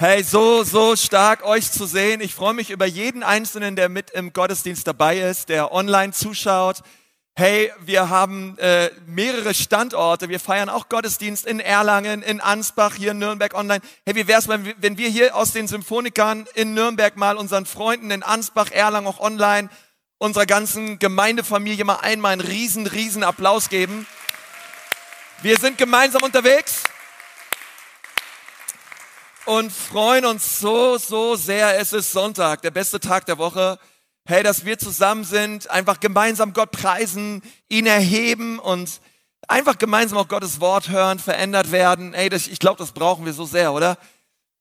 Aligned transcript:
Hey, 0.00 0.22
so, 0.22 0.62
so 0.62 0.94
stark 0.94 1.44
euch 1.44 1.72
zu 1.72 1.84
sehen. 1.84 2.20
Ich 2.20 2.32
freue 2.32 2.54
mich 2.54 2.70
über 2.70 2.86
jeden 2.86 3.24
Einzelnen, 3.24 3.74
der 3.74 3.88
mit 3.88 4.10
im 4.10 4.32
Gottesdienst 4.32 4.86
dabei 4.86 5.18
ist, 5.18 5.48
der 5.48 5.72
online 5.72 6.12
zuschaut. 6.12 6.82
Hey, 7.34 7.72
wir 7.80 8.08
haben 8.08 8.56
äh, 8.58 8.90
mehrere 9.06 9.54
Standorte. 9.54 10.28
Wir 10.28 10.38
feiern 10.38 10.68
auch 10.68 10.88
Gottesdienst 10.88 11.46
in 11.46 11.58
Erlangen, 11.58 12.22
in 12.22 12.40
Ansbach, 12.40 12.94
hier 12.94 13.10
in 13.10 13.18
Nürnberg 13.18 13.54
online. 13.54 13.80
Hey, 14.06 14.14
wie 14.14 14.28
wär's, 14.28 14.46
wenn, 14.46 14.72
wenn 14.78 14.98
wir 14.98 15.08
hier 15.08 15.34
aus 15.34 15.50
den 15.50 15.66
Symphonikern 15.66 16.46
in 16.54 16.74
Nürnberg 16.74 17.16
mal 17.16 17.36
unseren 17.36 17.66
Freunden 17.66 18.12
in 18.12 18.22
Ansbach, 18.22 18.70
Erlangen 18.70 19.08
auch 19.08 19.18
online, 19.18 19.68
unserer 20.18 20.46
ganzen 20.46 21.00
Gemeindefamilie 21.00 21.84
mal 21.84 21.96
einmal 21.96 22.34
einen 22.34 22.42
riesen, 22.42 22.86
riesen 22.86 23.24
Applaus 23.24 23.68
geben. 23.68 24.06
Wir 25.42 25.56
sind 25.56 25.76
gemeinsam 25.76 26.22
unterwegs 26.22 26.84
und 29.48 29.72
freuen 29.72 30.26
uns 30.26 30.60
so, 30.60 30.98
so 30.98 31.34
sehr. 31.34 31.80
Es 31.80 31.94
ist 31.94 32.12
Sonntag, 32.12 32.60
der 32.60 32.70
beste 32.70 33.00
Tag 33.00 33.24
der 33.24 33.38
Woche. 33.38 33.78
Hey, 34.26 34.42
dass 34.42 34.66
wir 34.66 34.78
zusammen 34.78 35.24
sind, 35.24 35.70
einfach 35.70 36.00
gemeinsam 36.00 36.52
Gott 36.52 36.70
preisen, 36.70 37.42
ihn 37.70 37.86
erheben 37.86 38.58
und 38.58 39.00
einfach 39.48 39.78
gemeinsam 39.78 40.18
auch 40.18 40.28
Gottes 40.28 40.60
Wort 40.60 40.90
hören, 40.90 41.18
verändert 41.18 41.72
werden. 41.72 42.12
Hey, 42.12 42.28
das, 42.28 42.46
ich 42.46 42.58
glaube, 42.58 42.76
das 42.76 42.92
brauchen 42.92 43.24
wir 43.24 43.32
so 43.32 43.46
sehr, 43.46 43.72
oder? 43.72 43.96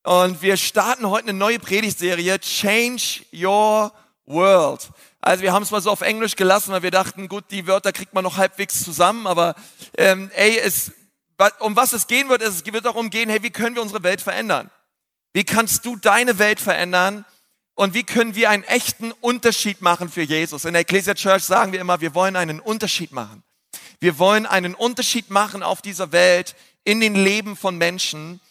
Und 0.03 0.41
wir 0.41 0.55
starten 0.55 1.09
heute 1.09 1.27
eine 1.27 1.37
neue 1.37 1.59
Predigtserie, 1.59 2.39
Change 2.39 3.25
Your 3.33 3.91
World. 4.25 4.89
Also 5.19 5.43
wir 5.43 5.51
haben 5.51 5.63
es 5.63 5.71
mal 5.71 5.81
so 5.81 5.91
auf 5.91 5.99
Englisch 5.99 6.37
gelassen, 6.37 6.71
weil 6.71 6.83
wir 6.83 6.91
dachten, 6.91 7.27
gut, 7.27 7.43
die 7.51 7.67
Wörter 7.67 7.91
kriegt 7.91 8.13
man 8.13 8.23
noch 8.23 8.37
halbwegs 8.37 8.85
zusammen, 8.85 9.27
aber 9.27 9.55
ähm, 9.97 10.31
ey, 10.33 10.57
es, 10.57 10.93
um 11.59 11.75
was 11.75 11.91
es 11.91 12.07
gehen 12.07 12.29
wird, 12.29 12.41
es 12.41 12.65
wird 12.65 12.85
darum 12.85 13.09
gehen, 13.09 13.29
hey, 13.29 13.43
wie 13.43 13.49
können 13.49 13.75
wir 13.75 13.81
unsere 13.81 14.03
Welt 14.03 14.21
verändern? 14.21 14.71
Wie 15.37 15.43
kannst 15.43 15.85
du 15.85 15.95
deine 15.95 16.39
Welt 16.39 16.59
verändern? 16.59 17.23
Und 17.75 17.93
wie 17.93 18.01
können 18.01 18.33
wir 18.33 18.49
einen 18.49 18.63
echten 18.63 19.11
Unterschied 19.11 19.83
machen 19.83 20.09
für 20.09 20.23
Jesus? 20.23 20.65
In 20.65 20.73
der 20.73 20.81
Ecclesia 20.81 21.13
Church 21.13 21.43
sagen 21.43 21.73
wir 21.73 21.79
immer, 21.79 22.01
wir 22.01 22.15
wollen 22.15 22.35
einen 22.35 22.59
Unterschied 22.59 23.11
machen. 23.11 23.43
Wir 23.99 24.17
wollen 24.17 24.47
einen 24.47 24.73
Unterschied 24.73 25.29
machen 25.29 25.61
auf 25.61 25.83
dieser 25.83 26.11
Welt, 26.11 26.55
in 26.85 27.01
den 27.01 27.13
Leben 27.13 27.55
von 27.55 27.77
Menschen. 27.77 28.41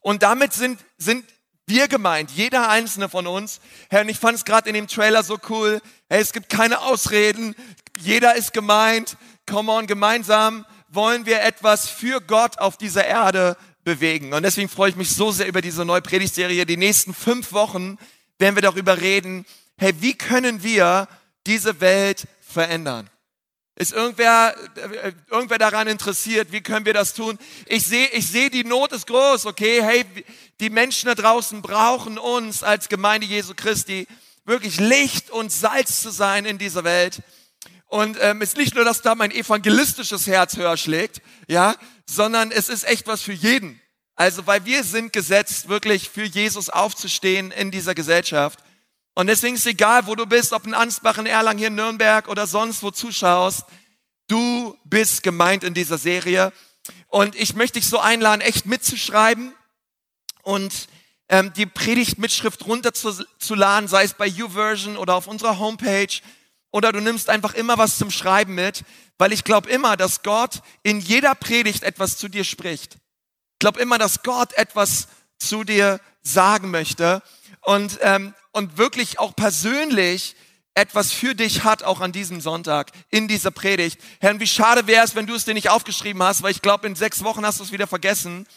Und 0.00 0.22
damit 0.22 0.52
sind, 0.52 0.84
sind 0.98 1.24
wir 1.64 1.88
gemeint, 1.88 2.30
jeder 2.32 2.68
einzelne 2.68 3.08
von 3.08 3.26
uns. 3.26 3.62
Herr, 3.88 4.02
und 4.02 4.10
ich 4.10 4.18
fand 4.18 4.36
es 4.36 4.44
gerade 4.44 4.68
in 4.68 4.74
dem 4.74 4.86
Trailer 4.86 5.22
so 5.22 5.38
cool. 5.48 5.80
Hey, 6.10 6.20
es 6.20 6.34
gibt 6.34 6.50
keine 6.50 6.82
Ausreden. 6.82 7.54
Jeder 7.98 8.34
ist 8.34 8.52
gemeint. 8.52 9.16
Come 9.48 9.72
on, 9.72 9.86
gemeinsam 9.86 10.66
wollen 10.88 11.24
wir 11.24 11.40
etwas 11.40 11.88
für 11.88 12.20
Gott 12.20 12.58
auf 12.58 12.76
dieser 12.76 13.06
Erde 13.06 13.56
bewegen. 13.84 14.32
Und 14.32 14.42
deswegen 14.42 14.68
freue 14.68 14.90
ich 14.90 14.96
mich 14.96 15.10
so 15.10 15.30
sehr 15.30 15.46
über 15.46 15.60
diese 15.60 15.84
neue 15.84 16.02
Predigtserie. 16.02 16.66
Die 16.66 16.76
nächsten 16.76 17.14
fünf 17.14 17.52
Wochen 17.52 17.98
werden 18.38 18.56
wir 18.56 18.62
darüber 18.62 19.00
reden, 19.00 19.46
hey, 19.76 19.94
wie 20.00 20.14
können 20.14 20.62
wir 20.62 21.08
diese 21.46 21.80
Welt 21.80 22.26
verändern? 22.40 23.10
Ist 23.76 23.92
irgendwer, 23.92 24.54
irgendwer 25.30 25.58
daran 25.58 25.88
interessiert? 25.88 26.52
Wie 26.52 26.60
können 26.60 26.86
wir 26.86 26.94
das 26.94 27.12
tun? 27.12 27.38
Ich 27.66 27.84
sehe, 27.84 28.06
ich 28.08 28.28
sehe, 28.28 28.48
die 28.48 28.62
Not 28.62 28.92
ist 28.92 29.08
groß, 29.08 29.46
okay? 29.46 29.82
Hey, 29.82 30.04
die 30.60 30.70
Menschen 30.70 31.08
da 31.08 31.16
draußen 31.16 31.60
brauchen 31.60 32.16
uns 32.16 32.62
als 32.62 32.88
Gemeinde 32.88 33.26
Jesu 33.26 33.54
Christi, 33.56 34.06
wirklich 34.44 34.78
Licht 34.78 35.30
und 35.30 35.50
Salz 35.50 36.02
zu 36.02 36.10
sein 36.10 36.44
in 36.44 36.58
dieser 36.58 36.84
Welt. 36.84 37.20
Und 37.86 38.16
ähm, 38.20 38.42
es 38.42 38.50
ist 38.50 38.56
nicht 38.56 38.74
nur, 38.74 38.84
dass 38.84 39.02
da 39.02 39.14
mein 39.14 39.30
evangelistisches 39.30 40.26
Herz 40.26 40.56
höher 40.56 40.76
schlägt, 40.76 41.22
ja, 41.48 41.76
sondern 42.06 42.50
es 42.50 42.68
ist 42.68 42.84
echt 42.84 43.06
was 43.06 43.22
für 43.22 43.32
jeden. 43.32 43.80
Also, 44.16 44.46
weil 44.46 44.64
wir 44.64 44.84
sind 44.84 45.12
gesetzt, 45.12 45.68
wirklich 45.68 46.08
für 46.08 46.24
Jesus 46.24 46.70
aufzustehen 46.70 47.50
in 47.50 47.70
dieser 47.70 47.94
Gesellschaft. 47.94 48.60
Und 49.14 49.28
deswegen 49.28 49.54
ist 49.54 49.66
egal, 49.66 50.06
wo 50.06 50.14
du 50.14 50.26
bist, 50.26 50.52
ob 50.52 50.66
in 50.66 50.74
Ansbach, 50.74 51.18
in 51.18 51.26
Erlangen, 51.26 51.58
hier 51.58 51.68
in 51.68 51.76
Nürnberg 51.76 52.28
oder 52.28 52.46
sonst 52.46 52.82
wo 52.82 52.90
zuschaust, 52.90 53.64
du 54.28 54.76
bist 54.84 55.22
gemeint 55.22 55.62
in 55.62 55.74
dieser 55.74 55.98
Serie. 55.98 56.52
Und 57.08 57.36
ich 57.36 57.54
möchte 57.54 57.78
dich 57.78 57.88
so 57.88 57.98
einladen, 57.98 58.40
echt 58.40 58.66
mitzuschreiben 58.66 59.54
und 60.42 60.88
ähm, 61.28 61.52
die 61.54 61.66
Predigtmitschrift 61.66 62.66
runterzuladen, 62.66 63.88
sei 63.88 64.04
es 64.04 64.14
bei 64.14 64.26
YouVersion 64.26 64.96
oder 64.96 65.14
auf 65.14 65.26
unserer 65.26 65.58
Homepage. 65.58 66.20
Oder 66.74 66.90
du 66.90 66.98
nimmst 66.98 67.30
einfach 67.30 67.54
immer 67.54 67.78
was 67.78 67.98
zum 67.98 68.10
Schreiben 68.10 68.56
mit, 68.56 68.82
weil 69.16 69.32
ich 69.32 69.44
glaube 69.44 69.70
immer, 69.70 69.96
dass 69.96 70.24
Gott 70.24 70.60
in 70.82 70.98
jeder 70.98 71.36
Predigt 71.36 71.84
etwas 71.84 72.18
zu 72.18 72.26
dir 72.26 72.42
spricht. 72.42 72.94
Ich 72.94 73.58
glaube 73.60 73.78
immer, 73.78 73.96
dass 73.96 74.24
Gott 74.24 74.52
etwas 74.54 75.06
zu 75.38 75.62
dir 75.62 76.00
sagen 76.22 76.72
möchte 76.72 77.22
und, 77.60 78.00
ähm, 78.02 78.34
und 78.50 78.76
wirklich 78.76 79.20
auch 79.20 79.36
persönlich 79.36 80.34
etwas 80.74 81.12
für 81.12 81.36
dich 81.36 81.62
hat, 81.62 81.84
auch 81.84 82.00
an 82.00 82.10
diesem 82.10 82.40
Sonntag, 82.40 82.90
in 83.08 83.28
dieser 83.28 83.52
Predigt. 83.52 84.00
Herr, 84.18 84.40
wie 84.40 84.46
schade 84.48 84.88
wäre 84.88 85.04
es, 85.04 85.14
wenn 85.14 85.28
du 85.28 85.36
es 85.36 85.44
dir 85.44 85.54
nicht 85.54 85.70
aufgeschrieben 85.70 86.24
hast, 86.24 86.42
weil 86.42 86.50
ich 86.50 86.60
glaube, 86.60 86.88
in 86.88 86.96
sechs 86.96 87.22
Wochen 87.22 87.46
hast 87.46 87.60
du 87.60 87.62
es 87.62 87.70
wieder 87.70 87.86
vergessen. 87.86 88.48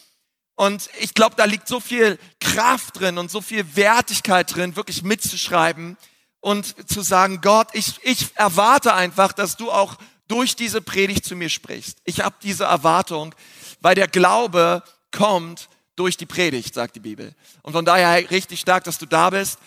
Und 0.56 0.90
ich 0.98 1.14
glaube, 1.14 1.36
da 1.36 1.44
liegt 1.44 1.68
so 1.68 1.78
viel 1.78 2.18
Kraft 2.40 2.98
drin 2.98 3.16
und 3.16 3.30
so 3.30 3.40
viel 3.40 3.76
Wertigkeit 3.76 4.52
drin, 4.52 4.74
wirklich 4.74 5.04
mitzuschreiben 5.04 5.96
und 6.40 6.88
zu 6.88 7.02
sagen, 7.02 7.40
Gott, 7.40 7.68
ich, 7.72 8.00
ich 8.02 8.36
erwarte 8.36 8.94
einfach, 8.94 9.32
dass 9.32 9.56
du 9.56 9.70
auch 9.70 9.96
durch 10.28 10.56
diese 10.56 10.80
Predigt 10.80 11.24
zu 11.24 11.34
mir 11.34 11.48
sprichst. 11.48 11.98
Ich 12.04 12.20
habe 12.20 12.36
diese 12.42 12.64
Erwartung, 12.64 13.34
weil 13.80 13.94
der 13.94 14.08
Glaube 14.08 14.82
kommt 15.10 15.68
durch 15.96 16.16
die 16.16 16.26
Predigt, 16.26 16.74
sagt 16.74 16.96
die 16.96 17.00
Bibel. 17.00 17.34
Und 17.62 17.72
von 17.72 17.84
daher 17.84 18.30
richtig 18.30 18.60
stark, 18.60 18.84
dass 18.84 18.98
du 18.98 19.06
da 19.06 19.30
bist. 19.30 19.58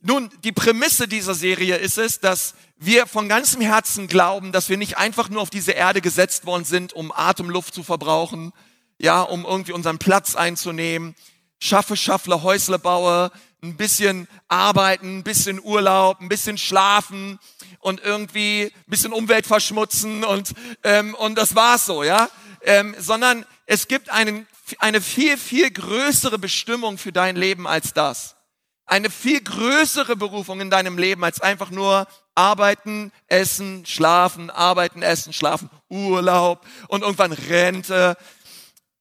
Nun, 0.00 0.30
die 0.42 0.50
Prämisse 0.50 1.06
dieser 1.06 1.34
Serie 1.34 1.76
ist 1.76 1.96
es, 1.96 2.18
dass 2.18 2.54
wir 2.76 3.06
von 3.06 3.28
ganzem 3.28 3.60
Herzen 3.60 4.08
glauben, 4.08 4.50
dass 4.50 4.68
wir 4.68 4.76
nicht 4.76 4.98
einfach 4.98 5.28
nur 5.28 5.40
auf 5.40 5.50
diese 5.50 5.72
Erde 5.72 6.00
gesetzt 6.00 6.44
worden 6.44 6.64
sind, 6.64 6.92
um 6.92 7.12
Atemluft 7.12 7.72
zu 7.72 7.84
verbrauchen, 7.84 8.52
ja, 8.98 9.22
um 9.22 9.44
irgendwie 9.44 9.72
unseren 9.72 9.98
Platz 9.98 10.34
einzunehmen. 10.34 11.14
Schaffe, 11.60 11.96
Schaffler, 11.96 12.42
Häusle 12.42 12.80
baue, 12.80 13.30
ein 13.62 13.76
bisschen 13.76 14.28
arbeiten, 14.48 15.18
ein 15.18 15.22
bisschen 15.22 15.60
Urlaub, 15.62 16.20
ein 16.20 16.28
bisschen 16.28 16.58
schlafen 16.58 17.38
und 17.78 18.00
irgendwie 18.00 18.64
ein 18.64 18.90
bisschen 18.90 19.12
Umwelt 19.12 19.46
verschmutzen 19.46 20.24
und, 20.24 20.52
ähm, 20.82 21.14
und 21.14 21.36
das 21.36 21.54
war's 21.54 21.86
so, 21.86 22.02
ja. 22.02 22.28
Ähm, 22.62 22.94
sondern 22.98 23.46
es 23.66 23.88
gibt 23.88 24.10
einen, 24.10 24.46
eine 24.78 25.00
viel, 25.00 25.36
viel 25.36 25.70
größere 25.70 26.38
Bestimmung 26.38 26.98
für 26.98 27.12
dein 27.12 27.36
Leben 27.36 27.66
als 27.66 27.92
das. 27.92 28.36
Eine 28.84 29.10
viel 29.10 29.40
größere 29.40 30.16
Berufung 30.16 30.60
in 30.60 30.70
deinem 30.70 30.98
Leben 30.98 31.22
als 31.24 31.40
einfach 31.40 31.70
nur 31.70 32.08
arbeiten, 32.34 33.12
essen, 33.28 33.86
schlafen, 33.86 34.50
arbeiten, 34.50 35.02
essen, 35.02 35.32
schlafen, 35.32 35.70
Urlaub 35.88 36.66
und 36.88 37.02
irgendwann 37.02 37.32
Rente. 37.32 38.16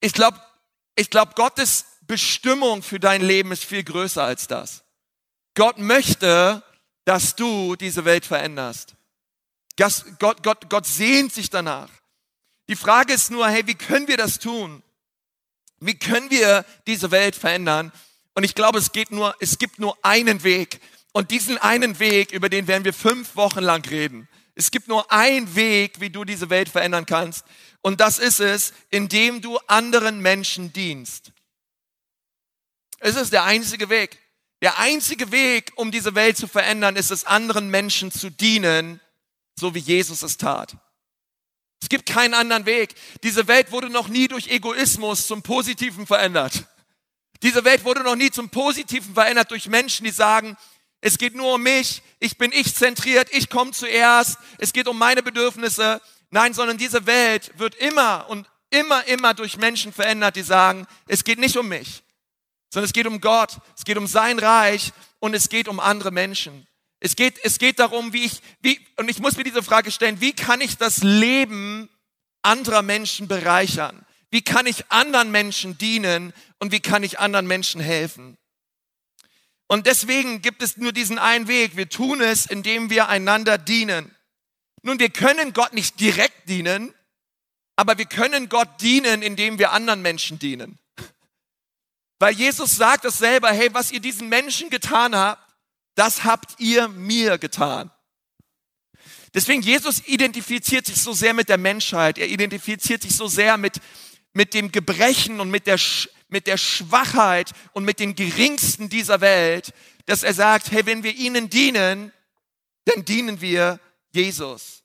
Ich 0.02 0.14
glaube, 0.14 0.40
ich 0.96 1.10
glaube, 1.10 1.34
Gottes 1.36 1.86
Bestimmung 2.12 2.84
für 2.84 3.00
dein 3.00 3.22
Leben 3.22 3.54
ist 3.54 3.64
viel 3.64 3.86
größer 3.86 4.22
als 4.22 4.46
das. 4.46 4.84
Gott 5.56 5.78
möchte, 5.78 6.62
dass 7.06 7.38
du 7.38 7.78
diese 7.78 8.04
Welt 8.04 8.26
veränderst. 8.26 8.96
Gott, 9.78 10.44
Gott, 10.44 10.70
Gott 10.70 10.86
sehnt 10.86 11.32
sich 11.32 11.50
danach. 11.50 11.90
Die 12.68 12.76
Frage 12.76 13.14
ist 13.14 13.32
nur, 13.32 13.48
hey, 13.48 13.66
wie 13.66 13.76
können 13.76 14.10
wir 14.10 14.18
das 14.18 14.40
tun? 14.40 14.84
Wie 15.80 15.98
können 15.98 16.30
wir 16.30 16.66
diese 16.86 17.12
Welt 17.12 17.34
verändern? 17.34 17.94
Und 18.34 18.44
ich 18.44 18.56
glaube, 18.56 18.80
es 18.80 18.92
geht 18.92 19.12
nur, 19.12 19.34
es 19.40 19.58
gibt 19.58 19.80
nur 19.80 19.98
einen 20.02 20.44
Weg. 20.44 20.82
Und 21.14 21.32
diesen 21.32 21.58
einen 21.60 21.98
Weg, 22.00 22.34
über 22.34 22.50
den 22.50 22.68
werden 22.68 22.84
wir 22.84 22.94
fünf 22.94 23.38
Wochen 23.38 23.62
lang 23.62 23.88
reden. 23.90 24.28
Es 24.54 24.70
gibt 24.70 24.90
nur 24.90 25.10
einen 25.14 25.56
Weg, 25.56 26.02
wie 26.02 26.10
du 26.10 26.26
diese 26.26 26.50
Welt 26.50 26.68
verändern 26.68 27.06
kannst. 27.06 27.46
Und 27.80 28.02
das 28.02 28.20
ist 28.20 28.42
es, 28.42 28.74
indem 28.90 29.42
du 29.42 29.60
anderen 29.68 30.20
Menschen 30.20 30.74
dienst. 30.74 31.32
Es 33.02 33.16
ist 33.16 33.34
der 33.34 33.44
einzige 33.44 33.90
Weg. 33.90 34.20
Der 34.62 34.78
einzige 34.78 35.32
Weg, 35.32 35.74
um 35.76 35.92
diese 35.92 36.14
Welt 36.14 36.38
zu 36.38 36.48
verändern, 36.48 36.96
ist 36.96 37.10
es, 37.10 37.26
anderen 37.26 37.70
Menschen 37.70 38.12
zu 38.12 38.30
dienen, 38.30 39.02
so 39.60 39.74
wie 39.74 39.80
Jesus 39.80 40.22
es 40.22 40.38
tat. 40.38 40.78
Es 41.82 41.90
gibt 41.90 42.06
keinen 42.06 42.36
anderen 42.36 42.68
Weg. 42.68 42.94
Diese 43.24 43.48
Welt 43.48 43.72
wurde 43.72 43.90
noch 43.90 44.08
nie 44.08 44.28
durch 44.28 44.50
Egoismus 44.50 45.26
zum 45.26 45.42
Positiven 45.42 46.06
verändert. 46.06 46.66
Diese 47.42 47.66
Welt 47.66 47.86
wurde 47.86 48.04
noch 48.04 48.16
nie 48.16 48.30
zum 48.30 48.52
Positiven 48.52 49.16
verändert 49.16 49.50
durch 49.50 49.68
Menschen, 49.68 50.04
die 50.04 50.12
sagen, 50.12 50.56
es 51.02 51.18
geht 51.18 51.34
nur 51.34 51.56
um 51.56 51.64
mich, 51.64 52.04
ich 52.20 52.38
bin 52.38 52.52
ich 52.52 52.76
zentriert, 52.76 53.30
ich 53.32 53.50
komme 53.50 53.72
zuerst, 53.72 54.38
es 54.60 54.74
geht 54.74 54.88
um 54.88 55.00
meine 55.00 55.24
Bedürfnisse. 55.24 56.00
Nein, 56.30 56.54
sondern 56.54 56.78
diese 56.78 57.08
Welt 57.08 57.52
wird 57.58 57.74
immer 57.74 58.30
und 58.30 58.48
immer, 58.70 59.08
immer 59.08 59.34
durch 59.34 59.58
Menschen 59.58 59.92
verändert, 59.92 60.36
die 60.36 60.44
sagen, 60.44 60.86
es 61.08 61.24
geht 61.24 61.40
nicht 61.40 61.58
um 61.58 61.68
mich 61.68 62.04
sondern 62.72 62.86
es 62.86 62.94
geht 62.94 63.06
um 63.06 63.22
Gott, 63.22 63.60
es 63.78 63.84
geht 63.84 63.98
um 63.98 64.08
sein 64.08 64.40
Reich 64.40 64.94
und 65.20 65.34
es 65.34 65.50
geht 65.50 65.68
um 65.68 65.80
andere 65.80 66.12
Menschen. 66.12 66.68
Es 67.00 67.16
geht, 67.16 67.40
es 67.44 67.60
geht 67.60 67.80
darum, 67.80 68.14
wie 68.14 68.26
ich, 68.26 68.42
wie, 68.62 68.80
und 68.98 69.10
ich 69.10 69.20
muss 69.20 69.36
mir 69.36 69.44
diese 69.44 69.64
Frage 69.64 69.92
stellen, 69.92 70.22
wie 70.22 70.34
kann 70.34 70.62
ich 70.62 70.78
das 70.78 71.04
Leben 71.04 71.90
anderer 72.42 72.82
Menschen 72.82 73.28
bereichern? 73.28 74.06
Wie 74.30 74.42
kann 74.42 74.66
ich 74.66 74.90
anderen 74.90 75.32
Menschen 75.32 75.78
dienen 75.78 76.32
und 76.60 76.72
wie 76.72 76.80
kann 76.80 77.04
ich 77.04 77.20
anderen 77.20 77.48
Menschen 77.48 77.82
helfen? 77.82 78.38
Und 79.68 79.88
deswegen 79.88 80.42
gibt 80.42 80.62
es 80.62 80.78
nur 80.78 80.92
diesen 80.92 81.18
einen 81.18 81.48
Weg. 81.48 81.76
Wir 81.76 81.90
tun 81.90 82.22
es, 82.22 82.46
indem 82.46 82.90
wir 82.90 83.10
einander 83.10 83.58
dienen. 83.58 84.16
Nun, 84.84 85.00
wir 85.00 85.10
können 85.10 85.54
Gott 85.54 85.74
nicht 85.74 86.00
direkt 86.00 86.50
dienen, 86.50 86.94
aber 87.76 87.98
wir 87.98 88.06
können 88.06 88.48
Gott 88.48 88.70
dienen, 88.82 89.22
indem 89.22 89.60
wir 89.60 89.72
anderen 89.72 90.02
Menschen 90.02 90.40
dienen. 90.40 90.78
Weil 92.22 92.36
Jesus 92.36 92.76
sagt 92.76 93.04
es 93.06 93.18
selber, 93.18 93.52
hey, 93.52 93.74
was 93.74 93.92
ihr 93.92 94.00
diesen 94.00 94.30
Menschen 94.30 94.70
getan 94.70 95.16
habt, 95.16 95.42
das 95.96 96.24
habt 96.24 96.60
ihr 96.60 96.88
mir 96.88 97.40
getan. 97.40 97.90
Deswegen, 99.34 99.64
Jesus 99.64 100.08
identifiziert 100.08 100.86
sich 100.86 101.02
so 101.02 101.14
sehr 101.14 101.34
mit 101.34 101.50
der 101.50 101.58
Menschheit. 101.58 102.20
Er 102.20 102.30
identifiziert 102.30 103.02
sich 103.02 103.16
so 103.16 103.28
sehr 103.28 103.58
mit, 103.58 103.82
mit 104.34 104.54
dem 104.54 104.72
Gebrechen 104.72 105.40
und 105.40 105.50
mit 105.50 105.66
der, 105.66 105.80
mit 106.28 106.46
der 106.46 106.58
Schwachheit 106.58 107.54
und 107.74 107.86
mit 107.86 108.00
den 108.00 108.14
Geringsten 108.14 108.88
dieser 108.88 109.20
Welt, 109.22 109.74
dass 110.06 110.22
er 110.22 110.36
sagt, 110.36 110.70
hey, 110.72 110.86
wenn 110.86 111.02
wir 111.02 111.16
ihnen 111.16 111.50
dienen, 111.50 112.14
dann 112.86 113.04
dienen 113.04 113.42
wir 113.42 113.80
Jesus. 114.12 114.84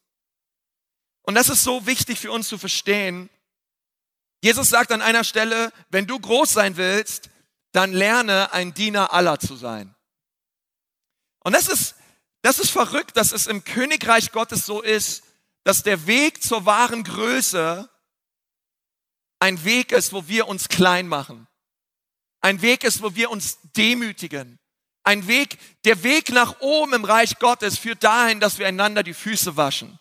Und 1.20 1.34
das 1.34 1.50
ist 1.50 1.64
so 1.64 1.84
wichtig 1.84 2.18
für 2.18 2.32
uns 2.32 2.48
zu 2.48 2.56
verstehen. 2.56 3.28
Jesus 4.42 4.68
sagt 4.68 4.92
an 4.92 5.02
einer 5.02 5.24
Stelle, 5.24 5.72
wenn 5.88 6.06
du 6.06 6.18
groß 6.18 6.52
sein 6.52 6.76
willst, 6.76 7.30
dann 7.72 7.92
lerne 7.92 8.52
ein 8.52 8.74
Diener 8.74 9.12
aller 9.12 9.38
zu 9.38 9.56
sein. 9.56 9.94
Und 11.40 11.52
das 11.52 11.68
ist, 11.68 11.94
das 12.42 12.58
ist 12.58 12.70
verrückt, 12.70 13.16
dass 13.16 13.32
es 13.32 13.46
im 13.46 13.64
Königreich 13.64 14.32
Gottes 14.32 14.66
so 14.66 14.82
ist, 14.82 15.24
dass 15.64 15.82
der 15.82 16.06
Weg 16.06 16.42
zur 16.42 16.64
wahren 16.64 17.04
Größe 17.04 17.88
ein 19.40 19.64
Weg 19.64 19.92
ist, 19.92 20.12
wo 20.12 20.28
wir 20.28 20.48
uns 20.48 20.68
klein 20.68 21.08
machen. 21.08 21.46
Ein 22.40 22.62
Weg 22.62 22.84
ist, 22.84 23.02
wo 23.02 23.14
wir 23.14 23.30
uns 23.30 23.58
demütigen. 23.76 24.58
Ein 25.02 25.26
Weg, 25.28 25.58
der 25.84 26.02
Weg 26.02 26.30
nach 26.30 26.60
oben 26.60 26.94
im 26.94 27.04
Reich 27.04 27.38
Gottes 27.38 27.78
führt 27.78 28.02
dahin, 28.02 28.40
dass 28.40 28.58
wir 28.58 28.66
einander 28.66 29.02
die 29.02 29.14
Füße 29.14 29.56
waschen, 29.56 29.98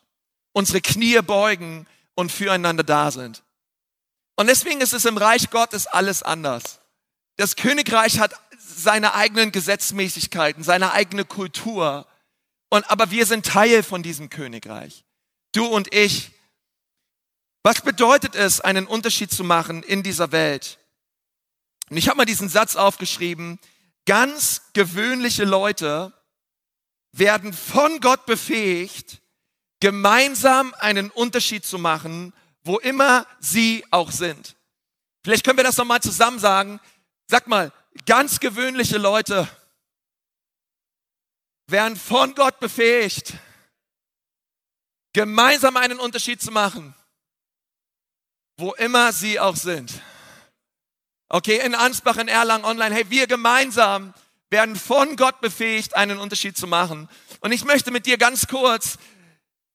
unsere 0.51 0.81
Knie 0.81 1.21
beugen 1.21 1.87
und 2.15 2.31
füreinander 2.31 2.83
da 2.83 3.11
sind. 3.11 3.43
Und 4.35 4.47
deswegen 4.47 4.81
ist 4.81 4.93
es 4.93 5.05
im 5.05 5.17
Reich 5.17 5.49
Gottes 5.49 5.87
alles 5.87 6.23
anders. 6.23 6.79
Das 7.37 7.55
Königreich 7.55 8.19
hat 8.19 8.33
seine 8.57 9.13
eigenen 9.13 9.51
Gesetzmäßigkeiten, 9.51 10.63
seine 10.63 10.91
eigene 10.91 11.25
Kultur. 11.25 12.07
Und, 12.69 12.89
aber 12.89 13.11
wir 13.11 13.25
sind 13.25 13.45
Teil 13.45 13.83
von 13.83 14.03
diesem 14.03 14.29
Königreich. 14.29 15.05
Du 15.53 15.65
und 15.65 15.93
ich. 15.93 16.31
Was 17.63 17.81
bedeutet 17.81 18.35
es, 18.35 18.61
einen 18.61 18.85
Unterschied 18.85 19.31
zu 19.31 19.43
machen 19.43 19.83
in 19.83 20.03
dieser 20.03 20.31
Welt? 20.31 20.79
Und 21.89 21.97
ich 21.97 22.07
habe 22.07 22.17
mal 22.17 22.25
diesen 22.25 22.49
Satz 22.49 22.75
aufgeschrieben, 22.75 23.59
Ganz 24.05 24.61
gewöhnliche 24.73 25.45
Leute 25.45 26.13
werden 27.11 27.53
von 27.53 27.99
Gott 28.01 28.25
befähigt, 28.27 29.21
gemeinsam 29.79 30.75
einen 30.75 31.09
Unterschied 31.09 31.65
zu 31.65 31.79
machen, 31.79 32.33
wo 32.65 32.79
immer 32.79 33.25
sie 33.39 33.85
auch 33.91 34.11
sind. 34.11 34.55
Vielleicht 35.23 35.45
können 35.45 35.57
wir 35.57 35.63
das 35.63 35.77
nochmal 35.77 36.01
zusammen 36.01 36.39
sagen. 36.39 36.81
Sag 37.27 37.47
mal, 37.47 37.71
ganz 38.05 38.39
gewöhnliche 38.39 38.97
Leute 38.97 39.47
werden 41.67 41.95
von 41.95 42.35
Gott 42.35 42.59
befähigt, 42.59 43.33
gemeinsam 45.13 45.77
einen 45.77 45.99
Unterschied 45.99 46.41
zu 46.41 46.51
machen, 46.51 46.93
wo 48.57 48.73
immer 48.73 49.13
sie 49.13 49.39
auch 49.39 49.55
sind. 49.55 50.01
Okay, 51.29 51.59
in 51.63 51.73
Ansbach, 51.75 52.17
in 52.17 52.27
Erlangen, 52.27 52.65
online. 52.65 52.93
Hey, 52.93 53.09
wir 53.09 53.27
gemeinsam 53.27 54.13
werden 54.49 54.75
von 54.75 55.15
Gott 55.17 55.41
befähigt, 55.41 55.95
einen 55.95 56.19
Unterschied 56.19 56.57
zu 56.57 56.67
machen. 56.67 57.09
Und 57.41 57.51
ich 57.51 57.63
möchte 57.63 57.91
mit 57.91 58.05
dir 58.05 58.17
ganz 58.17 58.47
kurz, 58.47 58.97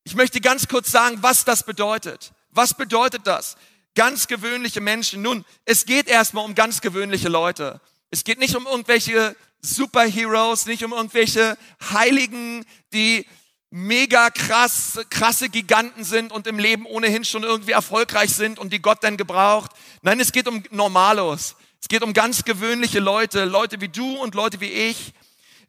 ich 0.05 0.15
möchte 0.15 0.41
ganz 0.41 0.69
kurz 0.69 0.91
sagen, 0.91 1.23
was 1.23 1.45
das 1.45 1.65
bedeutet. 1.65 2.33
Was 2.53 2.75
bedeutet 2.75 3.27
das? 3.27 3.57
Ganz 3.95 4.27
gewöhnliche 4.27 4.81
Menschen. 4.81 5.23
Nun, 5.23 5.45
es 5.65 5.85
geht 5.85 6.09
erstmal 6.09 6.45
um 6.45 6.55
ganz 6.55 6.81
gewöhnliche 6.81 7.29
Leute. 7.29 7.81
Es 8.11 8.25
geht 8.25 8.39
nicht 8.39 8.57
um 8.57 8.67
irgendwelche 8.67 9.37
Superheroes, 9.63 10.67
nicht 10.67 10.85
um 10.85 10.93
irgendwelche 10.93 11.57
Heiligen, 11.93 12.65
die 12.93 13.27
mega 13.71 14.31
krass, 14.31 14.99
krasse 15.11 15.49
Giganten 15.49 16.03
sind 16.03 16.33
und 16.33 16.47
im 16.47 16.59
Leben 16.59 16.87
ohnehin 16.87 17.25
schon 17.25 17.45
irgendwie 17.45 17.73
erfolgreich 17.73 18.31
sind 18.31 18.59
und 18.59 18.73
die 18.73 18.83
Gott 18.83 19.05
dann 19.05 19.17
gebraucht. 19.17 19.71
Nein, 20.03 20.19
es 20.19 20.33
geht 20.33 20.49
um 20.49 20.63
Normalos. 20.71 21.55
Es 21.81 21.89
geht 21.89 22.03
um 22.03 22.13
ganz 22.13 22.45
gewöhnliche 22.45 23.01
Leute, 23.01 23.45
Leute 23.45 23.81
wie 23.81 23.89
du 23.89 24.17
und 24.17 24.35
Leute 24.35 24.61
wie 24.61 24.71
ich, 24.71 25.13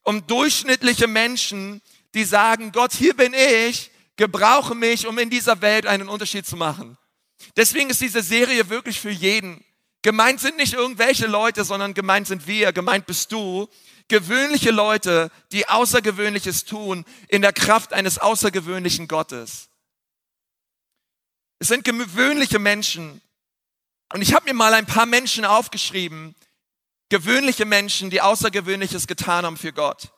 um 0.04 0.26
durchschnittliche 0.26 1.08
Menschen, 1.08 1.82
die 2.14 2.26
sagen, 2.26 2.72
Gott, 2.72 2.92
hier 2.94 3.16
bin 3.16 3.34
ich, 3.34 3.91
gebrauche 4.18 4.76
mich, 4.76 5.08
um 5.08 5.18
in 5.18 5.30
dieser 5.30 5.62
Welt 5.62 5.86
einen 5.86 6.10
Unterschied 6.10 6.46
zu 6.46 6.56
machen. 6.56 6.98
Deswegen 7.56 7.90
ist 7.90 8.02
diese 8.02 8.22
Serie 8.22 8.70
wirklich 8.70 9.00
für 9.00 9.10
jeden. 9.10 9.64
Gemeint 10.04 10.40
sind 10.40 10.58
nicht 10.58 10.74
irgendwelche 10.74 11.28
Leute, 11.28 11.64
sondern 11.64 11.94
gemeint 11.94 12.28
sind 12.28 12.48
wir, 12.48 12.74
gemeint 12.74 13.06
bist 13.06 13.32
du 13.32 13.68
gewöhnliche 14.08 14.72
Leute, 14.72 15.32
die 15.52 15.70
Außergewöhnliches 15.70 16.66
tun 16.66 17.06
in 17.30 17.42
der 17.42 17.54
Kraft 17.54 17.94
eines 17.94 18.18
außergewöhnlichen 18.18 19.08
Gottes. 19.08 19.70
Es 21.60 21.70
sind 21.70 21.86
gewöhnliche 21.86 22.60
Menschen. 22.60 23.22
Und 24.12 24.22
ich 24.22 24.34
habe 24.34 24.46
mir 24.46 24.54
mal 24.54 24.74
ein 24.74 24.86
paar 24.86 25.06
Menschen 25.06 25.46
aufgeschrieben, 25.46 26.36
gewöhnliche 27.08 27.66
Menschen, 27.66 28.10
die 28.10 28.20
Außergewöhnliches 28.20 29.08
getan 29.08 29.46
haben 29.46 29.58
für 29.58 29.72
Gott. 29.72 30.10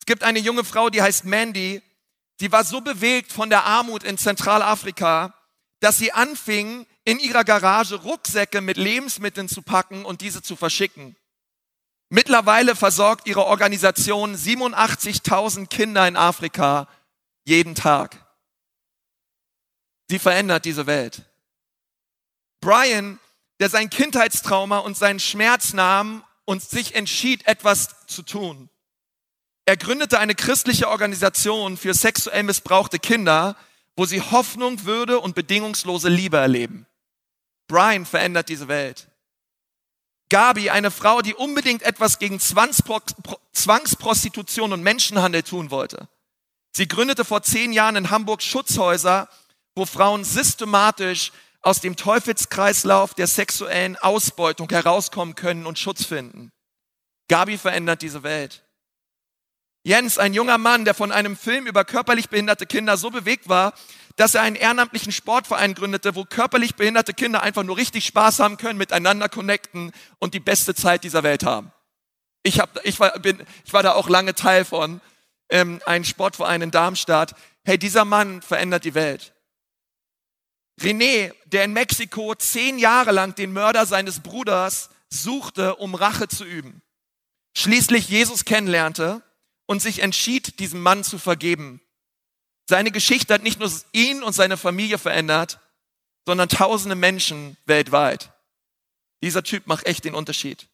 Es 0.00 0.06
gibt 0.06 0.24
eine 0.24 0.40
junge 0.40 0.64
Frau, 0.64 0.90
die 0.90 1.02
heißt 1.02 1.24
Mandy, 1.24 1.82
die 2.40 2.52
war 2.52 2.64
so 2.64 2.80
bewegt 2.80 3.32
von 3.32 3.50
der 3.50 3.64
Armut 3.64 4.02
in 4.02 4.18
Zentralafrika, 4.18 5.34
dass 5.80 5.98
sie 5.98 6.12
anfing, 6.12 6.86
in 7.04 7.18
ihrer 7.18 7.44
Garage 7.44 7.96
Rucksäcke 7.96 8.60
mit 8.60 8.76
Lebensmitteln 8.76 9.48
zu 9.48 9.62
packen 9.62 10.04
und 10.04 10.20
diese 10.20 10.42
zu 10.42 10.54
verschicken. 10.54 11.16
Mittlerweile 12.08 12.76
versorgt 12.76 13.26
ihre 13.26 13.46
Organisation 13.46 14.36
87.000 14.36 15.66
Kinder 15.66 16.06
in 16.06 16.16
Afrika 16.16 16.88
jeden 17.44 17.74
Tag. 17.74 18.24
Sie 20.08 20.18
verändert 20.18 20.64
diese 20.64 20.86
Welt. 20.86 21.22
Brian, 22.60 23.18
der 23.60 23.70
sein 23.70 23.90
Kindheitstrauma 23.90 24.78
und 24.78 24.96
seinen 24.96 25.20
Schmerz 25.20 25.72
nahm 25.72 26.22
und 26.44 26.62
sich 26.62 26.94
entschied, 26.94 27.46
etwas 27.46 28.06
zu 28.06 28.22
tun. 28.22 28.68
Er 29.64 29.76
gründete 29.76 30.18
eine 30.18 30.34
christliche 30.34 30.88
Organisation 30.88 31.76
für 31.76 31.94
sexuell 31.94 32.42
missbrauchte 32.42 32.98
Kinder, 32.98 33.56
wo 33.96 34.06
sie 34.06 34.20
Hoffnung, 34.20 34.84
Würde 34.84 35.20
und 35.20 35.34
bedingungslose 35.34 36.08
Liebe 36.08 36.38
erleben. 36.38 36.86
Brian 37.68 38.06
verändert 38.06 38.48
diese 38.48 38.68
Welt. 38.68 39.08
Gabi, 40.28 40.70
eine 40.70 40.90
Frau, 40.90 41.20
die 41.20 41.34
unbedingt 41.34 41.82
etwas 41.82 42.18
gegen 42.18 42.40
Zwangsprostitution 42.40 44.72
und 44.72 44.82
Menschenhandel 44.82 45.42
tun 45.42 45.70
wollte. 45.70 46.08
Sie 46.74 46.88
gründete 46.88 47.24
vor 47.24 47.42
zehn 47.42 47.72
Jahren 47.72 47.96
in 47.96 48.10
Hamburg 48.10 48.42
Schutzhäuser, 48.42 49.28
wo 49.74 49.84
Frauen 49.84 50.24
systematisch 50.24 51.32
aus 51.60 51.80
dem 51.80 51.96
Teufelskreislauf 51.96 53.14
der 53.14 53.26
sexuellen 53.26 53.96
Ausbeutung 53.96 54.70
herauskommen 54.70 55.34
können 55.34 55.66
und 55.66 55.78
Schutz 55.78 56.04
finden. 56.04 56.50
Gabi 57.28 57.58
verändert 57.58 58.02
diese 58.02 58.22
Welt. 58.22 58.62
Jens, 59.84 60.18
ein 60.18 60.32
junger 60.32 60.58
Mann, 60.58 60.84
der 60.84 60.94
von 60.94 61.10
einem 61.10 61.36
Film 61.36 61.66
über 61.66 61.84
körperlich 61.84 62.28
behinderte 62.28 62.66
Kinder 62.66 62.96
so 62.96 63.10
bewegt 63.10 63.48
war, 63.48 63.74
dass 64.16 64.34
er 64.34 64.42
einen 64.42 64.56
ehrenamtlichen 64.56 65.10
Sportverein 65.10 65.74
gründete, 65.74 66.14
wo 66.14 66.24
körperlich 66.24 66.76
behinderte 66.76 67.14
Kinder 67.14 67.42
einfach 67.42 67.64
nur 67.64 67.76
richtig 67.76 68.06
Spaß 68.06 68.38
haben 68.38 68.58
können, 68.58 68.78
miteinander 68.78 69.28
connecten 69.28 69.90
und 70.18 70.34
die 70.34 70.40
beste 70.40 70.74
Zeit 70.74 71.02
dieser 71.02 71.22
Welt 71.22 71.44
haben. 71.44 71.72
Ich, 72.44 72.60
hab, 72.60 72.84
ich, 72.84 73.00
war, 73.00 73.18
bin, 73.18 73.44
ich 73.64 73.72
war 73.72 73.82
da 73.82 73.92
auch 73.94 74.08
lange 74.08 74.34
Teil 74.34 74.64
von, 74.64 75.00
ähm, 75.48 75.80
ein 75.86 76.04
Sportverein 76.04 76.62
in 76.62 76.70
Darmstadt. 76.70 77.34
Hey, 77.64 77.78
dieser 77.78 78.04
Mann 78.04 78.42
verändert 78.42 78.84
die 78.84 78.94
Welt. 78.94 79.32
René, 80.80 81.32
der 81.46 81.64
in 81.64 81.72
Mexiko 81.72 82.34
zehn 82.34 82.78
Jahre 82.78 83.12
lang 83.12 83.34
den 83.34 83.52
Mörder 83.52 83.86
seines 83.86 84.20
Bruders 84.20 84.90
suchte, 85.08 85.76
um 85.76 85.94
Rache 85.94 86.28
zu 86.28 86.44
üben, 86.44 86.82
schließlich 87.56 88.08
Jesus 88.08 88.44
kennenlernte 88.44 89.22
und 89.66 89.80
sich 89.80 90.00
entschied, 90.00 90.58
diesem 90.58 90.82
Mann 90.82 91.04
zu 91.04 91.18
vergeben 91.18 91.80
seine 92.72 92.90
Geschichte 92.90 93.34
hat 93.34 93.42
nicht 93.42 93.60
nur 93.60 93.70
ihn 93.92 94.22
und 94.22 94.32
seine 94.32 94.56
Familie 94.56 94.98
verändert, 94.98 95.60
sondern 96.26 96.48
tausende 96.48 96.94
Menschen 96.94 97.56
weltweit. 97.66 98.32
Dieser 99.22 99.42
Typ 99.42 99.66
macht 99.66 99.86
echt 99.86 100.04
den 100.04 100.14
Unterschied. 100.14 100.68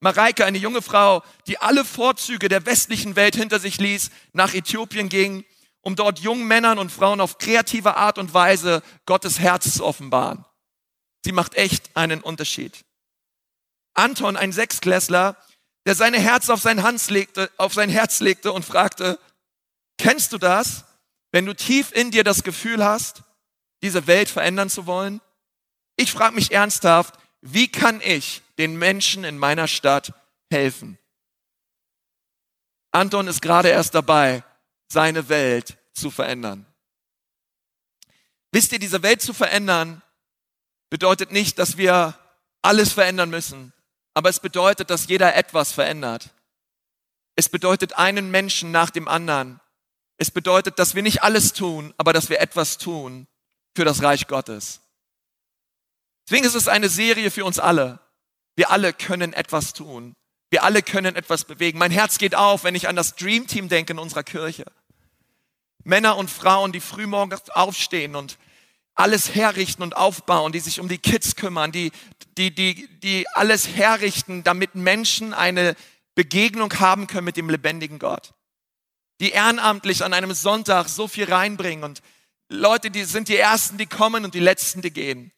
Mareike, 0.00 0.44
eine 0.44 0.58
junge 0.58 0.80
Frau, 0.80 1.24
die 1.46 1.58
alle 1.58 1.84
Vorzüge 1.84 2.48
der 2.48 2.66
westlichen 2.66 3.16
Welt 3.16 3.34
hinter 3.34 3.58
sich 3.58 3.78
ließ, 3.78 4.10
nach 4.32 4.54
Äthiopien 4.54 5.08
ging, 5.08 5.44
um 5.80 5.96
dort 5.96 6.20
jungen 6.20 6.46
Männern 6.46 6.78
und 6.78 6.92
Frauen 6.92 7.20
auf 7.20 7.38
kreative 7.38 7.96
Art 7.96 8.18
und 8.18 8.32
Weise 8.32 8.82
Gottes 9.06 9.40
Herz 9.40 9.74
zu 9.74 9.84
offenbaren. 9.84 10.44
Sie 11.24 11.32
macht 11.32 11.56
echt 11.56 11.96
einen 11.96 12.20
Unterschied. 12.20 12.84
Anton, 13.94 14.36
ein 14.36 14.52
Sechsklässler, 14.52 15.36
der 15.88 15.94
seine 15.94 16.20
Herz 16.20 16.50
auf 16.50 16.60
sein, 16.60 16.82
Hans 16.82 17.08
legte, 17.08 17.50
auf 17.56 17.72
sein 17.72 17.88
Herz 17.88 18.20
legte 18.20 18.52
und 18.52 18.62
fragte, 18.62 19.18
kennst 19.96 20.34
du 20.34 20.36
das, 20.36 20.84
wenn 21.32 21.46
du 21.46 21.56
tief 21.56 21.92
in 21.92 22.10
dir 22.10 22.24
das 22.24 22.42
Gefühl 22.42 22.84
hast, 22.84 23.22
diese 23.82 24.06
Welt 24.06 24.28
verändern 24.28 24.68
zu 24.68 24.84
wollen? 24.84 25.22
Ich 25.96 26.12
frage 26.12 26.34
mich 26.34 26.52
ernsthaft, 26.52 27.18
wie 27.40 27.68
kann 27.68 28.02
ich 28.02 28.42
den 28.58 28.76
Menschen 28.76 29.24
in 29.24 29.38
meiner 29.38 29.66
Stadt 29.66 30.12
helfen? 30.50 30.98
Anton 32.90 33.26
ist 33.26 33.40
gerade 33.40 33.70
erst 33.70 33.94
dabei, 33.94 34.44
seine 34.88 35.30
Welt 35.30 35.78
zu 35.94 36.10
verändern. 36.10 36.66
Wisst 38.52 38.72
ihr, 38.72 38.78
diese 38.78 39.02
Welt 39.02 39.22
zu 39.22 39.32
verändern 39.32 40.02
bedeutet 40.90 41.32
nicht, 41.32 41.58
dass 41.58 41.78
wir 41.78 42.12
alles 42.60 42.92
verändern 42.92 43.30
müssen, 43.30 43.72
aber 44.18 44.30
es 44.30 44.40
bedeutet, 44.40 44.90
dass 44.90 45.06
jeder 45.06 45.36
etwas 45.36 45.70
verändert. 45.70 46.30
Es 47.36 47.48
bedeutet 47.48 47.92
einen 47.92 48.32
Menschen 48.32 48.72
nach 48.72 48.90
dem 48.90 49.06
anderen. 49.06 49.60
Es 50.16 50.32
bedeutet, 50.32 50.80
dass 50.80 50.96
wir 50.96 51.04
nicht 51.04 51.22
alles 51.22 51.52
tun, 51.52 51.94
aber 51.98 52.12
dass 52.12 52.28
wir 52.28 52.40
etwas 52.40 52.78
tun 52.78 53.28
für 53.76 53.84
das 53.84 54.02
Reich 54.02 54.26
Gottes. 54.26 54.80
Deswegen 56.26 56.44
ist 56.44 56.56
es 56.56 56.66
eine 56.66 56.88
Serie 56.88 57.30
für 57.30 57.44
uns 57.44 57.60
alle. 57.60 58.00
Wir 58.56 58.72
alle 58.72 58.92
können 58.92 59.34
etwas 59.34 59.72
tun. 59.72 60.16
Wir 60.50 60.64
alle 60.64 60.82
können 60.82 61.14
etwas 61.14 61.44
bewegen. 61.44 61.78
Mein 61.78 61.92
Herz 61.92 62.18
geht 62.18 62.34
auf, 62.34 62.64
wenn 62.64 62.74
ich 62.74 62.88
an 62.88 62.96
das 62.96 63.14
Dream 63.14 63.46
Team 63.46 63.68
denke 63.68 63.92
in 63.92 64.00
unserer 64.00 64.24
Kirche. 64.24 64.64
Männer 65.84 66.16
und 66.16 66.28
Frauen, 66.28 66.72
die 66.72 66.80
frühmorgens 66.80 67.50
aufstehen 67.50 68.16
und 68.16 68.36
alles 68.98 69.34
herrichten 69.34 69.82
und 69.82 69.96
aufbauen, 69.96 70.50
die 70.50 70.58
sich 70.58 70.80
um 70.80 70.88
die 70.88 70.98
Kids 70.98 71.36
kümmern, 71.36 71.70
die, 71.70 71.92
die, 72.36 72.52
die, 72.52 72.88
die 72.98 73.28
alles 73.28 73.68
herrichten, 73.68 74.42
damit 74.42 74.74
Menschen 74.74 75.32
eine 75.32 75.76
Begegnung 76.16 76.72
haben 76.80 77.06
können 77.06 77.24
mit 77.24 77.36
dem 77.36 77.48
lebendigen 77.48 78.00
Gott. 78.00 78.34
Die 79.20 79.30
ehrenamtlich 79.30 80.04
an 80.04 80.12
einem 80.12 80.34
Sonntag 80.34 80.88
so 80.88 81.06
viel 81.06 81.32
reinbringen 81.32 81.84
und 81.84 82.02
Leute, 82.48 82.90
die 82.90 83.04
sind 83.04 83.28
die 83.28 83.36
Ersten, 83.36 83.78
die 83.78 83.86
kommen 83.86 84.24
und 84.24 84.34
die 84.34 84.40
Letzten, 84.40 84.82
die 84.82 84.90
gehen, 84.90 85.32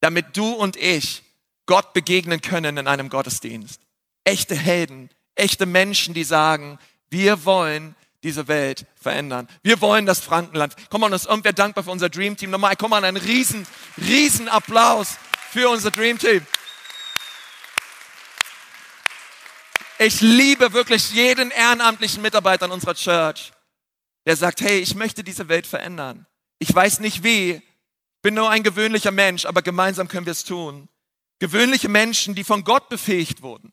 damit 0.00 0.36
du 0.36 0.52
und 0.52 0.76
ich 0.76 1.22
Gott 1.66 1.92
begegnen 1.92 2.40
können 2.40 2.78
in 2.78 2.86
einem 2.86 3.10
Gottesdienst. 3.10 3.82
Echte 4.24 4.54
Helden, 4.54 5.10
echte 5.34 5.66
Menschen, 5.66 6.14
die 6.14 6.24
sagen, 6.24 6.78
wir 7.10 7.44
wollen 7.44 7.96
diese 8.24 8.48
Welt 8.48 8.86
verändern. 9.00 9.48
Wir 9.62 9.80
wollen 9.80 10.06
das 10.06 10.20
Frankenland. 10.20 10.74
Komm 10.90 11.02
mal, 11.02 11.12
ist 11.12 11.26
irgendwer 11.26 11.52
dankbar 11.52 11.84
für 11.84 11.90
unser 11.90 12.08
Dream 12.08 12.36
Team? 12.36 12.50
Nochmal, 12.50 12.74
komm 12.74 12.90
mal, 12.90 13.04
einen 13.04 13.18
riesen, 13.18 13.66
riesen 13.98 14.48
Applaus 14.48 15.18
für 15.52 15.68
unser 15.68 15.90
Dream 15.90 16.18
Team. 16.18 16.44
Ich 19.98 20.20
liebe 20.20 20.72
wirklich 20.72 21.12
jeden 21.12 21.50
ehrenamtlichen 21.50 22.22
Mitarbeiter 22.22 22.66
in 22.66 22.72
unserer 22.72 22.94
Church, 22.94 23.52
der 24.26 24.36
sagt, 24.36 24.60
hey, 24.60 24.80
ich 24.80 24.94
möchte 24.94 25.22
diese 25.22 25.48
Welt 25.48 25.66
verändern. 25.66 26.26
Ich 26.58 26.74
weiß 26.74 27.00
nicht 27.00 27.22
wie, 27.22 27.62
bin 28.22 28.34
nur 28.34 28.50
ein 28.50 28.62
gewöhnlicher 28.62 29.12
Mensch, 29.12 29.44
aber 29.44 29.62
gemeinsam 29.62 30.08
können 30.08 30.26
wir 30.26 30.32
es 30.32 30.44
tun. 30.44 30.88
Gewöhnliche 31.38 31.88
Menschen, 31.88 32.34
die 32.34 32.42
von 32.42 32.64
Gott 32.64 32.88
befähigt 32.88 33.42
wurden. 33.42 33.72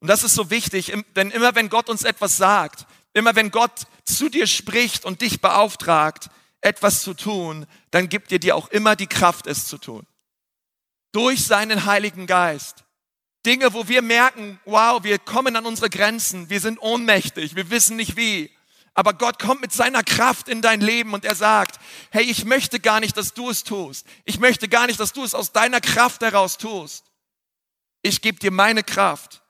Und 0.00 0.08
das 0.08 0.22
ist 0.22 0.34
so 0.34 0.50
wichtig, 0.50 0.92
denn 1.16 1.30
immer 1.30 1.54
wenn 1.54 1.70
Gott 1.70 1.88
uns 1.88 2.04
etwas 2.04 2.36
sagt, 2.36 2.86
Immer 3.18 3.34
wenn 3.34 3.50
Gott 3.50 3.88
zu 4.04 4.28
dir 4.28 4.46
spricht 4.46 5.04
und 5.04 5.22
dich 5.22 5.40
beauftragt, 5.40 6.30
etwas 6.60 7.02
zu 7.02 7.14
tun, 7.14 7.66
dann 7.90 8.08
gibt 8.08 8.30
er 8.30 8.38
dir 8.38 8.54
auch 8.54 8.68
immer 8.68 8.94
die 8.94 9.08
Kraft, 9.08 9.48
es 9.48 9.66
zu 9.66 9.76
tun. 9.76 10.06
Durch 11.10 11.44
seinen 11.44 11.84
Heiligen 11.84 12.28
Geist. 12.28 12.84
Dinge, 13.44 13.72
wo 13.72 13.88
wir 13.88 14.02
merken, 14.02 14.60
wow, 14.66 15.02
wir 15.02 15.18
kommen 15.18 15.56
an 15.56 15.66
unsere 15.66 15.90
Grenzen, 15.90 16.48
wir 16.48 16.60
sind 16.60 16.80
ohnmächtig, 16.80 17.56
wir 17.56 17.70
wissen 17.70 17.96
nicht 17.96 18.16
wie. 18.16 18.52
Aber 18.94 19.14
Gott 19.14 19.40
kommt 19.40 19.62
mit 19.62 19.72
seiner 19.72 20.04
Kraft 20.04 20.48
in 20.48 20.62
dein 20.62 20.80
Leben 20.80 21.12
und 21.12 21.24
er 21.24 21.34
sagt, 21.34 21.80
hey, 22.12 22.22
ich 22.22 22.44
möchte 22.44 22.78
gar 22.78 23.00
nicht, 23.00 23.16
dass 23.16 23.34
du 23.34 23.50
es 23.50 23.64
tust. 23.64 24.06
Ich 24.26 24.38
möchte 24.38 24.68
gar 24.68 24.86
nicht, 24.86 25.00
dass 25.00 25.12
du 25.12 25.24
es 25.24 25.34
aus 25.34 25.50
deiner 25.50 25.80
Kraft 25.80 26.22
heraus 26.22 26.56
tust. 26.56 27.04
Ich 28.02 28.22
gebe 28.22 28.38
dir 28.38 28.52
meine 28.52 28.84
Kraft, 28.84 29.42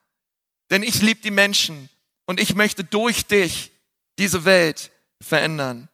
denn 0.71 0.81
ich 0.81 1.03
liebe 1.03 1.21
die 1.21 1.29
Menschen 1.29 1.87
und 2.29 2.39
ich 2.39 2.53
möchte 2.53 2.83
durch 2.83 3.25
dich 3.25 3.71
diese 4.19 4.45
Welt 4.45 4.91
verändern. 5.19 5.89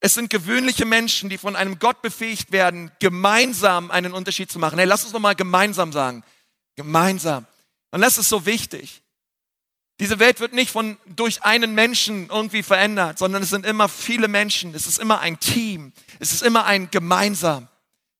Es 0.00 0.14
sind 0.14 0.30
gewöhnliche 0.30 0.84
Menschen, 0.84 1.30
die 1.30 1.38
von 1.38 1.54
einem 1.54 1.78
Gott 1.78 2.02
befähigt 2.02 2.50
werden, 2.50 2.90
gemeinsam 2.98 3.92
einen 3.92 4.12
Unterschied 4.12 4.50
zu 4.50 4.58
machen. 4.58 4.80
Hey, 4.80 4.88
lass 4.88 5.04
uns 5.04 5.12
doch 5.12 5.20
mal 5.20 5.36
gemeinsam 5.36 5.92
sagen. 5.92 6.24
Gemeinsam. 6.74 7.46
Und 7.92 8.00
das 8.00 8.18
ist 8.18 8.28
so 8.28 8.46
wichtig. 8.46 9.00
Diese 10.00 10.18
Welt 10.18 10.40
wird 10.40 10.54
nicht 10.54 10.72
von, 10.72 10.96
durch 11.06 11.44
einen 11.44 11.76
Menschen 11.76 12.30
irgendwie 12.30 12.64
verändert, 12.64 13.16
sondern 13.16 13.44
es 13.44 13.50
sind 13.50 13.64
immer 13.64 13.88
viele 13.88 14.26
Menschen. 14.26 14.74
Es 14.74 14.88
ist 14.88 14.98
immer 14.98 15.20
ein 15.20 15.38
Team. 15.38 15.92
Es 16.18 16.32
ist 16.32 16.42
immer 16.42 16.64
ein 16.64 16.90
gemeinsam. 16.90 17.68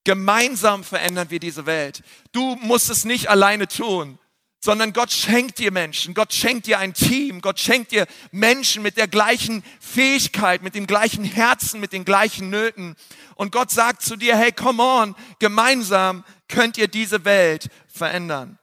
Gemeinsam 0.04 0.85
verändern 0.85 1.30
wir 1.30 1.40
diese 1.40 1.66
Welt. 1.66 2.04
Du 2.30 2.54
musst 2.62 2.90
es 2.90 3.04
nicht 3.04 3.28
alleine 3.28 3.66
tun 3.66 4.20
sondern 4.61 4.93
Gott 4.93 5.11
schenkt 5.11 5.59
dir 5.59 5.73
Menschen, 5.73 6.12
Gott 6.12 6.35
schenkt 6.35 6.67
dir 6.67 6.79
ein 6.79 6.93
Team, 6.93 7.40
Gott 7.40 7.59
schenkt 7.59 7.93
dir 7.93 8.07
Menschen 8.31 8.83
mit 8.83 8.99
der 8.99 9.09
gleichen 9.09 9.64
Fähigkeit, 9.81 10.62
mit 10.62 10.75
dem 10.75 10.87
gleichen 10.87 11.25
Herzen, 11.25 11.81
mit 11.81 11.95
den 11.95 12.05
gleichen 12.05 12.50
Nöten. 12.50 12.95
Und 13.37 13.52
Gott 13.52 13.71
sagt 13.71 14.02
zu 14.02 14.17
dir, 14.17 14.37
hey, 14.37 14.52
come 14.52 14.83
on, 14.83 15.17
gemeinsam 15.38 16.25
könnt 16.49 16.76
ihr 16.76 16.88
diese 16.88 17.25
Welt 17.25 17.71
verändern. 17.87 18.59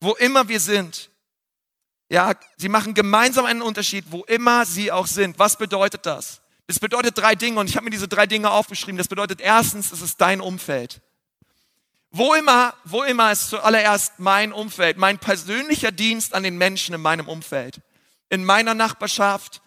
Wo 0.00 0.12
immer 0.12 0.48
wir 0.48 0.60
sind. 0.60 1.10
Ja, 2.10 2.34
sie 2.56 2.68
machen 2.68 2.94
gemeinsam 2.94 3.46
einen 3.46 3.62
Unterschied, 3.62 4.04
wo 4.10 4.22
immer 4.24 4.66
sie 4.66 4.92
auch 4.92 5.06
sind. 5.06 5.38
Was 5.38 5.56
bedeutet 5.56 6.04
das? 6.04 6.42
Es 6.66 6.78
bedeutet 6.78 7.16
drei 7.16 7.34
Dinge 7.34 7.58
und 7.58 7.70
ich 7.70 7.76
habe 7.76 7.84
mir 7.84 7.90
diese 7.90 8.08
drei 8.08 8.26
Dinge 8.26 8.50
aufgeschrieben. 8.50 8.98
Das 8.98 9.08
bedeutet 9.08 9.40
erstens, 9.40 9.92
es 9.92 10.02
ist 10.02 10.20
dein 10.20 10.42
Umfeld. 10.42 11.00
Wo 12.10 12.34
immer, 12.34 12.74
wo 12.84 13.02
immer 13.02 13.32
ist 13.32 13.50
zuallererst 13.50 14.18
mein 14.18 14.52
Umfeld, 14.52 14.96
mein 14.96 15.18
persönlicher 15.18 15.92
Dienst 15.92 16.34
an 16.34 16.42
den 16.42 16.56
Menschen 16.56 16.94
in 16.94 17.02
meinem 17.02 17.28
Umfeld, 17.28 17.80
in 18.30 18.44
meiner 18.44 18.74
Nachbarschaft, 18.74 19.60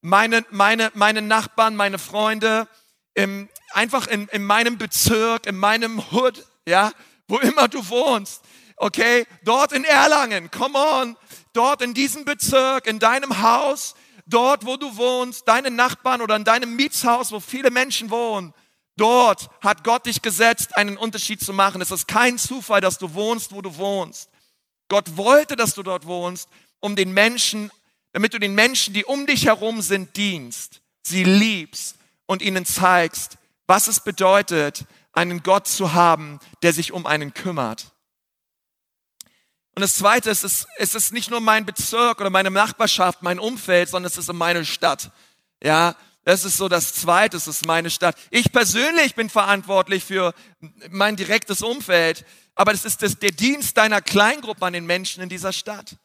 meine, 0.00 0.44
meine, 0.50 0.92
meine 0.94 1.20
Nachbarn, 1.20 1.74
meine 1.74 1.98
Freunde, 1.98 2.68
im, 3.14 3.48
einfach 3.72 4.06
in, 4.06 4.28
in 4.28 4.44
meinem 4.44 4.78
Bezirk, 4.78 5.46
in 5.46 5.56
meinem 5.56 6.12
Hood, 6.12 6.46
ja, 6.66 6.92
wo 7.26 7.38
immer 7.38 7.66
du 7.66 7.88
wohnst, 7.88 8.42
okay, 8.76 9.26
dort 9.44 9.72
in 9.72 9.84
Erlangen, 9.84 10.50
come 10.50 10.78
on, 10.78 11.16
dort 11.52 11.82
in 11.82 11.92
diesem 11.92 12.24
Bezirk, 12.24 12.86
in 12.86 13.00
deinem 13.00 13.42
Haus, 13.42 13.94
dort, 14.26 14.64
wo 14.64 14.76
du 14.76 14.96
wohnst, 14.96 15.48
deine 15.48 15.70
Nachbarn 15.72 16.22
oder 16.22 16.36
in 16.36 16.44
deinem 16.44 16.76
Mietshaus, 16.76 17.32
wo 17.32 17.40
viele 17.40 17.70
Menschen 17.70 18.10
wohnen, 18.10 18.54
Dort 18.96 19.48
hat 19.62 19.84
Gott 19.84 20.06
dich 20.06 20.22
gesetzt, 20.22 20.76
einen 20.76 20.96
Unterschied 20.96 21.40
zu 21.40 21.52
machen. 21.52 21.80
Es 21.80 21.90
ist 21.90 22.06
kein 22.06 22.38
Zufall, 22.38 22.80
dass 22.80 22.98
du 22.98 23.14
wohnst, 23.14 23.52
wo 23.52 23.62
du 23.62 23.76
wohnst. 23.76 24.30
Gott 24.88 25.16
wollte, 25.16 25.56
dass 25.56 25.74
du 25.74 25.82
dort 25.82 26.06
wohnst, 26.06 26.48
um 26.80 26.96
den 26.96 27.12
Menschen, 27.12 27.70
damit 28.12 28.34
du 28.34 28.38
den 28.38 28.54
Menschen, 28.54 28.92
die 28.92 29.04
um 29.04 29.26
dich 29.26 29.46
herum 29.46 29.82
sind, 29.82 30.16
dienst, 30.16 30.80
sie 31.02 31.24
liebst 31.24 31.96
und 32.26 32.42
ihnen 32.42 32.66
zeigst, 32.66 33.38
was 33.66 33.86
es 33.86 34.00
bedeutet, 34.00 34.84
einen 35.12 35.42
Gott 35.42 35.68
zu 35.68 35.92
haben, 35.92 36.40
der 36.62 36.72
sich 36.72 36.92
um 36.92 37.06
einen 37.06 37.34
kümmert. 37.34 37.92
Und 39.74 39.82
das 39.82 39.96
Zweite 39.96 40.30
ist, 40.30 40.44
es 40.44 40.94
ist 40.94 41.12
nicht 41.12 41.30
nur 41.30 41.40
mein 41.40 41.64
Bezirk 41.64 42.20
oder 42.20 42.30
meine 42.30 42.50
Nachbarschaft, 42.50 43.22
mein 43.22 43.38
Umfeld, 43.38 43.88
sondern 43.88 44.10
es 44.10 44.18
ist 44.18 44.32
meine 44.32 44.64
Stadt. 44.64 45.10
Ja, 45.62 45.94
das 46.24 46.44
ist 46.44 46.56
so 46.56 46.68
das 46.68 46.94
Zweite, 46.94 47.36
das 47.36 47.48
ist 47.48 47.66
meine 47.66 47.90
Stadt. 47.90 48.16
Ich 48.30 48.52
persönlich 48.52 49.14
bin 49.14 49.30
verantwortlich 49.30 50.04
für 50.04 50.34
mein 50.90 51.16
direktes 51.16 51.62
Umfeld, 51.62 52.24
aber 52.54 52.72
das 52.72 52.84
ist 52.84 53.02
das, 53.02 53.18
der 53.18 53.30
Dienst 53.30 53.76
deiner 53.76 54.02
Kleingruppe 54.02 54.66
an 54.66 54.74
den 54.74 54.86
Menschen 54.86 55.22
in 55.22 55.28
dieser 55.28 55.52
Stadt. 55.52 55.96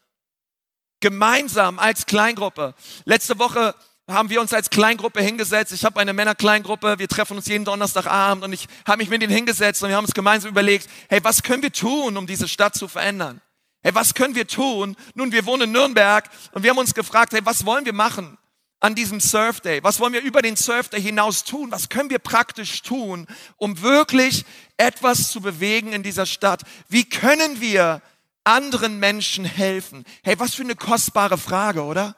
Gemeinsam 1.01 1.79
als 1.79 2.05
Kleingruppe. 2.05 2.73
Letzte 3.03 3.37
Woche 3.39 3.75
haben 4.07 4.29
wir 4.29 4.39
uns 4.39 4.53
als 4.53 4.69
Kleingruppe 4.69 5.21
hingesetzt. 5.21 5.73
Ich 5.73 5.83
habe 5.83 5.99
eine 5.99 6.13
Männerkleingruppe. 6.13 6.99
Wir 6.99 7.07
treffen 7.07 7.37
uns 7.37 7.47
jeden 7.47 7.65
Donnerstagabend 7.65 8.43
und 8.43 8.53
ich 8.53 8.67
habe 8.87 8.99
mich 8.99 9.09
mit 9.09 9.21
ihnen 9.21 9.33
hingesetzt 9.33 9.83
und 9.83 9.89
wir 9.89 9.97
haben 9.97 10.05
uns 10.05 10.13
gemeinsam 10.13 10.51
überlegt, 10.51 10.87
hey, 11.09 11.23
was 11.23 11.43
können 11.43 11.63
wir 11.63 11.71
tun, 11.71 12.15
um 12.15 12.27
diese 12.27 12.47
Stadt 12.47 12.75
zu 12.75 12.87
verändern? 12.87 13.41
Hey, 13.81 13.93
was 13.93 14.13
können 14.13 14.35
wir 14.35 14.47
tun? 14.47 14.95
Nun, 15.13 15.31
wir 15.31 15.45
wohnen 15.45 15.63
in 15.63 15.71
Nürnberg 15.71 16.29
und 16.53 16.63
wir 16.63 16.69
haben 16.69 16.77
uns 16.77 16.93
gefragt, 16.93 17.33
hey, 17.33 17.41
was 17.43 17.65
wollen 17.65 17.85
wir 17.85 17.93
machen? 17.93 18.37
An 18.85 18.93
diesem 18.93 19.19
Surf 19.19 19.61
Day? 19.61 19.81
Was 19.83 19.99
wollen 19.99 20.13
wir 20.13 20.21
über 20.21 20.43
den 20.43 20.55
Surf 20.55 20.89
Day 20.89 21.01
hinaus 21.01 21.43
tun? 21.43 21.71
Was 21.71 21.89
können 21.89 22.11
wir 22.11 22.19
praktisch 22.19 22.83
tun, 22.83 23.25
um 23.57 23.81
wirklich 23.81 24.45
etwas 24.77 25.31
zu 25.31 25.41
bewegen 25.41 25.91
in 25.91 26.03
dieser 26.03 26.27
Stadt? 26.27 26.61
Wie 26.87 27.03
können 27.03 27.59
wir 27.59 28.03
anderen 28.43 28.99
Menschen 28.99 29.43
helfen? 29.43 30.05
Hey, 30.23 30.37
was 30.37 30.53
für 30.53 30.61
eine 30.61 30.75
kostbare 30.75 31.39
Frage, 31.39 31.83
oder? 31.83 32.15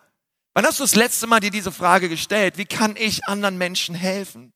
Wann 0.53 0.65
hast 0.65 0.79
du 0.79 0.83
das 0.83 0.95
letzte 0.95 1.25
Mal 1.25 1.39
dir 1.39 1.51
diese 1.51 1.71
Frage 1.71 2.09
gestellt? 2.09 2.57
Wie 2.57 2.65
kann 2.65 2.97
ich 2.97 3.25
anderen 3.27 3.57
Menschen 3.57 3.95
helfen? 3.95 4.51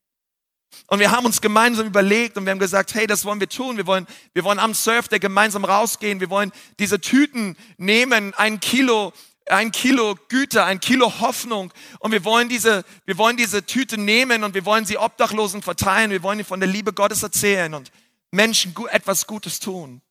Und 0.88 1.00
wir 1.00 1.12
haben 1.12 1.26
uns 1.26 1.40
gemeinsam 1.40 1.88
überlegt 1.88 2.36
und 2.36 2.46
wir 2.46 2.52
haben 2.52 2.60
gesagt, 2.60 2.94
hey, 2.94 3.08
das 3.08 3.24
wollen 3.24 3.40
wir 3.40 3.48
tun. 3.48 3.78
Wir 3.78 3.88
wollen, 3.88 4.06
wir 4.34 4.44
wollen 4.44 4.60
am 4.60 4.74
Surf 4.74 5.08
der 5.08 5.20
gemeinsam 5.20 5.64
rausgehen. 5.64 6.20
Wir 6.20 6.30
wollen 6.30 6.52
diese 6.78 7.00
Tüten 7.00 7.56
nehmen, 7.78 8.34
ein 8.34 8.60
Kilo, 8.60 9.14
ein 9.48 9.72
Kilo 9.72 10.18
Güter, 10.30 10.66
ein 10.66 10.80
Kilo 10.80 11.20
Hoffnung. 11.20 11.74
Und 12.00 12.12
wir 12.12 12.24
wollen 12.24 12.50
diese, 12.50 12.84
wir 13.06 13.18
wollen 13.18 13.38
diese 13.38 13.66
Tüte 13.66 13.98
nehmen 13.98 14.44
und 14.44 14.54
wir 14.54 14.66
wollen 14.66 14.86
sie 14.86 14.98
Obdachlosen 14.98 15.62
verteilen. 15.62 16.12
Wir 16.12 16.24
wollen 16.24 16.40
ihnen 16.40 16.48
von 16.48 16.60
der 16.60 16.70
Liebe 16.70 16.94
Gottes 16.94 17.24
erzählen 17.24 17.74
und 17.74 17.92
Menschen 18.32 18.74
etwas 18.90 19.28
Gutes 19.28 19.60
tun. 19.60 20.02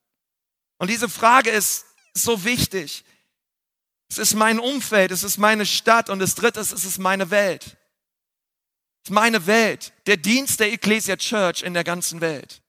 Und 0.78 0.90
diese 0.90 1.08
Frage 1.08 1.50
ist 1.50 1.86
so 2.14 2.44
wichtig. 2.44 3.04
Es 4.08 4.18
ist 4.18 4.34
mein 4.34 4.58
Umfeld, 4.58 5.12
es 5.12 5.22
ist 5.22 5.38
meine 5.38 5.64
Stadt 5.64 6.10
und 6.10 6.18
das 6.18 6.34
dritte 6.34 6.58
ist, 6.58 6.72
es 6.72 6.84
ist 6.84 6.98
meine 6.98 7.30
Welt. 7.30 7.76
Es 9.02 9.10
ist 9.10 9.14
meine 9.14 9.46
Welt, 9.46 9.92
der 10.06 10.16
Dienst 10.16 10.60
der 10.60 10.72
Ecclesia 10.72 11.16
Church 11.16 11.62
in 11.62 11.74
der 11.74 11.84
ganzen 11.84 12.20
Welt. 12.20 12.60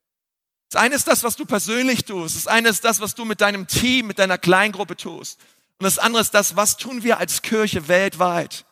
Das 0.69 0.81
eine 0.81 0.95
ist 0.95 1.07
das, 1.07 1.23
was 1.23 1.35
du 1.35 1.45
persönlich 1.45 2.05
tust. 2.05 2.35
Das 2.35 2.47
eine 2.47 2.69
ist 2.69 2.85
das, 2.85 3.01
was 3.01 3.15
du 3.15 3.25
mit 3.25 3.41
deinem 3.41 3.67
Team, 3.67 4.07
mit 4.07 4.19
deiner 4.19 4.37
Kleingruppe 4.37 4.95
tust. 4.95 5.39
Und 5.81 5.85
das 5.85 5.97
andere 5.97 6.21
ist 6.21 6.35
das, 6.35 6.55
was 6.55 6.77
tun 6.77 7.01
wir 7.01 7.17
als 7.17 7.41
Kirche 7.41 7.87
weltweit, 7.87 8.65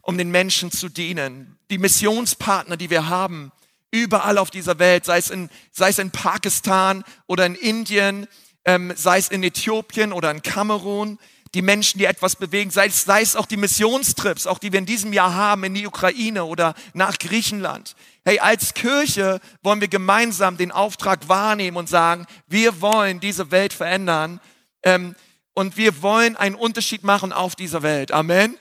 um 0.00 0.16
den 0.16 0.30
Menschen 0.30 0.72
zu 0.72 0.88
dienen. 0.88 1.58
Die 1.68 1.76
Missionspartner, 1.76 2.78
die 2.78 2.88
wir 2.88 3.10
haben, 3.10 3.52
überall 3.90 4.38
auf 4.38 4.50
dieser 4.50 4.78
Welt, 4.78 5.04
sei 5.04 5.18
es 5.18 5.28
in, 5.28 5.50
sei 5.70 5.90
es 5.90 5.98
in 5.98 6.12
Pakistan 6.12 7.04
oder 7.26 7.44
in 7.44 7.54
Indien, 7.54 8.26
ähm, 8.64 8.94
sei 8.96 9.18
es 9.18 9.28
in 9.28 9.42
Äthiopien 9.42 10.14
oder 10.14 10.30
in 10.30 10.40
Kamerun, 10.40 11.18
die 11.52 11.60
Menschen, 11.60 11.98
die 11.98 12.06
etwas 12.06 12.36
bewegen, 12.36 12.70
sei 12.70 12.86
es, 12.86 13.04
sei 13.04 13.20
es 13.20 13.36
auch 13.36 13.44
die 13.44 13.58
Missionstrips, 13.58 14.46
auch 14.46 14.58
die 14.58 14.72
wir 14.72 14.78
in 14.78 14.86
diesem 14.86 15.12
Jahr 15.12 15.34
haben 15.34 15.62
in 15.64 15.74
die 15.74 15.86
Ukraine 15.86 16.46
oder 16.46 16.74
nach 16.94 17.18
Griechenland. 17.18 17.96
Hey, 18.24 18.38
als 18.38 18.72
Kirche 18.72 19.42
wollen 19.62 19.82
wir 19.82 19.88
gemeinsam 19.88 20.56
den 20.56 20.72
Auftrag 20.72 21.28
wahrnehmen 21.28 21.76
und 21.76 21.90
sagen, 21.90 22.24
wir 22.46 22.80
wollen 22.80 23.20
diese 23.20 23.50
Welt 23.50 23.74
verändern 23.74 24.40
ähm, 24.82 25.14
und 25.54 25.76
wir 25.76 26.02
wollen 26.02 26.36
einen 26.36 26.54
Unterschied 26.54 27.04
machen 27.04 27.32
auf 27.32 27.56
dieser 27.56 27.82
Welt. 27.82 28.12
Amen. 28.12 28.56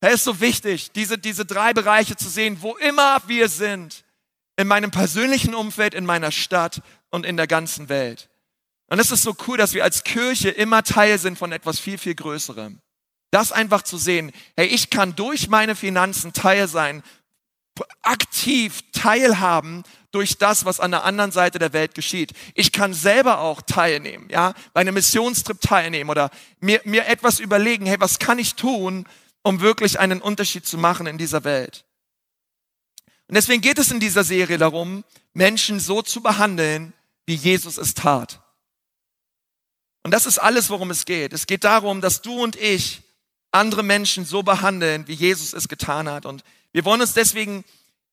Es 0.00 0.14
ist 0.14 0.24
so 0.24 0.40
wichtig, 0.40 0.92
diese, 0.92 1.18
diese 1.18 1.44
drei 1.44 1.72
Bereiche 1.72 2.16
zu 2.16 2.28
sehen, 2.28 2.58
wo 2.60 2.76
immer 2.76 3.20
wir 3.26 3.48
sind, 3.48 4.04
in 4.56 4.68
meinem 4.68 4.90
persönlichen 4.90 5.54
Umfeld, 5.54 5.94
in 5.94 6.06
meiner 6.06 6.30
Stadt 6.30 6.82
und 7.10 7.26
in 7.26 7.36
der 7.36 7.46
ganzen 7.46 7.88
Welt. 7.88 8.28
Und 8.88 8.98
es 8.98 9.10
ist 9.10 9.22
so 9.22 9.36
cool, 9.46 9.56
dass 9.56 9.74
wir 9.74 9.84
als 9.84 10.04
Kirche 10.04 10.50
immer 10.50 10.82
Teil 10.82 11.18
sind 11.18 11.38
von 11.38 11.52
etwas 11.52 11.78
viel, 11.78 11.98
viel 11.98 12.14
Größerem. 12.14 12.80
Das 13.30 13.52
einfach 13.52 13.82
zu 13.82 13.98
sehen, 13.98 14.32
hey, 14.56 14.66
ich 14.66 14.90
kann 14.90 15.14
durch 15.14 15.48
meine 15.48 15.74
Finanzen 15.74 16.32
Teil 16.32 16.68
sein, 16.68 17.02
aktiv 18.02 18.80
teilhaben 18.92 19.84
durch 20.10 20.38
das, 20.38 20.64
was 20.64 20.80
an 20.80 20.90
der 20.90 21.04
anderen 21.04 21.32
Seite 21.32 21.58
der 21.58 21.72
Welt 21.72 21.94
geschieht. 21.94 22.32
Ich 22.54 22.72
kann 22.72 22.94
selber 22.94 23.40
auch 23.40 23.60
teilnehmen, 23.62 24.28
ja, 24.30 24.54
bei 24.72 24.80
einem 24.80 24.94
Missionstrip 24.94 25.60
teilnehmen 25.60 26.08
oder 26.08 26.30
mir, 26.60 26.80
mir 26.84 27.06
etwas 27.06 27.40
überlegen, 27.40 27.86
hey, 27.86 28.00
was 28.00 28.18
kann 28.18 28.38
ich 28.38 28.54
tun, 28.54 29.06
um 29.42 29.60
wirklich 29.60 30.00
einen 30.00 30.22
Unterschied 30.22 30.66
zu 30.66 30.78
machen 30.78 31.06
in 31.06 31.18
dieser 31.18 31.44
Welt? 31.44 31.84
Und 33.28 33.34
deswegen 33.34 33.60
geht 33.60 33.78
es 33.78 33.90
in 33.90 34.00
dieser 34.00 34.24
Serie 34.24 34.56
darum, 34.56 35.04
Menschen 35.34 35.80
so 35.80 36.00
zu 36.00 36.22
behandeln, 36.22 36.94
wie 37.26 37.34
Jesus 37.34 37.76
es 37.76 37.92
tat. 37.92 38.40
Und 40.02 40.12
das 40.12 40.24
ist 40.24 40.38
alles, 40.38 40.70
worum 40.70 40.90
es 40.90 41.04
geht. 41.04 41.34
Es 41.34 41.46
geht 41.46 41.64
darum, 41.64 42.00
dass 42.00 42.22
du 42.22 42.42
und 42.42 42.56
ich 42.56 43.02
andere 43.50 43.82
Menschen 43.82 44.24
so 44.24 44.42
behandeln, 44.42 45.06
wie 45.06 45.12
Jesus 45.12 45.52
es 45.52 45.68
getan 45.68 46.08
hat. 46.08 46.24
Und 46.24 46.42
wir 46.72 46.86
wollen 46.86 47.02
uns 47.02 47.12
deswegen 47.12 47.64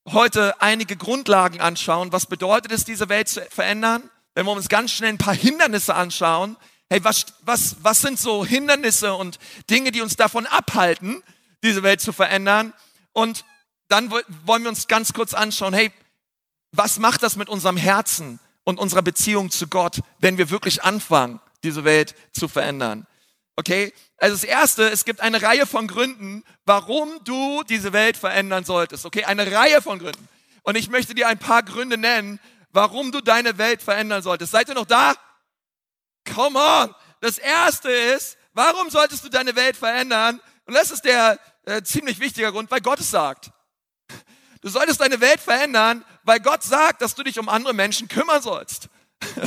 heute 0.07 0.61
einige 0.61 0.95
Grundlagen 0.95 1.59
anschauen. 1.61 2.11
Was 2.11 2.25
bedeutet 2.25 2.71
es, 2.71 2.85
diese 2.85 3.09
Welt 3.09 3.27
zu 3.27 3.41
verändern? 3.49 4.09
Wenn 4.33 4.45
wir 4.45 4.51
uns 4.51 4.69
ganz 4.69 4.91
schnell 4.91 5.09
ein 5.09 5.17
paar 5.17 5.35
Hindernisse 5.35 5.95
anschauen. 5.95 6.57
Hey, 6.89 7.03
was, 7.03 7.25
was, 7.41 7.77
was 7.81 8.01
sind 8.01 8.19
so 8.19 8.45
Hindernisse 8.45 9.13
und 9.15 9.39
Dinge, 9.69 9.91
die 9.91 10.01
uns 10.01 10.15
davon 10.15 10.45
abhalten, 10.45 11.23
diese 11.63 11.83
Welt 11.83 12.01
zu 12.01 12.13
verändern? 12.13 12.73
Und 13.13 13.45
dann 13.87 14.11
wollen 14.11 14.63
wir 14.63 14.69
uns 14.69 14.87
ganz 14.87 15.13
kurz 15.13 15.33
anschauen, 15.33 15.73
hey, 15.73 15.91
was 16.71 16.99
macht 16.99 17.23
das 17.23 17.37
mit 17.37 17.49
unserem 17.49 17.77
Herzen 17.77 18.39
und 18.63 18.79
unserer 18.79 19.01
Beziehung 19.01 19.49
zu 19.49 19.67
Gott, 19.67 20.01
wenn 20.19 20.37
wir 20.37 20.49
wirklich 20.49 20.83
anfangen, 20.83 21.39
diese 21.63 21.85
Welt 21.85 22.15
zu 22.33 22.47
verändern. 22.47 23.07
Okay? 23.55 23.93
Also 24.17 24.35
das 24.35 24.43
erste, 24.43 24.89
es 24.89 25.05
gibt 25.05 25.21
eine 25.21 25.41
Reihe 25.41 25.65
von 25.65 25.87
Gründen, 25.87 26.43
warum 26.65 27.23
du 27.23 27.63
diese 27.63 27.93
Welt 27.93 28.17
verändern 28.17 28.65
solltest. 28.65 29.05
Okay? 29.05 29.23
Eine 29.25 29.51
Reihe 29.51 29.81
von 29.81 29.99
Gründen. 29.99 30.27
Und 30.63 30.75
ich 30.75 30.89
möchte 30.89 31.15
dir 31.15 31.27
ein 31.27 31.37
paar 31.37 31.63
Gründe 31.63 31.97
nennen, 31.97 32.39
warum 32.71 33.11
du 33.11 33.21
deine 33.21 33.57
Welt 33.57 33.81
verändern 33.81 34.21
solltest. 34.21 34.51
Seid 34.51 34.67
ihr 34.67 34.75
noch 34.75 34.85
da? 34.85 35.13
Come 36.33 36.59
on! 36.59 36.95
Das 37.21 37.37
erste 37.37 37.89
ist, 37.89 38.37
warum 38.53 38.89
solltest 38.89 39.23
du 39.23 39.29
deine 39.29 39.55
Welt 39.55 39.77
verändern? 39.77 40.41
Und 40.65 40.73
das 40.73 40.91
ist 40.91 41.05
der 41.05 41.39
äh, 41.65 41.81
ziemlich 41.83 42.19
wichtige 42.19 42.51
Grund, 42.51 42.69
weil 42.71 42.81
Gott 42.81 42.99
es 42.99 43.09
sagt. 43.09 43.51
Du 44.61 44.69
solltest 44.69 44.99
deine 44.99 45.21
Welt 45.21 45.39
verändern, 45.39 46.03
weil 46.23 46.39
Gott 46.39 46.63
sagt, 46.63 47.01
dass 47.01 47.13
du 47.13 47.23
dich 47.23 47.37
um 47.37 47.49
andere 47.49 47.73
Menschen 47.73 48.07
kümmern 48.07 48.41
sollst. 48.41 48.89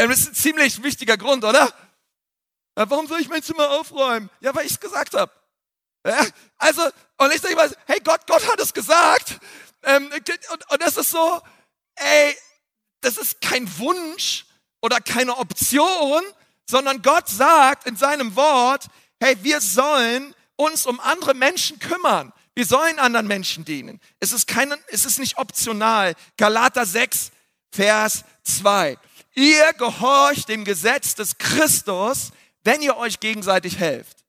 Ähm, 0.00 0.10
das 0.10 0.20
ist 0.20 0.28
ein 0.28 0.34
ziemlich 0.34 0.80
wichtiger 0.84 1.16
Grund, 1.16 1.42
oder? 1.42 1.74
Ja, 2.78 2.88
warum 2.88 3.08
soll 3.08 3.20
ich 3.20 3.28
mein 3.28 3.42
Zimmer 3.42 3.70
aufräumen? 3.70 4.30
Ja, 4.40 4.54
weil 4.54 4.64
ich 4.64 4.70
es 4.72 4.78
gesagt 4.78 5.14
habe. 5.14 5.32
Ja, 6.06 6.24
also, 6.58 6.80
und 7.16 7.34
ich 7.34 7.40
sage 7.40 7.56
mal, 7.56 7.68
hey 7.86 7.98
Gott, 8.04 8.24
Gott 8.28 8.46
hat 8.46 8.60
es 8.60 8.72
gesagt. 8.72 9.40
Ähm, 9.82 10.08
und, 10.52 10.70
und 10.70 10.82
das 10.82 10.96
ist 10.96 11.10
so, 11.10 11.42
ey, 11.96 12.36
das 13.00 13.16
ist 13.16 13.40
kein 13.40 13.68
Wunsch 13.78 14.46
oder 14.80 15.00
keine 15.00 15.38
Option, 15.38 16.22
sondern 16.70 17.02
Gott 17.02 17.28
sagt 17.28 17.88
in 17.88 17.96
seinem 17.96 18.36
Wort, 18.36 18.86
hey, 19.18 19.36
wir 19.42 19.60
sollen 19.60 20.32
uns 20.54 20.86
um 20.86 21.00
andere 21.00 21.34
Menschen 21.34 21.80
kümmern. 21.80 22.32
Wir 22.54 22.64
sollen 22.64 23.00
anderen 23.00 23.26
Menschen 23.26 23.64
dienen. 23.64 24.00
Es 24.20 24.30
ist, 24.30 24.46
keine, 24.46 24.78
es 24.86 25.04
ist 25.04 25.18
nicht 25.18 25.36
optional. 25.36 26.14
Galater 26.36 26.86
6, 26.86 27.32
Vers 27.72 28.24
2. 28.44 28.96
Ihr 29.34 29.72
gehorcht 29.72 30.48
dem 30.48 30.64
Gesetz 30.64 31.16
des 31.16 31.38
Christus, 31.38 32.30
wenn 32.68 32.82
ihr 32.82 32.98
euch 32.98 33.18
gegenseitig 33.18 33.78
helft. 33.78 34.26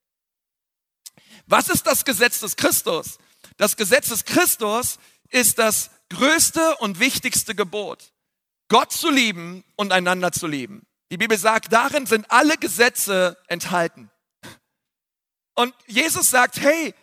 Was 1.45 1.67
ist 1.67 1.85
das 1.85 2.05
Gesetz 2.05 2.39
des 2.39 2.55
Christus? 2.55 3.17
Das 3.57 3.75
Gesetz 3.75 4.07
des 4.07 4.23
Christus 4.23 4.97
ist 5.27 5.59
das 5.59 5.91
größte 6.09 6.77
und 6.77 7.01
wichtigste 7.01 7.53
Gebot. 7.53 8.13
Gott 8.69 8.93
zu 8.93 9.09
lieben 9.09 9.65
und 9.75 9.91
einander 9.91 10.31
zu 10.31 10.47
lieben. 10.47 10.87
Die 11.11 11.17
Bibel 11.17 11.37
sagt, 11.37 11.73
darin 11.73 12.05
sind 12.05 12.31
alle 12.31 12.55
Gesetze 12.55 13.37
enthalten. 13.49 14.09
Und 15.55 15.75
Jesus 15.87 16.29
sagt, 16.29 16.61
hey, 16.61 16.95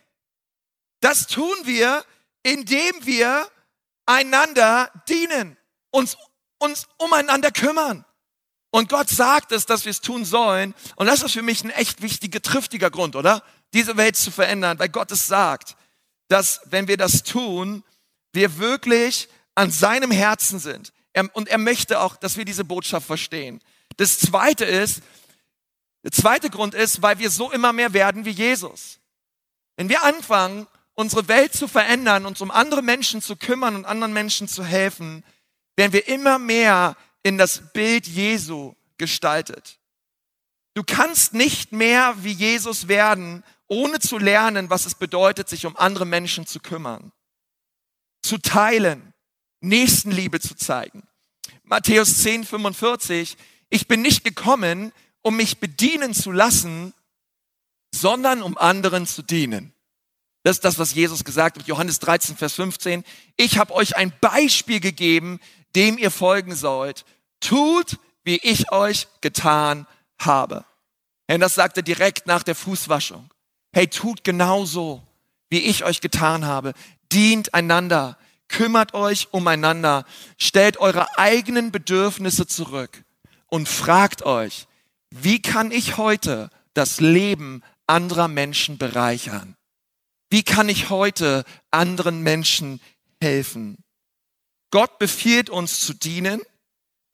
das 1.00 1.26
tun 1.26 1.54
wir, 1.64 2.02
indem 2.44 3.04
wir 3.04 3.46
einander 4.06 4.90
dienen, 5.06 5.58
uns 5.90 6.16
uns 6.58 6.88
umeinander 6.96 7.50
kümmern. 7.50 8.05
Und 8.76 8.90
Gott 8.90 9.08
sagt 9.08 9.52
es, 9.52 9.64
dass 9.64 9.86
wir 9.86 9.90
es 9.90 10.02
tun 10.02 10.26
sollen. 10.26 10.74
Und 10.96 11.06
das 11.06 11.22
ist 11.22 11.32
für 11.32 11.40
mich 11.40 11.64
ein 11.64 11.70
echt 11.70 12.02
wichtiger, 12.02 12.42
triftiger 12.42 12.90
Grund, 12.90 13.16
oder? 13.16 13.42
Diese 13.72 13.96
Welt 13.96 14.16
zu 14.16 14.30
verändern, 14.30 14.78
weil 14.78 14.90
Gott 14.90 15.10
es 15.12 15.26
sagt, 15.26 15.76
dass 16.28 16.60
wenn 16.66 16.86
wir 16.86 16.98
das 16.98 17.22
tun, 17.22 17.84
wir 18.34 18.58
wirklich 18.58 19.30
an 19.54 19.70
seinem 19.70 20.10
Herzen 20.10 20.58
sind. 20.58 20.92
und 21.32 21.48
er 21.48 21.56
möchte 21.56 22.00
auch, 22.00 22.16
dass 22.16 22.36
wir 22.36 22.44
diese 22.44 22.64
Botschaft 22.64 23.06
verstehen. 23.06 23.62
Das 23.96 24.18
zweite 24.18 24.66
ist, 24.66 25.00
der 26.02 26.12
zweite 26.12 26.50
Grund 26.50 26.74
ist, 26.74 27.00
weil 27.00 27.18
wir 27.18 27.30
so 27.30 27.50
immer 27.50 27.72
mehr 27.72 27.94
werden 27.94 28.26
wie 28.26 28.30
Jesus. 28.30 28.98
Wenn 29.76 29.88
wir 29.88 30.04
anfangen, 30.04 30.66
unsere 30.92 31.28
Welt 31.28 31.54
zu 31.54 31.66
verändern, 31.66 32.26
uns 32.26 32.42
um 32.42 32.50
andere 32.50 32.82
Menschen 32.82 33.22
zu 33.22 33.36
kümmern 33.36 33.74
und 33.74 33.86
anderen 33.86 34.12
Menschen 34.12 34.48
zu 34.48 34.62
helfen, 34.62 35.24
werden 35.76 35.94
wir 35.94 36.08
immer 36.08 36.38
mehr 36.38 36.94
in 37.26 37.38
das 37.38 37.72
Bild 37.72 38.06
Jesu 38.06 38.76
gestaltet. 38.98 39.80
Du 40.74 40.84
kannst 40.84 41.34
nicht 41.34 41.72
mehr 41.72 42.14
wie 42.22 42.30
Jesus 42.30 42.86
werden, 42.86 43.42
ohne 43.66 43.98
zu 43.98 44.16
lernen, 44.16 44.70
was 44.70 44.86
es 44.86 44.94
bedeutet, 44.94 45.48
sich 45.48 45.66
um 45.66 45.76
andere 45.76 46.06
Menschen 46.06 46.46
zu 46.46 46.60
kümmern, 46.60 47.10
zu 48.22 48.38
teilen, 48.38 49.12
Nächstenliebe 49.60 50.38
zu 50.38 50.54
zeigen. 50.54 51.02
Matthäus 51.64 52.22
10, 52.22 52.44
45, 52.44 53.36
ich 53.70 53.88
bin 53.88 54.02
nicht 54.02 54.22
gekommen, 54.22 54.92
um 55.20 55.36
mich 55.36 55.58
bedienen 55.58 56.14
zu 56.14 56.30
lassen, 56.30 56.94
sondern 57.92 58.40
um 58.40 58.56
anderen 58.56 59.04
zu 59.04 59.22
dienen. 59.22 59.72
Das 60.44 60.58
ist 60.58 60.64
das, 60.64 60.78
was 60.78 60.94
Jesus 60.94 61.24
gesagt 61.24 61.58
hat, 61.58 61.66
Johannes 61.66 61.98
13, 61.98 62.36
Vers 62.36 62.52
15. 62.52 63.02
Ich 63.36 63.58
habe 63.58 63.74
euch 63.74 63.96
ein 63.96 64.12
Beispiel 64.20 64.78
gegeben, 64.78 65.40
dem 65.74 65.98
ihr 65.98 66.12
folgen 66.12 66.54
sollt. 66.54 67.04
Tut, 67.40 67.98
wie 68.24 68.36
ich 68.36 68.72
euch 68.72 69.08
getan 69.20 69.86
habe. 70.18 70.64
Und 71.28 71.40
das 71.40 71.54
sagt 71.54 71.76
er 71.76 71.82
direkt 71.82 72.26
nach 72.26 72.42
der 72.42 72.54
Fußwaschung. 72.54 73.32
Hey, 73.72 73.88
tut 73.88 74.24
genauso, 74.24 75.02
wie 75.50 75.60
ich 75.60 75.84
euch 75.84 76.00
getan 76.00 76.44
habe. 76.44 76.72
Dient 77.12 77.54
einander. 77.54 78.18
kümmert 78.48 78.94
euch 78.94 79.28
umeinander, 79.32 80.04
stellt 80.38 80.76
eure 80.76 81.18
eigenen 81.18 81.72
Bedürfnisse 81.72 82.46
zurück 82.46 83.02
und 83.48 83.68
fragt 83.68 84.22
euch, 84.22 84.66
wie 85.10 85.42
kann 85.42 85.70
ich 85.70 85.96
heute 85.96 86.50
das 86.74 87.00
Leben 87.00 87.62
anderer 87.86 88.28
Menschen 88.28 88.78
bereichern? 88.78 89.56
Wie 90.30 90.42
kann 90.42 90.68
ich 90.68 90.90
heute 90.90 91.44
anderen 91.70 92.22
Menschen 92.22 92.80
helfen? 93.20 93.78
Gott 94.70 94.98
befiehlt 94.98 95.48
uns 95.48 95.80
zu 95.80 95.94
dienen. 95.94 96.40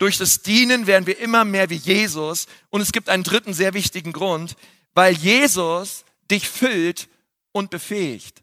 Durch 0.03 0.19
das 0.19 0.43
Dienen 0.43 0.89
werden 0.89 1.07
wir 1.07 1.21
immer 1.21 1.45
mehr 1.45 1.71
wie 1.71 1.77
Jesus. 1.77 2.49
Und 2.71 2.81
es 2.81 2.91
gibt 2.91 3.09
einen 3.09 3.23
dritten 3.23 3.55
sehr 3.55 3.73
wichtigen 3.73 4.13
Grund, 4.13 4.57
weil 4.95 5.15
Jesus 5.15 6.05
dich 6.29 6.49
füllt 6.49 7.09
und 7.53 7.71
befähigt. 7.71 8.43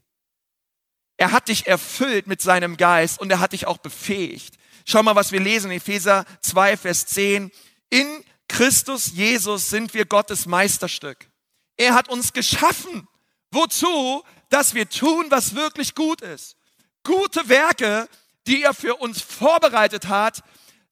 Er 1.18 1.32
hat 1.32 1.48
dich 1.48 1.66
erfüllt 1.66 2.26
mit 2.26 2.40
seinem 2.40 2.78
Geist 2.78 3.20
und 3.20 3.30
er 3.30 3.40
hat 3.40 3.52
dich 3.52 3.66
auch 3.66 3.76
befähigt. 3.76 4.54
Schau 4.86 5.02
mal, 5.02 5.16
was 5.16 5.32
wir 5.32 5.40
lesen 5.40 5.70
in 5.70 5.76
Epheser 5.76 6.24
2, 6.40 6.78
Vers 6.78 7.04
10. 7.08 7.50
In 7.90 8.24
Christus 8.48 9.12
Jesus 9.12 9.68
sind 9.68 9.92
wir 9.92 10.06
Gottes 10.06 10.46
Meisterstück. 10.46 11.28
Er 11.76 11.92
hat 11.92 12.08
uns 12.08 12.32
geschaffen. 12.32 13.06
Wozu? 13.50 14.24
Dass 14.48 14.72
wir 14.72 14.88
tun, 14.88 15.26
was 15.28 15.54
wirklich 15.54 15.94
gut 15.94 16.22
ist. 16.22 16.56
Gute 17.02 17.50
Werke, 17.50 18.08
die 18.46 18.62
er 18.62 18.72
für 18.72 18.94
uns 18.94 19.20
vorbereitet 19.20 20.08
hat, 20.08 20.42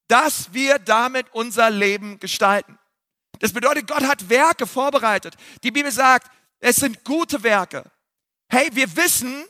dass 0.09 0.53
wir 0.53 0.79
damit 0.79 1.27
unser 1.33 1.71
Leben 1.71 2.19
gestalten. 2.19 2.79
Das 3.39 3.53
bedeutet, 3.53 3.87
Gott 3.87 4.03
hat 4.03 4.29
Werke 4.29 4.67
vorbereitet. 4.67 5.35
Die 5.63 5.71
Bibel 5.71 5.93
sagt, 5.93 6.31
es 6.61 6.77
sind 6.77 7.05
gute 7.05 7.43
Werke. 7.43 7.85
Hey, 8.49 8.71
wir 8.73 8.97
wissen, 8.97 9.45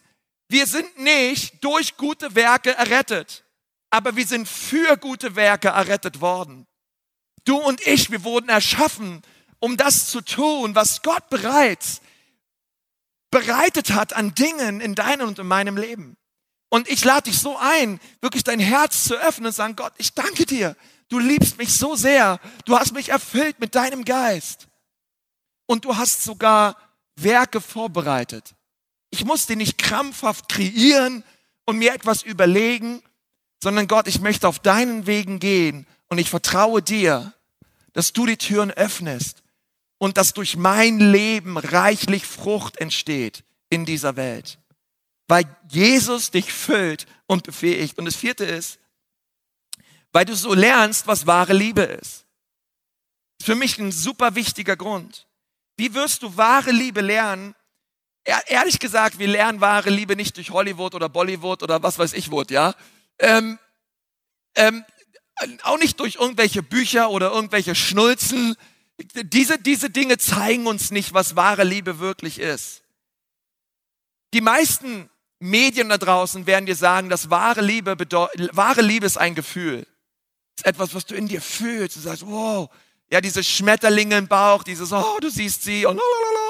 wir 0.48 0.66
sind 0.66 0.98
nicht 0.98 1.62
durch 1.64 1.96
gute 1.96 2.34
Werke 2.34 2.74
errettet, 2.74 3.44
aber 3.90 4.16
wir 4.16 4.26
sind 4.26 4.48
für 4.48 4.96
gute 4.96 5.36
Werke 5.36 5.68
errettet 5.68 6.20
worden. 6.20 6.66
Du 7.44 7.56
und 7.56 7.86
ich, 7.86 8.10
wir 8.10 8.24
wurden 8.24 8.48
erschaffen, 8.48 9.22
um 9.60 9.76
das 9.76 10.10
zu 10.10 10.20
tun, 10.20 10.74
was 10.74 11.02
Gott 11.02 11.30
bereits 11.30 12.00
bereitet 13.30 13.92
hat 13.92 14.14
an 14.14 14.34
Dingen 14.34 14.80
in 14.80 14.94
deinem 14.94 15.28
und 15.28 15.38
in 15.38 15.46
meinem 15.46 15.76
Leben. 15.76 16.16
Und 16.68 16.88
ich 16.88 17.04
lade 17.04 17.30
dich 17.30 17.38
so 17.38 17.56
ein, 17.56 18.00
wirklich 18.20 18.44
dein 18.44 18.60
Herz 18.60 19.04
zu 19.04 19.14
öffnen 19.16 19.46
und 19.46 19.52
sagen, 19.52 19.76
Gott, 19.76 19.92
ich 19.96 20.14
danke 20.14 20.44
dir. 20.44 20.76
Du 21.08 21.18
liebst 21.18 21.56
mich 21.58 21.72
so 21.72 21.96
sehr. 21.96 22.38
Du 22.66 22.78
hast 22.78 22.92
mich 22.92 23.08
erfüllt 23.08 23.58
mit 23.60 23.74
deinem 23.74 24.04
Geist. 24.04 24.68
Und 25.66 25.84
du 25.84 25.96
hast 25.96 26.24
sogar 26.24 26.76
Werke 27.16 27.60
vorbereitet. 27.60 28.54
Ich 29.10 29.24
muss 29.24 29.46
die 29.46 29.56
nicht 29.56 29.78
krampfhaft 29.78 30.48
kreieren 30.48 31.24
und 31.64 31.78
mir 31.78 31.94
etwas 31.94 32.22
überlegen, 32.22 33.02
sondern 33.62 33.88
Gott, 33.88 34.06
ich 34.06 34.20
möchte 34.20 34.46
auf 34.46 34.58
deinen 34.58 35.06
Wegen 35.06 35.38
gehen 35.38 35.86
und 36.08 36.18
ich 36.18 36.30
vertraue 36.30 36.82
dir, 36.82 37.32
dass 37.92 38.12
du 38.12 38.26
die 38.26 38.36
Türen 38.36 38.70
öffnest 38.70 39.42
und 39.98 40.16
dass 40.16 40.34
durch 40.34 40.56
mein 40.56 41.00
Leben 41.00 41.56
reichlich 41.56 42.26
Frucht 42.26 42.76
entsteht 42.76 43.44
in 43.70 43.84
dieser 43.84 44.16
Welt. 44.16 44.58
Weil 45.28 45.44
Jesus 45.68 46.30
dich 46.30 46.52
füllt 46.52 47.06
und 47.26 47.44
befähigt. 47.44 47.98
Und 47.98 48.06
das 48.06 48.16
vierte 48.16 48.44
ist, 48.44 48.78
weil 50.10 50.24
du 50.24 50.34
so 50.34 50.54
lernst, 50.54 51.06
was 51.06 51.26
wahre 51.26 51.52
Liebe 51.52 51.82
ist. 51.82 52.24
Für 53.40 53.54
mich 53.54 53.78
ein 53.78 53.92
super 53.92 54.34
wichtiger 54.34 54.76
Grund. 54.76 55.26
Wie 55.76 55.94
wirst 55.94 56.22
du 56.22 56.36
wahre 56.36 56.72
Liebe 56.72 57.02
lernen? 57.02 57.54
Ehrlich 58.46 58.78
gesagt, 58.78 59.18
wir 59.18 59.28
lernen 59.28 59.60
wahre 59.60 59.90
Liebe 59.90 60.16
nicht 60.16 60.36
durch 60.36 60.50
Hollywood 60.50 60.94
oder 60.94 61.08
Bollywood 61.08 61.62
oder 61.62 61.82
was 61.82 61.98
weiß 61.98 62.14
ich 62.14 62.30
wo, 62.30 62.42
ja. 62.42 62.74
Ähm, 63.18 63.58
ähm, 64.54 64.84
auch 65.62 65.78
nicht 65.78 66.00
durch 66.00 66.16
irgendwelche 66.16 66.62
Bücher 66.62 67.10
oder 67.10 67.30
irgendwelche 67.30 67.74
Schnulzen. 67.74 68.56
Diese, 69.14 69.58
diese 69.58 69.88
Dinge 69.88 70.18
zeigen 70.18 70.66
uns 70.66 70.90
nicht, 70.90 71.14
was 71.14 71.36
wahre 71.36 71.64
Liebe 71.64 72.00
wirklich 72.00 72.40
ist. 72.40 72.82
Die 74.34 74.40
meisten 74.40 75.08
Medien 75.40 75.88
da 75.88 75.98
draußen 75.98 76.46
werden 76.46 76.66
dir 76.66 76.74
sagen, 76.74 77.08
dass 77.08 77.30
wahre 77.30 77.60
Liebe, 77.60 77.96
wahre 78.52 78.82
Liebe 78.82 79.06
ist 79.06 79.18
ein 79.18 79.34
Gefühl. 79.34 79.86
ist 80.56 80.66
etwas, 80.66 80.94
was 80.94 81.06
du 81.06 81.14
in 81.14 81.28
dir 81.28 81.40
fühlst. 81.40 81.96
Du 81.96 82.00
sagst, 82.00 82.26
wow, 82.26 82.68
ja, 83.10 83.20
diese 83.20 83.42
Schmetterlinge 83.42 84.18
im 84.18 84.28
Bauch, 84.28 84.62
dieses, 84.62 84.92
oh, 84.92 85.18
du 85.20 85.30
siehst 85.30 85.62
sie 85.62 85.86
und, 85.86 86.00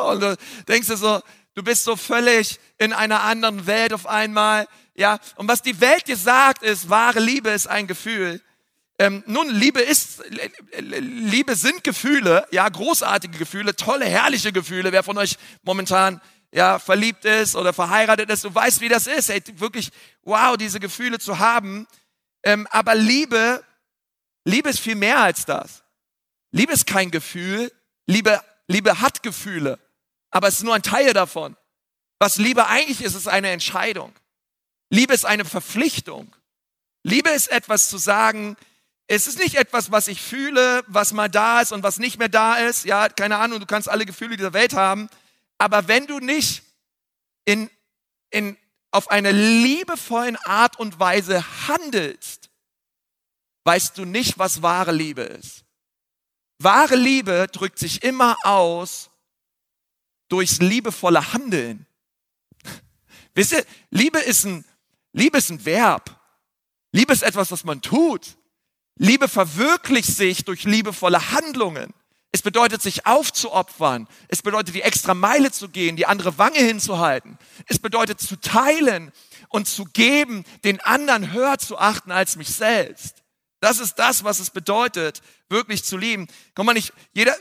und 0.05 0.21
du 0.21 0.37
denkst 0.67 0.89
du 0.89 0.97
so, 0.97 1.21
du 1.55 1.63
bist 1.63 1.85
so 1.85 1.97
völlig 1.97 2.59
in 2.79 2.93
einer 2.93 3.23
anderen 3.23 3.67
Welt 3.67 3.93
auf 3.93 4.07
einmal. 4.07 4.67
Ja, 4.95 5.19
und 5.37 5.47
was 5.49 5.63
die 5.63 5.81
Welt 5.81 6.09
dir 6.09 6.17
sagt, 6.17 6.63
ist, 6.63 6.89
wahre 6.89 7.21
Liebe 7.21 7.51
ist 7.51 7.69
ein 7.69 7.87
Gefühl. 7.87 8.41
Ähm, 8.99 9.23
nun, 9.27 9.49
Liebe 9.49 9.81
ist, 9.81 10.23
Liebe 10.81 11.55
sind 11.55 11.85
Gefühle, 11.85 12.45
ja, 12.51 12.69
großartige 12.69 13.39
Gefühle, 13.39 13.77
tolle, 13.77 14.07
herrliche 14.07 14.53
Gefühle. 14.53 14.91
Wer 14.91 15.05
von 15.05 15.19
euch 15.19 15.37
momentan 15.63 16.21
ja 16.53 16.79
verliebt 16.79 17.25
ist 17.25 17.57
oder 17.57 17.73
verheiratet 17.73 18.31
ist, 18.31 18.45
du 18.45 18.55
weißt, 18.55 18.81
wie 18.81 18.89
das 18.89 19.07
ist, 19.07 19.31
ey, 19.31 19.43
wirklich, 19.55 19.91
wow, 20.23 20.57
diese 20.57 20.81
Gefühle 20.81 21.19
zu 21.19 21.39
haben. 21.39 21.87
Ähm, 22.43 22.67
aber 22.71 22.95
Liebe, 22.95 23.65
Liebe 24.45 24.71
ist 24.71 24.81
viel 24.81 24.95
mehr 24.95 25.21
als 25.21 25.45
das. 25.45 25.83
Liebe 26.51 26.73
ist 26.73 26.87
kein 26.87 27.11
Gefühl, 27.11 27.73
Liebe, 28.07 28.43
Liebe 28.67 29.01
hat 29.01 29.23
Gefühle, 29.23 29.79
aber 30.31 30.49
es 30.49 30.57
ist 30.57 30.65
nur 30.65 30.75
ein 30.75 30.83
Teil 30.83 31.13
davon. 31.13 31.57
Was 32.19 32.37
Liebe 32.37 32.67
eigentlich 32.67 33.03
ist, 33.03 33.15
ist 33.15 33.29
eine 33.29 33.51
Entscheidung. 33.51 34.13
Liebe 34.91 35.15
ist 35.15 35.27
eine 35.27 35.45
Verpflichtung. 35.45 36.35
Liebe 37.03 37.31
ist 37.31 37.49
etwas 37.49 37.89
zu 37.89 37.99
sagen, 37.99 38.57
es 39.07 39.27
ist 39.27 39.39
nicht 39.39 39.55
etwas, 39.55 39.91
was 39.91 40.09
ich 40.09 40.21
fühle, 40.21 40.85
was 40.87 41.13
mal 41.13 41.29
da 41.29 41.61
ist 41.61 41.73
und 41.73 41.83
was 41.83 41.99
nicht 41.99 42.19
mehr 42.19 42.29
da 42.29 42.57
ist. 42.57 42.85
Ja, 42.85 43.09
keine 43.09 43.39
Ahnung, 43.39 43.61
du 43.61 43.67
kannst 43.67 43.89
alle 43.89 44.05
Gefühle 44.05 44.37
dieser 44.37 44.53
Welt 44.53 44.75
haben. 44.75 45.09
Aber 45.59 45.89
wenn 45.89 46.07
du 46.07 46.21
nicht 46.21 46.63
in, 47.45 47.69
in, 48.31 48.57
auf 48.91 49.11
eine 49.11 49.33
liebevollen 49.33 50.37
Art 50.37 50.79
und 50.79 50.99
Weise 50.99 51.45
handelst, 51.67 52.51
weißt 53.65 53.99
du 53.99 54.05
nicht, 54.05 54.39
was 54.39 54.63
wahre 54.63 54.93
Liebe 54.93 55.23
ist. 55.23 55.65
Wahre 56.59 56.97
Liebe 56.97 57.47
drückt 57.53 57.79
sich 57.79 58.03
immer 58.03 58.37
aus 58.45 59.11
durchs 60.29 60.59
liebevolle 60.59 61.33
Handeln. 61.33 61.87
Wisst 63.35 63.53
ihr, 63.53 63.65
Liebe 63.91 64.19
ist 64.19 64.45
ein, 64.45 64.65
Liebe 65.13 65.39
ist 65.39 65.51
ein 65.51 65.65
Verb. 65.65 66.19
Liebe 66.93 67.13
ist 67.13 67.23
etwas, 67.23 67.51
was 67.51 67.65
man 67.65 67.83
tut. 67.83 68.37
Liebe 68.97 69.29
verwirklicht 69.29 70.17
sich 70.17 70.45
durch 70.45 70.65
liebevolle 70.65 71.33
Handlungen. 71.33 71.95
Es 72.31 72.43
bedeutet, 72.43 72.83
sich 72.83 73.07
aufzuopfern. 73.07 74.07
Es 74.29 74.43
bedeutet, 74.43 74.75
die 74.75 74.83
extra 74.83 75.15
Meile 75.15 75.51
zu 75.51 75.69
gehen, 75.69 75.97
die 75.97 76.07
andere 76.07 76.37
Wange 76.37 76.59
hinzuhalten. 76.59 77.39
Es 77.67 77.79
bedeutet, 77.79 78.21
zu 78.21 78.37
teilen 78.37 79.13
und 79.49 79.67
zu 79.67 79.85
geben, 79.85 80.45
den 80.63 80.81
anderen 80.81 81.33
höher 81.33 81.59
zu 81.59 81.79
achten 81.79 82.13
als 82.13 82.37
mich 82.37 82.49
selbst. 82.49 83.23
Das 83.61 83.81
ist 83.81 83.95
das, 83.95 84.25
was 84.25 84.39
es 84.39 84.51
bedeutet, 84.51 85.23
wirklich 85.49 85.85
zu 85.85 85.97
lieben. 85.97 86.29
Komm 86.55 86.67
mal 86.67 86.75
nicht, 86.75 86.93
jeder, 87.13 87.35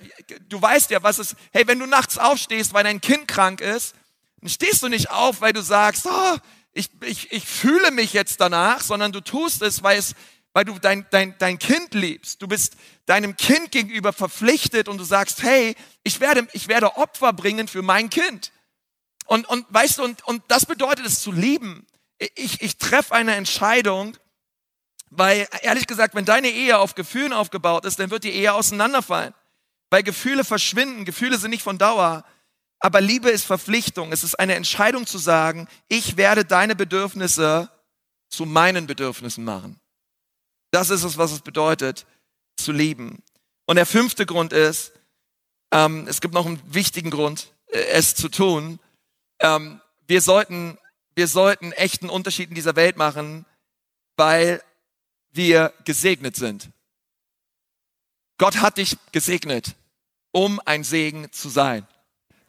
du 0.48 0.60
weißt 0.62 0.90
ja, 0.90 1.04
was 1.04 1.20
es, 1.20 1.36
hey, 1.52 1.68
wenn 1.68 1.80
du 1.80 1.86
nachts 1.86 2.18
aufstehst, 2.18 2.74
weil 2.74 2.86
dein 2.86 3.02
Kind 3.02 3.28
krank 3.28 3.62
ist, 3.62 3.94
dann 4.42 4.50
stehst 4.50 4.82
du 4.82 4.88
nicht 4.88 5.12
auf, 5.12 5.42
weil 5.42 5.54
du 5.54 5.62
sagst, 5.62 6.06
oh, 6.06 6.38
ich, 6.74 6.90
ich, 7.02 7.32
ich 7.32 7.46
fühle 7.46 7.92
mich 7.92 8.14
jetzt 8.14 8.40
danach, 8.40 8.82
sondern 8.82 9.12
du 9.12 9.20
tust 9.20 9.62
es, 9.62 9.84
weil 9.84 10.00
es 10.00 10.16
weil 10.58 10.66
du 10.66 10.80
dein, 10.80 11.06
dein, 11.12 11.36
dein 11.38 11.60
Kind 11.60 11.94
liebst. 11.94 12.42
Du 12.42 12.48
bist 12.48 12.78
deinem 13.06 13.38
Kind 13.38 13.72
gegenüber 13.72 14.12
verpflichtet 14.12 14.88
und 14.90 14.98
du 14.98 15.04
sagst, 15.04 15.44
hey, 15.44 15.76
ich 16.02 16.20
werde, 16.20 16.48
ich 16.52 16.68
werde 16.68 16.98
Opfer 16.98 17.32
bringen 17.32 17.68
für 17.68 17.84
mein 17.84 18.10
Kind. 18.10 18.52
Und, 19.28 19.48
und 19.48 19.68
weißt 19.70 20.00
du, 20.00 20.04
und, 20.04 20.26
und 20.26 20.42
das 20.48 20.66
bedeutet 20.66 21.06
es 21.06 21.22
zu 21.22 21.32
lieben. 21.32 21.86
Ich, 22.34 22.60
ich 22.64 22.78
treffe 22.80 23.14
eine 23.14 23.36
Entscheidung, 23.36 24.18
weil 25.12 25.48
ehrlich 25.62 25.86
gesagt, 25.86 26.16
wenn 26.16 26.26
deine 26.26 26.50
Ehe 26.50 26.80
auf 26.80 26.96
Gefühlen 26.96 27.34
aufgebaut 27.34 27.86
ist, 27.86 28.00
dann 28.00 28.10
wird 28.10 28.24
die 28.24 28.34
Ehe 28.34 28.52
auseinanderfallen. 28.52 29.36
Weil 29.92 30.02
Gefühle 30.02 30.44
verschwinden, 30.44 31.06
Gefühle 31.06 31.38
sind 31.38 31.52
nicht 31.52 31.62
von 31.62 31.78
Dauer. 31.78 32.26
Aber 32.80 33.00
Liebe 33.00 33.30
ist 33.30 33.46
Verpflichtung. 33.46 34.12
Es 34.12 34.24
ist 34.24 34.40
eine 34.40 34.56
Entscheidung 34.56 35.06
zu 35.06 35.20
sagen, 35.20 35.68
ich 35.88 36.18
werde 36.18 36.46
deine 36.46 36.76
Bedürfnisse 36.76 37.70
zu 38.28 38.48
meinen 38.48 38.88
Bedürfnissen 38.88 39.44
machen. 39.44 39.80
Das 40.72 40.90
ist 40.90 41.04
es, 41.04 41.18
was 41.18 41.32
es 41.32 41.42
bedeutet, 41.42 42.06
zu 42.58 42.72
lieben. 42.72 43.24
Und 43.66 43.76
der 43.76 43.86
fünfte 43.86 44.26
Grund 44.26 44.54
ist, 44.54 44.94
ähm, 45.72 46.08
es 46.08 46.22
gibt 46.22 46.34
noch 46.34 46.46
einen 46.46 46.62
wichtigen 46.66 47.10
Grund, 47.10 47.54
äh, 47.68 47.80
es 47.88 48.16
zu 48.16 48.30
tun. 48.30 48.80
Ähm, 49.40 49.82
wir 50.08 50.22
sollten, 50.22 50.78
wir 51.16 51.28
sollten 51.28 51.72
echten 51.74 52.10
Unterschied 52.10 52.50
in 52.50 52.56
dieser 52.56 52.76
Welt 52.76 52.98
machen, 52.98 53.46
weil 54.16 54.62
wir 55.32 55.74
gesegnet 55.84 56.36
sind. 56.36 56.70
Gott 58.38 58.58
hat 58.58 58.78
dich 58.78 58.98
gesegnet, 59.12 59.76
um 60.32 60.62
ein 60.66 60.84
Segen 60.84 61.32
zu 61.32 61.50
sein. 61.50 61.88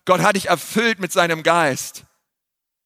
Gott 0.05 0.21
hat 0.21 0.37
dich 0.37 0.47
erfüllt 0.47 1.01
mit 1.01 1.13
seinem 1.13 1.43
Geist, 1.43 2.05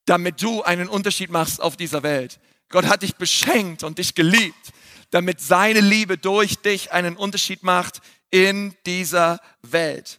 damit 0.06 0.42
du 0.42 0.62
einen 0.62 0.88
Unterschied 0.88 1.30
machst 1.30 1.60
auf 1.60 1.76
dieser 1.76 2.02
Welt. 2.02 2.40
Gott 2.68 2.86
hat 2.86 3.02
dich 3.02 3.16
beschenkt 3.16 3.84
und 3.84 3.98
dich 3.98 4.14
geliebt, 4.14 4.72
damit 5.12 5.40
seine 5.40 5.81
Liebe 5.81 6.18
durch 6.18 6.59
dich 6.59 6.90
einen 6.90 7.16
Unterschied 7.16 7.62
macht 7.62 8.01
in 8.31 8.75
dieser 8.87 9.40
Welt. 9.61 10.18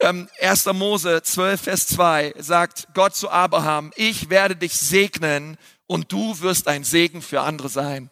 Ähm, 0.00 0.28
1. 0.40 0.66
Mose 0.74 1.22
12, 1.22 1.60
Vers 1.60 1.86
2 1.86 2.34
sagt 2.36 2.88
Gott 2.92 3.14
zu 3.14 3.30
Abraham, 3.30 3.92
ich 3.96 4.28
werde 4.28 4.56
dich 4.56 4.74
segnen 4.74 5.56
und 5.86 6.12
du 6.12 6.38
wirst 6.40 6.68
ein 6.68 6.84
Segen 6.84 7.22
für 7.22 7.40
andere 7.40 7.68
sein. 7.68 8.10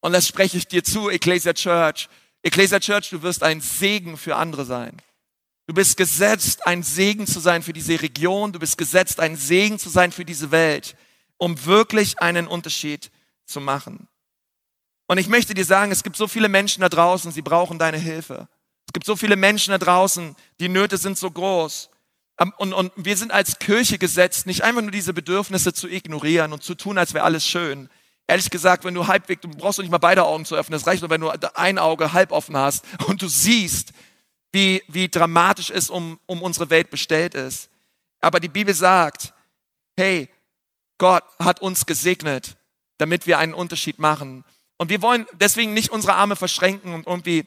Und 0.00 0.12
das 0.12 0.26
spreche 0.26 0.56
ich 0.56 0.66
dir 0.66 0.82
zu, 0.82 1.10
Ecclesia 1.10 1.52
Church. 1.52 2.08
Ecclesia 2.42 2.80
Church, 2.80 3.10
du 3.10 3.22
wirst 3.22 3.42
ein 3.42 3.60
Segen 3.60 4.16
für 4.16 4.36
andere 4.36 4.64
sein. 4.64 4.96
Du 5.66 5.74
bist 5.74 5.96
gesetzt, 5.96 6.66
ein 6.66 6.82
Segen 6.82 7.26
zu 7.26 7.40
sein 7.40 7.62
für 7.62 7.72
diese 7.72 8.00
Region. 8.00 8.52
Du 8.52 8.58
bist 8.58 8.78
gesetzt, 8.78 9.20
ein 9.20 9.36
Segen 9.36 9.78
zu 9.78 9.90
sein 9.90 10.12
für 10.12 10.24
diese 10.24 10.50
Welt, 10.50 10.96
um 11.36 11.66
wirklich 11.66 12.20
einen 12.20 12.46
Unterschied 12.46 13.10
zu 13.44 13.60
machen. 13.60 14.08
Und 15.06 15.18
ich 15.18 15.28
möchte 15.28 15.54
dir 15.54 15.64
sagen, 15.64 15.92
es 15.92 16.02
gibt 16.02 16.16
so 16.16 16.26
viele 16.26 16.48
Menschen 16.48 16.80
da 16.80 16.88
draußen, 16.88 17.30
sie 17.32 17.42
brauchen 17.42 17.78
deine 17.78 17.98
Hilfe. 17.98 18.48
Es 18.86 18.92
gibt 18.92 19.06
so 19.06 19.16
viele 19.16 19.36
Menschen 19.36 19.70
da 19.70 19.78
draußen, 19.78 20.36
die 20.60 20.68
Nöte 20.68 20.96
sind 20.96 21.18
so 21.18 21.30
groß. 21.30 21.90
Und, 22.58 22.72
und 22.72 22.92
wir 22.96 23.16
sind 23.16 23.32
als 23.32 23.58
Kirche 23.58 23.98
gesetzt, 23.98 24.46
nicht 24.46 24.62
einfach 24.62 24.82
nur 24.82 24.90
diese 24.90 25.14
Bedürfnisse 25.14 25.72
zu 25.72 25.88
ignorieren 25.88 26.52
und 26.52 26.62
zu 26.62 26.74
tun, 26.74 26.98
als 26.98 27.14
wäre 27.14 27.24
alles 27.24 27.46
schön. 27.46 27.88
Ehrlich 28.26 28.50
gesagt, 28.50 28.84
wenn 28.84 28.94
du 28.94 29.06
halbwegs, 29.06 29.40
du 29.40 29.48
brauchst 29.48 29.78
nicht 29.78 29.90
mal 29.90 29.98
beide 29.98 30.24
Augen 30.24 30.44
zu 30.44 30.56
öffnen, 30.56 30.76
es 30.76 30.86
reicht 30.86 31.02
nur, 31.02 31.10
wenn 31.10 31.20
du 31.20 31.30
ein 31.56 31.78
Auge 31.78 32.12
halb 32.12 32.32
offen 32.32 32.56
hast 32.56 32.84
und 33.06 33.22
du 33.22 33.28
siehst, 33.28 33.92
wie, 34.52 34.82
wie 34.88 35.08
dramatisch 35.08 35.70
es 35.70 35.90
um, 35.90 36.18
um 36.26 36.42
unsere 36.42 36.68
Welt 36.70 36.90
bestellt 36.90 37.34
ist. 37.34 37.70
Aber 38.20 38.40
die 38.40 38.48
Bibel 38.48 38.74
sagt, 38.74 39.32
hey, 39.96 40.28
Gott 40.98 41.24
hat 41.38 41.60
uns 41.60 41.86
gesegnet, 41.86 42.56
damit 42.98 43.26
wir 43.26 43.38
einen 43.38 43.54
Unterschied 43.54 43.98
machen. 43.98 44.44
Und 44.78 44.90
wir 44.90 45.02
wollen 45.02 45.26
deswegen 45.32 45.74
nicht 45.74 45.90
unsere 45.90 46.14
Arme 46.14 46.36
verschränken 46.36 46.94
und 46.94 47.06
irgendwie 47.06 47.46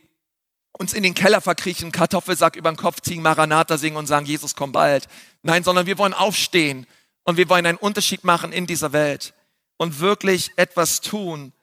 uns 0.71 0.93
in 0.93 1.03
den 1.03 1.13
Keller 1.13 1.41
verkriechen, 1.41 1.91
Kartoffelsack 1.91 2.55
über 2.55 2.71
den 2.71 2.77
Kopf 2.77 3.01
ziehen, 3.01 3.21
Maranatha 3.21 3.77
singen 3.77 3.97
und 3.97 4.07
sagen, 4.07 4.25
Jesus, 4.25 4.55
komm 4.55 4.71
bald. 4.71 5.07
Nein, 5.43 5.63
sondern 5.63 5.85
wir 5.85 5.97
wollen 5.97 6.13
aufstehen 6.13 6.87
und 7.23 7.37
wir 7.37 7.49
wollen 7.49 7.65
einen 7.65 7.77
Unterschied 7.77 8.23
machen 8.23 8.51
in 8.51 8.65
dieser 8.65 8.93
Welt 8.93 9.33
und 9.77 9.99
wirklich 9.99 10.51
etwas 10.55 11.01
tun, 11.01 11.53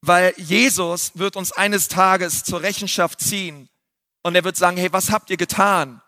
weil 0.00 0.34
Jesus 0.36 1.12
wird 1.14 1.36
uns 1.36 1.52
eines 1.52 1.88
Tages 1.88 2.44
zur 2.44 2.62
Rechenschaft 2.62 3.20
ziehen 3.20 3.68
und 4.22 4.34
er 4.34 4.44
wird 4.44 4.56
sagen, 4.56 4.76
hey, 4.76 4.92
was 4.92 5.10
habt 5.10 5.30
ihr 5.30 5.36
getan? 5.36 6.02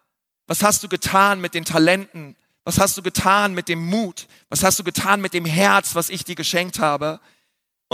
Was 0.47 0.63
hast 0.63 0.83
du 0.83 0.89
getan 0.89 1.41
mit 1.41 1.55
den 1.55 1.65
Talenten? 1.65 2.37
Was 2.65 2.79
hast 2.79 2.97
du 2.97 3.03
getan 3.03 3.55
mit 3.55 3.69
dem 3.69 3.85
Mut? 3.85 4.27
Was 4.49 4.63
hast 4.63 4.79
du 4.79 4.85
getan 4.85 5.21
mit 5.21 5.35
dem 5.35 5.45
Herz, 5.45 5.95
was 5.95 6.09
ich 6.09 6.25
dir 6.25 6.35
geschenkt 6.35 6.79
habe? 6.79 7.21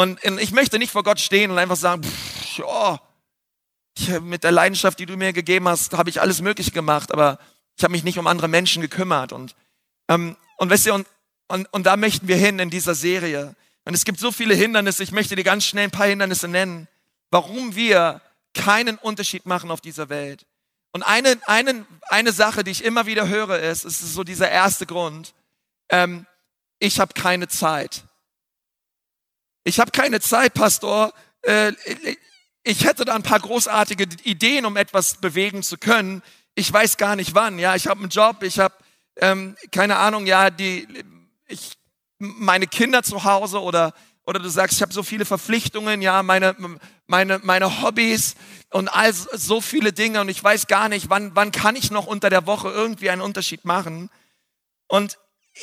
Und 0.00 0.18
ich 0.24 0.52
möchte 0.52 0.78
nicht 0.78 0.92
vor 0.92 1.02
Gott 1.02 1.20
stehen 1.20 1.50
und 1.50 1.58
einfach 1.58 1.76
sagen, 1.76 2.02
pff, 2.02 2.62
oh, 2.64 2.96
ich, 3.98 4.08
mit 4.20 4.44
der 4.44 4.50
Leidenschaft, 4.50 4.98
die 4.98 5.04
du 5.04 5.18
mir 5.18 5.34
gegeben 5.34 5.68
hast, 5.68 5.92
habe 5.92 6.08
ich 6.08 6.22
alles 6.22 6.40
Mögliche 6.40 6.70
gemacht, 6.70 7.12
aber 7.12 7.38
ich 7.76 7.84
habe 7.84 7.92
mich 7.92 8.02
nicht 8.02 8.18
um 8.18 8.26
andere 8.26 8.48
Menschen 8.48 8.80
gekümmert. 8.80 9.34
Und, 9.34 9.54
ähm, 10.08 10.38
und 10.56 10.70
weißt 10.70 10.86
du, 10.86 10.94
und, 10.94 11.06
und, 11.48 11.70
und 11.74 11.84
da 11.84 11.98
möchten 11.98 12.28
wir 12.28 12.36
hin 12.36 12.58
in 12.60 12.70
dieser 12.70 12.94
Serie. 12.94 13.54
Und 13.84 13.92
es 13.92 14.06
gibt 14.06 14.18
so 14.18 14.32
viele 14.32 14.54
Hindernisse, 14.54 15.02
ich 15.02 15.12
möchte 15.12 15.36
dir 15.36 15.44
ganz 15.44 15.66
schnell 15.66 15.84
ein 15.84 15.90
paar 15.90 16.06
Hindernisse 16.06 16.48
nennen, 16.48 16.88
warum 17.30 17.76
wir 17.76 18.22
keinen 18.54 18.96
Unterschied 18.96 19.44
machen 19.44 19.70
auf 19.70 19.82
dieser 19.82 20.08
Welt. 20.08 20.46
Und 20.92 21.02
eine, 21.02 21.38
eine, 21.44 21.84
eine 22.08 22.32
Sache, 22.32 22.64
die 22.64 22.70
ich 22.70 22.84
immer 22.86 23.04
wieder 23.04 23.28
höre, 23.28 23.58
ist, 23.58 23.84
es 23.84 24.00
ist 24.00 24.14
so 24.14 24.24
dieser 24.24 24.50
erste 24.50 24.86
Grund, 24.86 25.34
ähm, 25.90 26.24
ich 26.78 27.00
habe 27.00 27.12
keine 27.12 27.48
Zeit. 27.48 28.04
Ich 29.64 29.78
habe 29.78 29.90
keine 29.90 30.20
Zeit, 30.20 30.54
Pastor. 30.54 31.12
Äh, 31.42 31.72
ich 32.62 32.84
hätte 32.84 33.04
da 33.04 33.14
ein 33.14 33.22
paar 33.22 33.40
großartige 33.40 34.06
Ideen, 34.24 34.64
um 34.64 34.76
etwas 34.76 35.20
bewegen 35.20 35.62
zu 35.62 35.78
können. 35.78 36.22
Ich 36.54 36.72
weiß 36.72 36.96
gar 36.96 37.16
nicht 37.16 37.34
wann. 37.34 37.58
Ja, 37.58 37.74
ich 37.74 37.86
habe 37.86 38.00
einen 38.00 38.10
Job, 38.10 38.42
ich 38.42 38.58
habe 38.58 38.74
ähm, 39.16 39.56
keine 39.70 39.96
Ahnung. 39.96 40.26
Ja, 40.26 40.50
die, 40.50 40.86
ich, 41.46 41.72
meine 42.18 42.66
Kinder 42.66 43.02
zu 43.02 43.24
Hause 43.24 43.60
oder 43.60 43.94
oder 44.26 44.38
du 44.38 44.48
sagst, 44.48 44.76
ich 44.76 44.82
habe 44.82 44.92
so 44.92 45.02
viele 45.02 45.24
Verpflichtungen, 45.24 46.02
ja, 46.02 46.22
meine 46.22 46.54
meine 47.06 47.40
meine 47.42 47.82
Hobbys 47.82 48.36
und 48.70 48.88
all 48.88 49.12
so 49.12 49.60
viele 49.60 49.92
Dinge 49.92 50.20
und 50.20 50.28
ich 50.28 50.42
weiß 50.42 50.66
gar 50.66 50.88
nicht, 50.88 51.10
wann 51.10 51.34
wann 51.34 51.50
kann 51.50 51.76
ich 51.76 51.90
noch 51.90 52.06
unter 52.06 52.30
der 52.30 52.46
Woche 52.46 52.68
irgendwie 52.68 53.10
einen 53.10 53.22
Unterschied 53.22 53.64
machen? 53.64 54.10
Und 54.86 55.18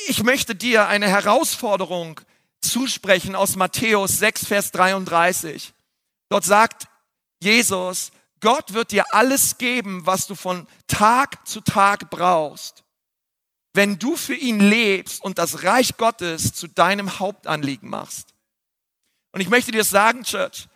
ich 0.06 0.22
möchte 0.22 0.54
dir 0.54 0.88
eine 0.88 1.08
Herausforderung 1.08 2.20
zusprechen 2.60 3.34
aus 3.34 3.56
Matthäus 3.56 4.18
6 4.18 4.46
Vers 4.46 4.70
33. 4.72 5.72
Dort 6.28 6.44
sagt 6.44 6.88
Jesus, 7.40 8.10
Gott 8.40 8.74
wird 8.74 8.92
dir 8.92 9.12
alles 9.14 9.58
geben, 9.58 10.06
was 10.06 10.26
du 10.26 10.34
von 10.34 10.66
Tag 10.86 11.46
zu 11.46 11.60
Tag 11.60 12.10
brauchst, 12.10 12.84
wenn 13.74 13.98
du 13.98 14.16
für 14.16 14.34
ihn 14.34 14.60
lebst 14.60 15.22
und 15.22 15.38
das 15.38 15.64
Reich 15.64 15.96
Gottes 15.96 16.52
zu 16.52 16.68
deinem 16.68 17.18
Hauptanliegen 17.18 17.88
machst. 17.88 18.34
Und 19.32 19.40
ich 19.40 19.48
möchte 19.48 19.72
dir 19.72 19.84
sagen, 19.84 20.22
Church, 20.24 20.68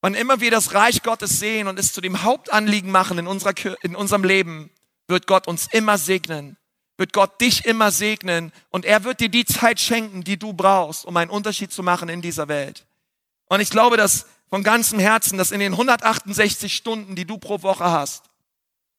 wann 0.00 0.14
immer 0.14 0.40
wir 0.40 0.50
das 0.50 0.74
Reich 0.74 1.02
Gottes 1.02 1.38
sehen 1.38 1.68
und 1.68 1.78
es 1.78 1.92
zu 1.92 2.00
dem 2.00 2.22
Hauptanliegen 2.22 2.90
machen 2.90 3.18
in, 3.18 3.26
unserer, 3.26 3.54
in 3.82 3.96
unserem 3.96 4.24
Leben, 4.24 4.70
wird 5.08 5.26
Gott 5.26 5.46
uns 5.46 5.68
immer 5.72 5.98
segnen, 5.98 6.56
wird 6.96 7.12
Gott 7.12 7.40
dich 7.40 7.64
immer 7.66 7.90
segnen 7.90 8.52
und 8.70 8.84
er 8.84 9.04
wird 9.04 9.20
dir 9.20 9.28
die 9.28 9.44
Zeit 9.44 9.80
schenken, 9.80 10.24
die 10.24 10.38
du 10.38 10.52
brauchst, 10.52 11.04
um 11.04 11.16
einen 11.16 11.30
Unterschied 11.30 11.72
zu 11.72 11.82
machen 11.82 12.08
in 12.08 12.22
dieser 12.22 12.48
Welt. 12.48 12.86
Und 13.48 13.60
ich 13.60 13.70
glaube, 13.70 13.96
dass 13.96 14.26
von 14.48 14.62
ganzem 14.62 14.98
Herzen, 14.98 15.38
dass 15.38 15.50
in 15.50 15.60
den 15.60 15.72
168 15.72 16.74
Stunden, 16.74 17.14
die 17.14 17.24
du 17.24 17.38
pro 17.38 17.62
Woche 17.62 17.84
hast, 17.84 18.24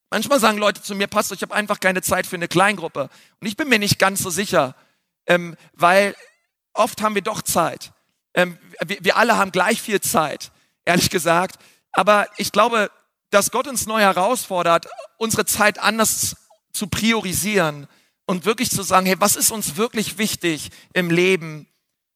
manchmal 0.10 0.40
sagen 0.40 0.58
Leute 0.58 0.82
zu 0.82 0.96
mir, 0.96 1.08
Pastor, 1.08 1.36
ich 1.36 1.42
habe 1.42 1.56
einfach 1.56 1.80
keine 1.80 2.02
Zeit 2.02 2.28
für 2.28 2.36
eine 2.36 2.48
Kleingruppe. 2.48 3.10
Und 3.40 3.48
ich 3.48 3.58
bin 3.58 3.70
mir 3.70 3.80
nicht 3.80 4.00
ganz 4.00 4.22
so 4.22 4.30
sicher, 4.30 4.76
ähm, 5.26 5.56
weil 5.74 6.16
oft 6.74 7.02
haben 7.02 7.16
wir 7.16 7.22
doch 7.22 7.42
Zeit. 7.42 7.92
Ähm, 8.34 8.58
wir, 8.86 8.98
wir 9.02 9.18
alle 9.18 9.38
haben 9.38 9.52
gleich 9.52 9.82
viel 9.82 10.02
Zeit, 10.02 10.52
ehrlich 10.86 11.10
gesagt. 11.10 11.60
Aber 11.92 12.28
ich 12.38 12.52
glaube, 12.52 12.92
dass 13.32 13.52
Gott 13.52 13.68
uns 13.68 13.86
neu 13.88 14.00
herausfordert, 14.00 14.88
unsere 15.18 15.46
Zeit 15.46 15.80
anders 15.80 16.36
zu 16.78 16.88
priorisieren 16.88 17.88
und 18.26 18.46
wirklich 18.46 18.70
zu 18.70 18.84
sagen, 18.84 19.06
hey, 19.06 19.16
was 19.20 19.36
ist 19.36 19.52
uns 19.52 19.78
wirklich 19.78 20.18
wichtig 20.18 20.70
im 20.94 21.10
Leben? 21.10 21.68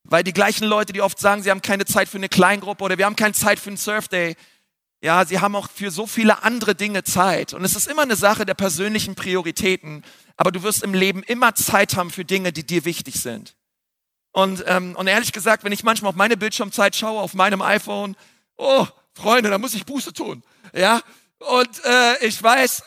Weil 0.03 0.23
die 0.23 0.33
gleichen 0.33 0.65
Leute, 0.65 0.93
die 0.93 1.01
oft 1.01 1.19
sagen, 1.19 1.43
sie 1.43 1.51
haben 1.51 1.61
keine 1.61 1.85
Zeit 1.85 2.09
für 2.09 2.17
eine 2.17 2.29
Kleingruppe 2.29 2.83
oder 2.83 2.97
wir 2.97 3.05
haben 3.05 3.15
keine 3.15 3.33
Zeit 3.33 3.59
für 3.59 3.69
einen 3.69 3.77
Surfday, 3.77 4.35
ja, 5.03 5.25
sie 5.25 5.39
haben 5.39 5.55
auch 5.55 5.69
für 5.69 5.89
so 5.89 6.05
viele 6.05 6.43
andere 6.43 6.75
Dinge 6.75 7.03
Zeit. 7.03 7.53
Und 7.53 7.63
es 7.63 7.75
ist 7.75 7.87
immer 7.87 8.03
eine 8.03 8.15
Sache 8.15 8.45
der 8.45 8.53
persönlichen 8.53 9.15
Prioritäten. 9.15 10.03
Aber 10.37 10.51
du 10.51 10.61
wirst 10.61 10.83
im 10.83 10.93
Leben 10.93 11.23
immer 11.23 11.55
Zeit 11.55 11.95
haben 11.95 12.11
für 12.11 12.23
Dinge, 12.23 12.53
die 12.53 12.63
dir 12.63 12.85
wichtig 12.85 13.15
sind. 13.15 13.55
Und, 14.31 14.63
ähm, 14.67 14.95
und 14.95 15.07
ehrlich 15.07 15.31
gesagt, 15.31 15.63
wenn 15.63 15.71
ich 15.71 15.83
manchmal 15.83 16.09
auf 16.09 16.15
meine 16.15 16.37
Bildschirmzeit 16.37 16.95
schaue, 16.95 17.19
auf 17.19 17.33
meinem 17.33 17.63
iPhone, 17.63 18.15
oh, 18.57 18.85
Freunde, 19.13 19.49
da 19.49 19.57
muss 19.57 19.73
ich 19.73 19.85
Buße 19.85 20.13
tun. 20.13 20.43
Ja, 20.73 21.01
und 21.41 21.85
äh, 21.85 22.25
ich 22.25 22.41
weiß, 22.41 22.83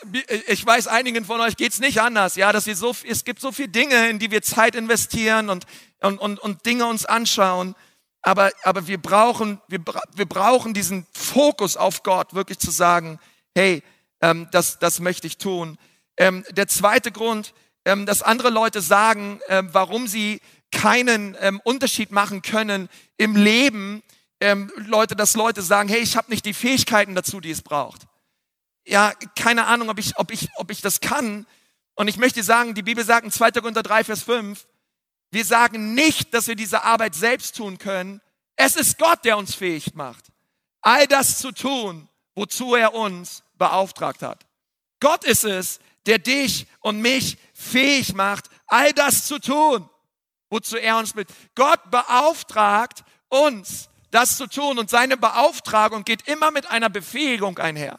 ich 0.46 0.64
weiß, 0.64 0.86
einigen 0.86 1.24
von 1.24 1.40
euch 1.40 1.56
geht's 1.56 1.80
nicht 1.80 2.00
anders, 2.00 2.36
ja, 2.36 2.52
dass 2.52 2.66
wir 2.66 2.76
so, 2.76 2.94
es 3.06 3.24
gibt 3.24 3.40
so 3.40 3.52
viele 3.52 3.68
Dinge, 3.68 4.08
in 4.08 4.18
die 4.18 4.30
wir 4.30 4.42
Zeit 4.42 4.74
investieren 4.74 5.50
und 5.50 5.66
und, 6.04 6.18
und, 6.18 6.38
und 6.38 6.66
Dinge 6.66 6.86
uns 6.86 7.04
anschauen. 7.04 7.74
Aber, 8.22 8.50
aber 8.62 8.86
wir, 8.86 8.98
brauchen, 8.98 9.60
wir, 9.68 9.80
wir 10.14 10.26
brauchen 10.26 10.72
diesen 10.74 11.06
Fokus 11.12 11.76
auf 11.76 12.02
Gott, 12.02 12.34
wirklich 12.34 12.58
zu 12.58 12.70
sagen, 12.70 13.18
hey, 13.54 13.82
ähm, 14.20 14.48
das, 14.50 14.78
das 14.78 15.00
möchte 15.00 15.26
ich 15.26 15.36
tun. 15.36 15.78
Ähm, 16.16 16.44
der 16.50 16.68
zweite 16.68 17.12
Grund, 17.12 17.52
ähm, 17.84 18.06
dass 18.06 18.22
andere 18.22 18.50
Leute 18.50 18.80
sagen, 18.80 19.40
ähm, 19.48 19.68
warum 19.72 20.06
sie 20.06 20.40
keinen 20.70 21.36
ähm, 21.40 21.60
Unterschied 21.64 22.12
machen 22.12 22.40
können 22.40 22.88
im 23.18 23.36
Leben, 23.36 24.02
ähm, 24.40 24.72
Leute, 24.76 25.16
dass 25.16 25.36
Leute 25.36 25.62
sagen, 25.62 25.88
hey, 25.88 26.00
ich 26.00 26.16
habe 26.16 26.30
nicht 26.30 26.46
die 26.46 26.54
Fähigkeiten 26.54 27.14
dazu, 27.14 27.40
die 27.40 27.50
es 27.50 27.62
braucht. 27.62 28.02
Ja, 28.86 29.12
keine 29.36 29.66
Ahnung, 29.66 29.88
ob 29.88 29.98
ich, 29.98 30.16
ob 30.18 30.30
ich, 30.30 30.48
ob 30.56 30.70
ich 30.70 30.80
das 30.80 31.00
kann. 31.00 31.46
Und 31.94 32.08
ich 32.08 32.16
möchte 32.16 32.42
sagen, 32.42 32.74
die 32.74 32.82
Bibel 32.82 33.04
sagt 33.04 33.24
in 33.24 33.30
2. 33.30 33.52
Korinther 33.52 33.82
3, 33.82 34.04
Vers 34.04 34.22
5, 34.22 34.66
wir 35.30 35.44
sagen 35.44 35.94
nicht, 35.94 36.34
dass 36.34 36.46
wir 36.46 36.56
diese 36.56 36.84
Arbeit 36.84 37.14
selbst 37.14 37.56
tun 37.56 37.78
können. 37.78 38.20
Es 38.56 38.76
ist 38.76 38.98
Gott, 38.98 39.24
der 39.24 39.36
uns 39.36 39.54
fähig 39.54 39.94
macht, 39.94 40.26
all 40.80 41.06
das 41.06 41.38
zu 41.38 41.50
tun, 41.50 42.08
wozu 42.34 42.74
er 42.74 42.94
uns 42.94 43.42
beauftragt 43.56 44.22
hat. 44.22 44.46
Gott 45.00 45.24
ist 45.24 45.44
es, 45.44 45.80
der 46.06 46.18
dich 46.18 46.66
und 46.80 47.00
mich 47.00 47.38
fähig 47.52 48.14
macht, 48.14 48.48
all 48.66 48.92
das 48.92 49.26
zu 49.26 49.38
tun, 49.38 49.88
wozu 50.50 50.76
er 50.76 50.98
uns 50.98 51.14
mit. 51.14 51.28
Gott 51.54 51.90
beauftragt 51.90 53.02
uns, 53.28 53.88
das 54.10 54.36
zu 54.36 54.46
tun 54.46 54.78
und 54.78 54.90
seine 54.90 55.16
Beauftragung 55.16 56.04
geht 56.04 56.28
immer 56.28 56.50
mit 56.50 56.66
einer 56.66 56.90
Befähigung 56.90 57.58
einher. 57.58 57.98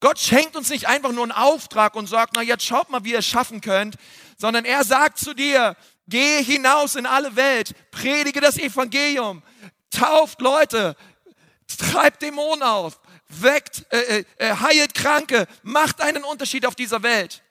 Gott 0.00 0.18
schenkt 0.18 0.56
uns 0.56 0.70
nicht 0.70 0.88
einfach 0.88 1.12
nur 1.12 1.22
einen 1.22 1.32
Auftrag 1.32 1.94
und 1.94 2.08
sagt, 2.08 2.32
na 2.34 2.42
jetzt 2.42 2.64
schaut 2.64 2.90
mal, 2.90 3.04
wie 3.04 3.12
ihr 3.12 3.18
es 3.18 3.26
schaffen 3.26 3.60
könnt, 3.60 3.96
sondern 4.38 4.64
er 4.64 4.84
sagt 4.84 5.18
zu 5.18 5.34
dir, 5.34 5.76
Gehe 6.10 6.40
hinaus 6.42 6.96
in 6.96 7.06
alle 7.06 7.36
Welt, 7.36 7.72
predige 7.92 8.40
das 8.40 8.58
Evangelium, 8.58 9.44
tauft 9.90 10.40
Leute, 10.40 10.96
treibt 11.78 12.20
Dämonen 12.22 12.64
auf, 12.64 12.98
weckt, 13.28 13.86
äh, 13.92 14.18
äh, 14.18 14.24
äh, 14.38 14.56
heilt 14.56 14.94
Kranke, 14.94 15.46
macht 15.62 16.00
einen 16.00 16.24
Unterschied 16.24 16.66
auf 16.66 16.74
dieser 16.74 17.04
Welt. 17.04 17.44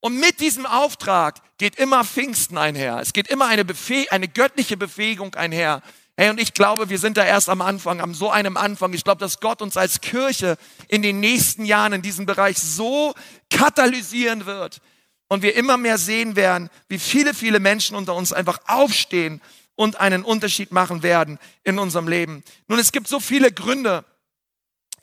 Und 0.00 0.18
mit 0.18 0.40
diesem 0.40 0.64
Auftrag 0.64 1.42
geht 1.58 1.76
immer 1.76 2.02
Pfingsten 2.02 2.56
einher. 2.56 2.98
Es 2.98 3.12
geht 3.12 3.28
immer 3.28 3.46
eine, 3.46 3.66
Befäh 3.66 4.08
eine 4.08 4.28
göttliche 4.28 4.78
Befähigung 4.78 5.34
einher. 5.34 5.82
Hey, 6.20 6.30
und 6.30 6.40
ich 6.40 6.52
glaube, 6.52 6.90
wir 6.90 6.98
sind 6.98 7.16
da 7.16 7.24
erst 7.24 7.48
am 7.48 7.62
Anfang, 7.62 8.00
am 8.00 8.12
so 8.12 8.28
einem 8.28 8.56
Anfang. 8.56 8.92
Ich 8.92 9.04
glaube, 9.04 9.20
dass 9.20 9.38
Gott 9.38 9.62
uns 9.62 9.76
als 9.76 10.00
Kirche 10.00 10.58
in 10.88 11.00
den 11.00 11.20
nächsten 11.20 11.64
Jahren 11.64 11.92
in 11.92 12.02
diesem 12.02 12.26
Bereich 12.26 12.58
so 12.58 13.14
katalysieren 13.50 14.44
wird. 14.44 14.80
Und 15.28 15.42
wir 15.42 15.54
immer 15.54 15.76
mehr 15.76 15.96
sehen 15.96 16.34
werden, 16.34 16.70
wie 16.88 16.98
viele, 16.98 17.34
viele 17.34 17.60
Menschen 17.60 17.94
unter 17.94 18.16
uns 18.16 18.32
einfach 18.32 18.58
aufstehen 18.66 19.40
und 19.76 20.00
einen 20.00 20.24
Unterschied 20.24 20.72
machen 20.72 21.04
werden 21.04 21.38
in 21.62 21.78
unserem 21.78 22.08
Leben. 22.08 22.42
Nun, 22.66 22.80
es 22.80 22.90
gibt 22.90 23.06
so 23.06 23.20
viele 23.20 23.52
Gründe, 23.52 24.04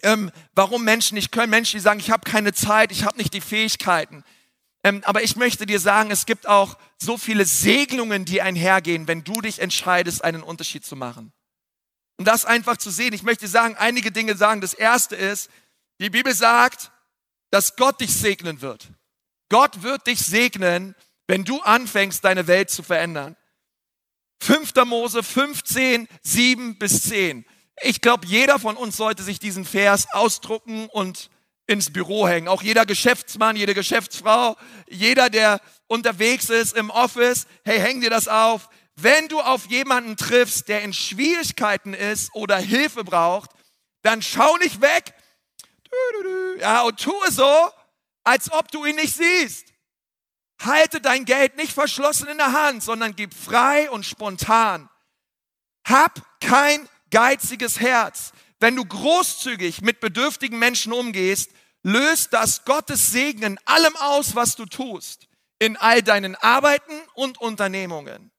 ähm, 0.04 0.32
warum 0.54 0.84
Menschen 0.84 1.16
nicht 1.16 1.32
können. 1.32 1.50
Menschen, 1.50 1.78
die 1.78 1.82
sagen, 1.82 2.02
ich 2.02 2.12
habe 2.12 2.30
keine 2.30 2.52
Zeit, 2.52 2.92
ich 2.92 3.06
habe 3.06 3.18
nicht 3.18 3.34
die 3.34 3.40
Fähigkeiten. 3.40 4.26
Ähm, 4.86 5.02
aber 5.04 5.24
ich 5.24 5.36
möchte 5.36 5.66
dir 5.66 5.80
sagen, 5.80 6.12
es 6.12 6.28
gibt 6.28 6.48
auch 6.48 6.78
so 7.02 7.18
viele 7.18 7.46
Segnungen, 7.46 8.24
die 8.24 8.44
einhergehen, 8.44 9.08
wenn 9.08 9.24
du 9.24 9.42
dich 9.42 9.58
entscheidest, 9.58 10.24
einen 10.24 10.44
Unterschied 10.44 10.86
zu 10.86 10.96
machen. 10.96 11.34
Und 12.18 12.28
das 12.28 12.46
einfach 12.46 12.78
zu 12.78 12.92
sehen. 12.92 13.12
Ich 13.12 13.24
möchte 13.24 13.48
sagen, 13.48 13.76
einige 13.78 14.12
Dinge 14.12 14.38
sagen. 14.38 14.62
Das 14.62 14.76
erste 14.76 15.16
ist, 15.16 15.50
die 16.00 16.12
Bibel 16.12 16.36
sagt, 16.36 16.92
dass 17.50 17.76
Gott 17.78 18.00
dich 18.00 18.14
segnen 18.14 18.62
wird. 18.62 18.92
Gott 19.50 19.82
wird 19.82 20.06
dich 20.06 20.20
segnen, 20.20 20.94
wenn 21.26 21.46
du 21.46 21.62
anfängst, 21.62 22.24
deine 22.24 22.46
Welt 22.46 22.70
zu 22.70 22.84
verändern. 22.84 23.36
5. 24.42 24.72
Mose 24.86 25.24
15, 25.24 26.08
7 26.22 26.78
bis 26.78 27.02
10. 27.10 27.44
Ich 27.82 28.02
glaube, 28.02 28.28
jeder 28.28 28.60
von 28.60 28.78
uns 28.78 28.98
sollte 28.98 29.24
sich 29.24 29.40
diesen 29.40 29.66
Vers 29.66 30.14
ausdrucken 30.14 30.90
und 30.90 31.32
ins 31.68 31.92
Büro 31.92 32.28
hängen. 32.28 32.48
Auch 32.48 32.62
jeder 32.62 32.86
Geschäftsmann, 32.86 33.56
jede 33.56 33.74
Geschäftsfrau, 33.74 34.56
jeder, 34.88 35.30
der 35.30 35.60
unterwegs 35.88 36.50
ist 36.50 36.76
im 36.76 36.90
Office, 36.90 37.48
hey, 37.64 37.80
häng 37.80 38.02
dir 38.02 38.10
das 38.10 38.28
auf. 38.28 38.70
Wenn 38.96 39.28
du 39.28 39.42
auf 39.42 39.68
jemanden 39.68 40.16
triffst, 40.16 40.70
der 40.70 40.82
in 40.84 40.94
Schwierigkeiten 40.94 41.94
ist 41.94 42.34
oder 42.34 42.58
Hilfe 42.58 43.04
braucht, 43.04 43.52
dann 44.04 44.22
schau 44.22 44.58
nicht 44.58 44.82
weg. 44.82 45.14
Ja, 46.60 46.82
und 46.84 47.00
tue 47.00 47.32
so, 47.32 47.70
als 48.24 48.52
ob 48.52 48.72
du 48.72 48.86
ihn 48.86 48.96
nicht 48.96 49.16
siehst. 49.16 49.68
Halte 50.64 51.02
dein 51.02 51.26
Geld 51.26 51.58
nicht 51.58 51.74
verschlossen 51.74 52.28
in 52.30 52.38
der 52.38 52.54
Hand, 52.54 52.84
sondern 52.84 53.16
gib 53.16 53.34
frei 53.34 53.90
und 53.92 54.06
spontan. 54.06 54.90
Hab 55.86 56.22
kein 56.40 56.88
geiziges 57.12 57.80
Herz. 57.80 58.32
Wenn 58.60 58.76
du 58.76 58.86
großzügig 58.86 59.82
mit 59.82 60.00
bedürftigen 60.00 60.60
Menschen 60.60 60.94
umgehst, 60.94 61.52
löst 61.84 62.34
das 62.34 62.66
Gottes 62.66 63.12
Segen 63.12 63.44
in 63.44 63.60
allem 63.66 63.96
aus, 63.98 64.36
was 64.36 64.56
du 64.56 64.66
tust. 64.66 65.28
In 65.60 65.78
all 65.78 66.02
deinen 66.02 66.36
Arbeiten 66.36 67.00
und 67.14 67.40
Unternehmungen. 67.40 68.32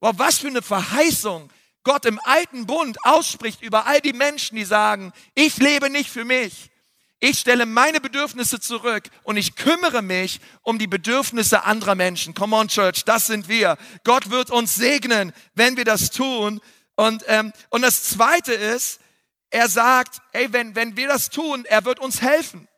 Wow, 0.00 0.14
was 0.16 0.38
für 0.38 0.48
eine 0.48 0.62
Verheißung 0.62 1.50
Gott 1.82 2.04
im 2.04 2.18
alten 2.24 2.66
Bund 2.66 3.04
ausspricht 3.04 3.62
über 3.62 3.86
all 3.86 4.00
die 4.00 4.12
Menschen, 4.12 4.56
die 4.56 4.64
sagen, 4.64 5.12
ich 5.34 5.56
lebe 5.58 5.88
nicht 5.90 6.10
für 6.10 6.24
mich, 6.24 6.70
ich 7.18 7.38
stelle 7.38 7.64
meine 7.64 8.00
Bedürfnisse 8.00 8.60
zurück 8.60 9.04
und 9.22 9.36
ich 9.38 9.56
kümmere 9.56 10.02
mich 10.02 10.40
um 10.62 10.78
die 10.78 10.86
Bedürfnisse 10.86 11.64
anderer 11.64 11.94
Menschen. 11.94 12.34
Come 12.34 12.54
on, 12.54 12.68
Church, 12.68 13.04
das 13.04 13.26
sind 13.26 13.48
wir. 13.48 13.78
Gott 14.04 14.30
wird 14.30 14.50
uns 14.50 14.74
segnen, 14.74 15.32
wenn 15.54 15.78
wir 15.78 15.84
das 15.84 16.10
tun. 16.10 16.60
Und, 16.94 17.24
ähm, 17.26 17.52
und 17.70 17.82
das 17.82 18.02
Zweite 18.02 18.52
ist, 18.52 19.00
er 19.50 19.68
sagt, 19.68 20.20
hey, 20.32 20.52
wenn, 20.52 20.74
wenn 20.74 20.96
wir 20.96 21.08
das 21.08 21.30
tun, 21.30 21.64
er 21.64 21.84
wird 21.84 22.00
uns 22.00 22.20
helfen. 22.20 22.68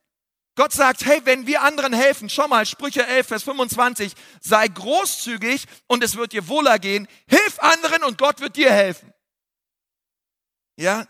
Gott 0.55 0.73
sagt, 0.73 1.05
hey, 1.05 1.21
wenn 1.25 1.47
wir 1.47 1.63
anderen 1.63 1.93
helfen, 1.93 2.29
schau 2.29 2.49
mal, 2.49 2.67
Sprüche 2.67 3.07
11, 3.07 3.29
Vers 3.29 3.43
25, 3.45 4.13
sei 4.41 4.67
großzügig 4.67 5.67
und 5.87 6.03
es 6.03 6.17
wird 6.17 6.33
dir 6.33 6.49
wohler 6.49 6.79
gehen. 6.79 7.07
Hilf 7.29 7.59
anderen 7.61 8.03
und 8.03 8.19
Gott 8.19 8.41
wird 8.41 8.57
dir 8.57 8.73
helfen. 8.73 9.13
Ja, 10.77 11.07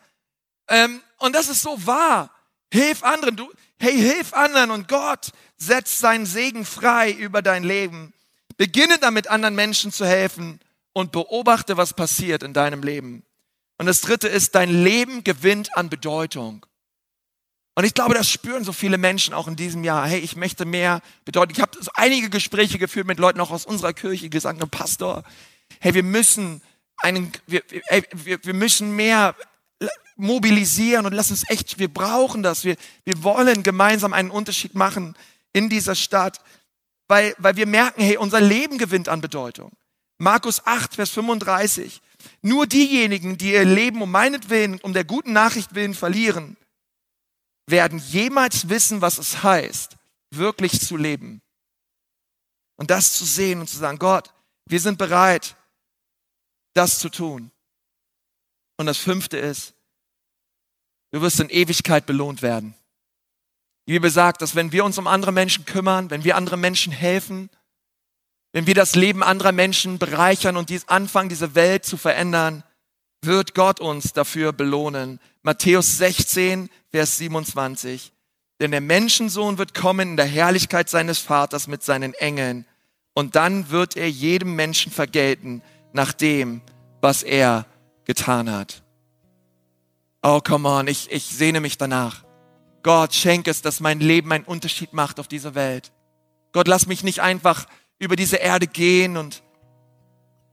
ähm, 0.69 1.03
und 1.19 1.35
das 1.35 1.49
ist 1.49 1.63
so 1.63 1.87
wahr. 1.87 2.31
Hilf 2.73 3.03
anderen. 3.03 3.37
Du, 3.37 3.51
hey, 3.79 3.97
hilf 3.97 4.35
anderen 4.35 4.71
und 4.71 4.89
Gott 4.89 5.33
setzt 5.57 5.99
seinen 5.99 6.27
Segen 6.27 6.65
frei 6.65 7.11
über 7.11 7.43
dein 7.43 7.65
Leben. 7.65 8.13
Beginne 8.57 8.99
damit, 8.99 9.29
anderen 9.29 9.55
Menschen 9.55 9.93
zu 9.93 10.05
helfen 10.05 10.61
und 10.93 11.13
beobachte, 11.13 11.77
was 11.77 11.95
passiert 11.95 12.43
in 12.43 12.53
deinem 12.53 12.83
Leben. 12.83 13.25
Und 13.79 13.87
das 13.87 14.01
dritte 14.01 14.29
ist, 14.29 14.55
dein 14.55 14.71
Leben 14.71 15.25
gewinnt 15.25 15.77
an 15.77 15.89
Bedeutung. 15.89 16.67
Und 17.77 17.85
ich 17.85 17.95
glaube, 17.95 18.15
das 18.15 18.29
spüren 18.29 18.65
so 18.65 18.73
viele 18.73 18.99
Menschen 18.99 19.33
auch 19.33 19.47
in 19.47 19.55
diesem 19.55 19.85
Jahr. 19.85 20.07
Hey, 20.07 20.19
ich 20.19 20.35
möchte 20.35 20.65
mehr 20.65 21.01
Bedeutung. 21.25 21.55
Ich 21.55 21.63
habe 21.63 21.79
einige 21.95 22.29
Gespräche 22.29 22.79
geführt 22.79 23.07
mit 23.07 23.21
Leuten 23.21 23.41
auch 23.41 23.53
aus 23.53 23.65
unserer 23.65 23.93
Kirche, 23.93 24.25
die 24.25 24.31
gesagt 24.31 24.61
haben, 24.61 24.69
Pastor, 24.69 25.23
hey, 25.79 25.95
wir 25.95 26.03
müssen 26.03 26.61
einen, 26.97 27.31
wir, 27.47 27.63
wir, 27.69 28.45
wir 28.45 28.55
müssen 28.55 28.97
mehr 28.97 29.37
mobilisieren 30.17 31.07
und 31.07 31.13
lass 31.13 31.31
uns 31.31 31.49
echt, 31.49 31.79
wir 31.79 31.87
brauchen 31.87 32.43
das. 32.43 32.65
Wir, 32.65 32.77
wir 33.05 33.23
wollen 33.23 33.63
gemeinsam 33.63 34.13
einen 34.13 34.31
Unterschied 34.31 34.75
machen 34.75 35.17
in 35.53 35.69
dieser 35.69 35.95
Stadt, 35.95 36.41
weil, 37.07 37.35
weil 37.39 37.55
wir 37.55 37.67
merken, 37.67 38.03
hey, 38.03 38.17
unser 38.17 38.41
Leben 38.41 38.79
gewinnt 38.79 39.09
an 39.09 39.21
Bedeutung. 39.21 39.71
Markus 40.19 40.67
8, 40.67 40.97
Vers 40.97 41.11
35. 41.11 42.03
Nur 42.43 42.67
diejenigen, 42.67 43.39
die 43.39 43.53
ihr 43.53 43.65
Leben 43.65 44.03
um 44.03 44.11
meinetwillen, 44.11 44.81
um 44.81 44.93
der 44.93 45.05
guten 45.05 45.33
Nachricht 45.33 45.75
willen 45.75 45.95
verlieren, 45.95 46.57
werden 47.67 47.99
jemals 47.99 48.69
wissen, 48.69 49.01
was 49.01 49.19
es 49.19 49.43
heißt, 49.43 49.97
wirklich 50.31 50.81
zu 50.81 50.97
leben. 50.97 51.43
Und 52.77 52.91
das 52.91 53.15
zu 53.15 53.25
sehen 53.25 53.61
und 53.61 53.69
zu 53.69 53.77
sagen, 53.77 53.99
Gott, 53.99 54.33
wir 54.67 54.81
sind 54.81 54.99
bereit, 54.99 55.57
das 56.75 56.99
zu 56.99 57.09
tun. 57.09 57.51
Und 58.77 58.87
das 58.87 58.99
fünfte 58.99 59.37
ist, 59.37 59.75
Du 61.11 61.23
wirst 61.23 61.41
in 61.41 61.49
Ewigkeit 61.49 62.07
belohnt 62.07 62.43
werden. 62.43 62.75
Die 63.87 63.93
Bibel 63.93 64.11
sagt, 64.11 64.43
dass 64.43 64.55
wenn 64.55 64.73
wir 64.73 64.85
uns 64.85 64.99
um 64.99 65.07
andere 65.07 65.33
Menschen 65.33 65.65
kümmern, 65.65 66.11
wenn 66.11 66.25
wir 66.25 66.37
anderen 66.37 66.61
Menschen 66.61 66.93
helfen, 66.93 67.49
wenn 68.59 68.67
wir 68.67 68.75
das 68.75 68.97
Leben 68.97 69.23
anderer 69.23 69.53
Menschen 69.53 70.01
bereichern 70.01 70.57
und 70.57 70.69
dies 70.69 70.89
anfangen, 70.89 71.29
diese 71.29 71.55
Welt 71.55 71.85
zu 71.85 71.97
verändern, 71.97 72.65
wird 73.23 73.55
Gott 73.55 73.79
uns 73.79 74.15
dafür 74.15 74.53
belohnen. 74.53 75.21
Matthäus 75.43 75.97
16, 75.99 76.69
Vers 76.91 77.19
27. 77.19 78.13
Denn 78.61 78.73
der 78.73 78.81
Menschensohn 78.81 79.59
wird 79.59 79.75
kommen 79.75 80.11
in 80.11 80.17
der 80.17 80.27
Herrlichkeit 80.27 80.91
seines 80.91 81.21
Vaters 81.21 81.69
mit 81.69 81.85
seinen 81.85 82.15
Engeln. 82.15 82.67
Und 83.15 83.37
dann 83.37 83.71
wird 83.71 83.97
er 83.97 84.11
jedem 84.11 84.57
Menschen 84.57 84.91
vergelten 84.91 85.63
nach 85.93 86.13
dem, 86.13 86.61
was 87.01 87.23
er 87.23 87.65
getan 88.07 88.51
hat. 88.51 88.83
Oh, 90.21 90.41
come 90.41 90.69
on, 90.69 90.89
ich, 90.89 91.13
ich 91.13 91.27
sehne 91.27 91.61
mich 91.61 91.79
danach. 91.79 92.25
Gott, 92.83 93.15
schenk 93.15 93.47
es, 93.47 93.63
dass 93.63 93.79
mein 93.79 94.01
Leben 94.01 94.33
einen 94.33 94.43
Unterschied 94.43 94.95
macht 94.95 95.21
auf 95.21 95.29
dieser 95.29 95.55
Welt. 95.55 95.93
Gott, 96.51 96.67
lass 96.67 96.89
mich 96.89 97.05
nicht 97.05 97.21
einfach 97.21 97.67
über 97.99 98.17
diese 98.17 98.37
Erde 98.37 98.67
gehen 98.67 99.17
und, 99.17 99.43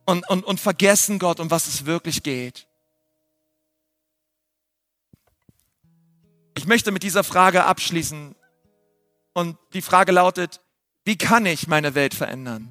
und, 0.06 0.28
und, 0.30 0.44
und 0.44 0.60
vergessen, 0.60 1.20
Gott, 1.20 1.40
um 1.40 1.52
was 1.52 1.68
es 1.68 1.86
wirklich 1.86 2.24
geht. 2.24 2.68
Ich 6.58 6.66
möchte 6.66 6.92
mit 6.92 7.04
dieser 7.04 7.24
Frage 7.24 7.66
abschließen. 7.66 8.36
Und 9.34 9.58
die 9.74 9.82
Frage 9.82 10.14
lautet, 10.14 10.62
wie 11.04 11.18
kann 11.18 11.46
ich 11.46 11.68
meine 11.68 11.94
Welt 11.94 12.14
verändern? 12.14 12.70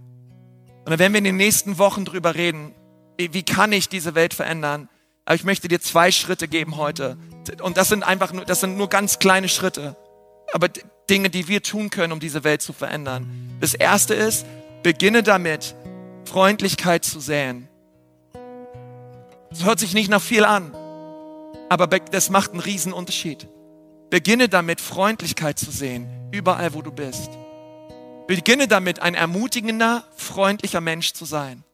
Und 0.84 0.90
dann 0.90 0.98
werden 0.98 1.12
wir 1.12 1.18
in 1.18 1.24
den 1.24 1.36
nächsten 1.36 1.78
Wochen 1.78 2.04
drüber 2.04 2.34
reden, 2.34 2.74
wie 3.18 3.42
kann 3.42 3.72
ich 3.72 3.88
diese 3.88 4.14
Welt 4.14 4.34
verändern? 4.34 4.88
Aber 5.24 5.34
ich 5.34 5.44
möchte 5.44 5.68
dir 5.68 5.80
zwei 5.80 6.10
Schritte 6.10 6.48
geben 6.48 6.76
heute. 6.76 7.16
Und 7.62 7.76
das 7.76 7.88
sind 7.88 8.02
einfach 8.02 8.32
nur, 8.32 8.44
das 8.44 8.60
sind 8.60 8.76
nur 8.76 8.88
ganz 8.88 9.18
kleine 9.18 9.48
Schritte. 9.48 9.96
Aber 10.52 10.68
Dinge, 11.08 11.30
die 11.30 11.48
wir 11.48 11.62
tun 11.62 11.90
können, 11.90 12.12
um 12.12 12.20
diese 12.20 12.44
Welt 12.44 12.62
zu 12.62 12.72
verändern. 12.72 13.56
Das 13.60 13.74
erste 13.74 14.14
ist, 14.14 14.46
beginne 14.84 15.22
damit, 15.22 15.74
Freundlichkeit 16.26 17.04
zu 17.04 17.18
säen. 17.18 17.68
Das 19.48 19.64
hört 19.64 19.80
sich 19.80 19.94
nicht 19.94 20.10
nach 20.10 20.20
viel 20.20 20.44
an, 20.44 20.76
aber 21.70 21.86
das 21.86 22.28
macht 22.28 22.50
einen 22.50 22.60
riesen 22.60 22.92
Unterschied. 22.92 23.48
Beginne 24.10 24.48
damit, 24.48 24.82
Freundlichkeit 24.82 25.58
zu 25.58 25.70
sehen, 25.70 26.06
überall 26.32 26.74
wo 26.74 26.82
du 26.82 26.92
bist. 26.92 27.30
Beginne 28.26 28.68
damit, 28.68 29.00
ein 29.00 29.14
ermutigender, 29.14 30.04
freundlicher 30.16 30.82
Mensch 30.82 31.14
zu 31.14 31.24
sein. 31.24 31.64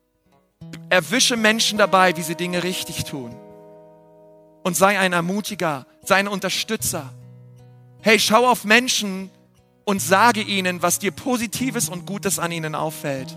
Erwische 0.89 1.37
Menschen 1.37 1.79
dabei, 1.79 2.17
wie 2.17 2.23
sie 2.23 2.37
Dinge 2.37 2.63
richtig 2.63 3.05
tun. 3.05 3.35
Und 4.63 4.77
sei 4.77 4.99
ein 4.99 5.13
Ermutiger, 5.13 5.87
sei 6.05 6.17
ein 6.17 6.29
Unterstützer. 6.29 7.13
Hey, 8.03 8.21
schau 8.21 8.47
auf 8.47 8.65
Menschen 8.65 9.31
und 9.91 9.99
sage 9.99 10.41
ihnen, 10.41 10.83
was 10.83 11.01
dir 11.01 11.11
Positives 11.11 11.89
und 11.89 12.07
Gutes 12.07 12.39
an 12.39 12.53
ihnen 12.53 12.77
auffällt. 12.77 13.37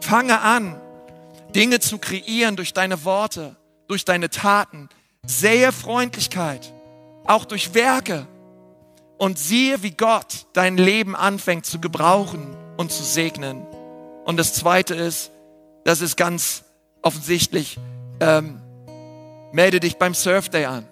Fange 0.00 0.40
an, 0.40 0.80
Dinge 1.52 1.80
zu 1.80 1.98
kreieren 1.98 2.54
durch 2.54 2.72
deine 2.72 3.04
Worte, 3.04 3.56
durch 3.88 4.04
deine 4.04 4.30
Taten. 4.30 4.88
Sehe 5.26 5.72
Freundlichkeit, 5.72 6.72
auch 7.24 7.44
durch 7.44 7.74
Werke. 7.74 8.28
Und 9.18 9.36
siehe, 9.36 9.82
wie 9.82 9.90
Gott 9.90 10.46
dein 10.52 10.76
Leben 10.76 11.16
anfängt 11.16 11.66
zu 11.66 11.80
gebrauchen 11.80 12.56
und 12.76 12.92
zu 12.92 13.02
segnen. 13.02 13.66
Und 14.24 14.36
das 14.36 14.54
Zweite 14.54 14.94
ist, 14.94 15.32
das 15.82 16.02
ist 16.02 16.16
ganz 16.16 16.62
offensichtlich, 17.02 17.80
ähm, 18.20 18.60
melde 19.50 19.80
dich 19.80 19.96
beim 19.96 20.14
Surf 20.14 20.50
Day 20.50 20.66
an. 20.66 20.86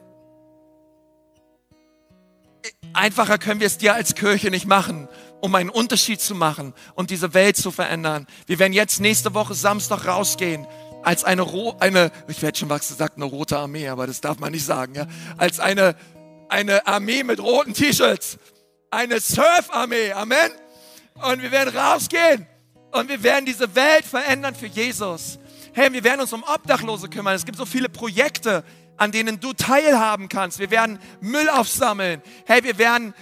Einfacher 2.92 3.38
können 3.38 3.60
wir 3.60 3.66
es 3.66 3.78
dir 3.78 3.94
als 3.94 4.14
Kirche 4.14 4.50
nicht 4.50 4.66
machen, 4.66 5.08
um 5.40 5.54
einen 5.54 5.70
Unterschied 5.70 6.20
zu 6.20 6.34
machen 6.34 6.74
und 6.94 7.10
diese 7.10 7.34
Welt 7.34 7.56
zu 7.56 7.70
verändern. 7.70 8.26
Wir 8.46 8.58
werden 8.58 8.72
jetzt 8.72 9.00
nächste 9.00 9.32
Woche 9.34 9.54
Samstag 9.54 10.06
rausgehen 10.06 10.66
als 11.02 11.24
eine, 11.24 11.46
eine 11.80 12.12
ich 12.28 12.42
werde 12.42 12.58
schon 12.58 12.68
was 12.68 12.88
gesagt, 12.88 13.16
eine 13.16 13.24
rote 13.24 13.58
Armee, 13.58 13.88
aber 13.88 14.06
das 14.06 14.20
darf 14.20 14.38
man 14.38 14.52
nicht 14.52 14.64
sagen, 14.64 14.94
ja, 14.94 15.06
als 15.38 15.60
eine, 15.60 15.96
eine 16.48 16.86
Armee 16.86 17.22
mit 17.22 17.40
roten 17.40 17.72
T-Shirts, 17.72 18.38
eine 18.90 19.20
Surf-Armee, 19.20 20.12
Amen. 20.12 20.50
Und 21.14 21.42
wir 21.42 21.50
werden 21.50 21.76
rausgehen 21.76 22.46
und 22.92 23.08
wir 23.08 23.22
werden 23.22 23.46
diese 23.46 23.74
Welt 23.74 24.04
verändern 24.04 24.54
für 24.54 24.66
Jesus. 24.66 25.38
Hey, 25.72 25.92
wir 25.92 26.02
werden 26.02 26.20
uns 26.20 26.32
um 26.32 26.42
Obdachlose 26.42 27.08
kümmern. 27.08 27.34
Es 27.34 27.44
gibt 27.44 27.58
so 27.58 27.66
viele 27.66 27.88
Projekte, 27.88 28.64
an 29.00 29.12
denen 29.12 29.40
du 29.40 29.54
teilhaben 29.54 30.28
kannst. 30.28 30.58
Wir 30.58 30.70
werden 30.70 30.98
Müll 31.22 31.48
aufsammeln. 31.48 32.20
Hey, 32.44 32.62
wir 32.62 32.76
werden 32.76 33.14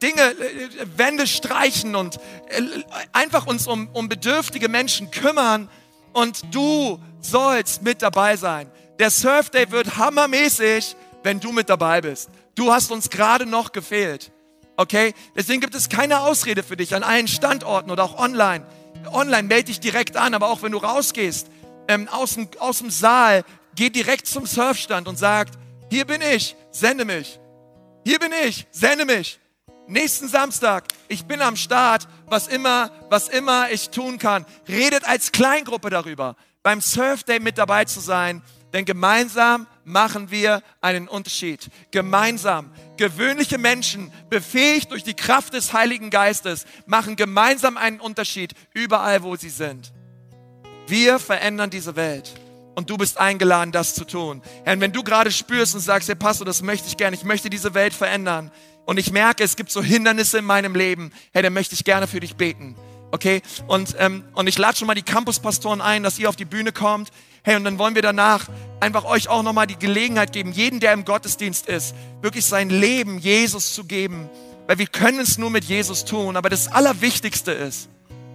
Dinge, 0.00 0.22
äh, 0.22 0.86
Wände 0.96 1.26
streichen 1.26 1.94
und 1.94 2.16
äh, 2.48 2.62
einfach 3.12 3.46
uns 3.46 3.66
um, 3.66 3.90
um 3.92 4.08
bedürftige 4.08 4.70
Menschen 4.70 5.10
kümmern. 5.10 5.68
Und 6.14 6.54
du 6.54 6.98
sollst 7.20 7.82
mit 7.82 8.00
dabei 8.00 8.38
sein. 8.38 8.70
Der 8.98 9.10
Surf 9.10 9.50
Day 9.50 9.70
wird 9.70 9.98
hammermäßig, 9.98 10.96
wenn 11.22 11.38
du 11.38 11.52
mit 11.52 11.68
dabei 11.68 12.00
bist. 12.00 12.30
Du 12.54 12.72
hast 12.72 12.90
uns 12.90 13.10
gerade 13.10 13.44
noch 13.44 13.72
gefehlt. 13.72 14.32
Okay? 14.78 15.12
Deswegen 15.36 15.60
gibt 15.60 15.74
es 15.74 15.90
keine 15.90 16.20
Ausrede 16.20 16.62
für 16.62 16.78
dich 16.78 16.94
an 16.94 17.02
allen 17.02 17.28
Standorten 17.28 17.90
oder 17.90 18.04
auch 18.04 18.18
online. 18.18 18.64
Online 19.12 19.46
melde 19.46 19.64
dich 19.64 19.80
direkt 19.80 20.16
an, 20.16 20.32
aber 20.32 20.48
auch 20.48 20.62
wenn 20.62 20.72
du 20.72 20.78
rausgehst, 20.78 21.48
ähm, 21.88 22.08
aus, 22.08 22.36
dem, 22.36 22.48
aus 22.58 22.78
dem 22.78 22.88
Saal, 22.88 23.44
geht 23.76 23.94
direkt 23.94 24.26
zum 24.26 24.46
Surfstand 24.46 25.06
und 25.06 25.16
sagt, 25.16 25.56
hier 25.90 26.04
bin 26.04 26.20
ich, 26.22 26.56
sende 26.72 27.04
mich. 27.04 27.38
Hier 28.04 28.18
bin 28.18 28.32
ich, 28.46 28.66
sende 28.70 29.04
mich. 29.04 29.38
Nächsten 29.86 30.26
Samstag, 30.26 30.84
ich 31.06 31.26
bin 31.26 31.40
am 31.40 31.54
Start, 31.54 32.08
was 32.26 32.48
immer, 32.48 32.90
was 33.08 33.28
immer 33.28 33.70
ich 33.70 33.90
tun 33.90 34.18
kann. 34.18 34.44
Redet 34.66 35.04
als 35.04 35.30
Kleingruppe 35.30 35.90
darüber, 35.90 36.34
beim 36.64 36.80
Surf 36.80 37.22
Day 37.22 37.38
mit 37.38 37.56
dabei 37.56 37.84
zu 37.84 38.00
sein, 38.00 38.42
denn 38.72 38.84
gemeinsam 38.84 39.68
machen 39.84 40.32
wir 40.32 40.62
einen 40.80 41.06
Unterschied. 41.06 41.68
Gemeinsam. 41.92 42.72
Gewöhnliche 42.96 43.58
Menschen, 43.58 44.12
befähigt 44.28 44.90
durch 44.90 45.04
die 45.04 45.14
Kraft 45.14 45.54
des 45.54 45.72
Heiligen 45.72 46.10
Geistes, 46.10 46.66
machen 46.86 47.14
gemeinsam 47.14 47.76
einen 47.76 48.00
Unterschied 48.00 48.54
überall, 48.72 49.22
wo 49.22 49.36
sie 49.36 49.50
sind. 49.50 49.92
Wir 50.88 51.20
verändern 51.20 51.70
diese 51.70 51.94
Welt 51.94 52.34
und 52.76 52.90
du 52.90 52.96
bist 52.96 53.18
eingeladen, 53.18 53.72
das 53.72 53.94
zu 53.94 54.04
tun. 54.04 54.42
Herr, 54.64 54.78
wenn 54.78 54.92
du 54.92 55.02
gerade 55.02 55.32
spürst 55.32 55.74
und 55.74 55.80
sagst, 55.80 56.08
Herr 56.08 56.14
Pastor, 56.14 56.44
das 56.44 56.62
möchte 56.62 56.86
ich 56.86 56.96
gerne, 56.96 57.16
ich 57.16 57.24
möchte 57.24 57.50
diese 57.50 57.74
Welt 57.74 57.94
verändern 57.94 58.52
und 58.84 58.98
ich 58.98 59.10
merke, 59.10 59.42
es 59.42 59.56
gibt 59.56 59.72
so 59.72 59.82
Hindernisse 59.82 60.38
in 60.38 60.44
meinem 60.44 60.76
Leben, 60.76 61.10
hey, 61.32 61.42
dann 61.42 61.54
möchte 61.54 61.74
ich 61.74 61.84
gerne 61.84 62.06
für 62.06 62.20
dich 62.20 62.36
beten. 62.36 62.76
Okay? 63.10 63.40
Und, 63.66 63.96
ähm, 63.98 64.24
und 64.34 64.46
ich 64.46 64.58
lade 64.58 64.76
schon 64.76 64.86
mal 64.86 64.94
die 64.94 65.02
Campuspastoren 65.02 65.80
ein, 65.80 66.02
dass 66.02 66.18
ihr 66.18 66.28
auf 66.28 66.36
die 66.36 66.44
Bühne 66.44 66.70
kommt. 66.70 67.10
Hey, 67.42 67.56
und 67.56 67.64
dann 67.64 67.78
wollen 67.78 67.94
wir 67.94 68.02
danach 68.02 68.46
einfach 68.80 69.04
euch 69.04 69.28
auch 69.28 69.42
nochmal 69.42 69.66
die 69.66 69.78
Gelegenheit 69.78 70.32
geben, 70.32 70.52
jeden, 70.52 70.78
der 70.78 70.92
im 70.92 71.04
Gottesdienst 71.04 71.66
ist, 71.68 71.94
wirklich 72.20 72.44
sein 72.44 72.68
Leben 72.68 73.18
Jesus 73.18 73.74
zu 73.74 73.84
geben. 73.84 74.28
Weil 74.66 74.78
wir 74.78 74.86
können 74.86 75.20
es 75.20 75.38
nur 75.38 75.50
mit 75.50 75.64
Jesus 75.64 76.04
tun. 76.04 76.36
Aber 76.36 76.50
das 76.50 76.68
Allerwichtigste 76.68 77.52
ist, 77.52 77.88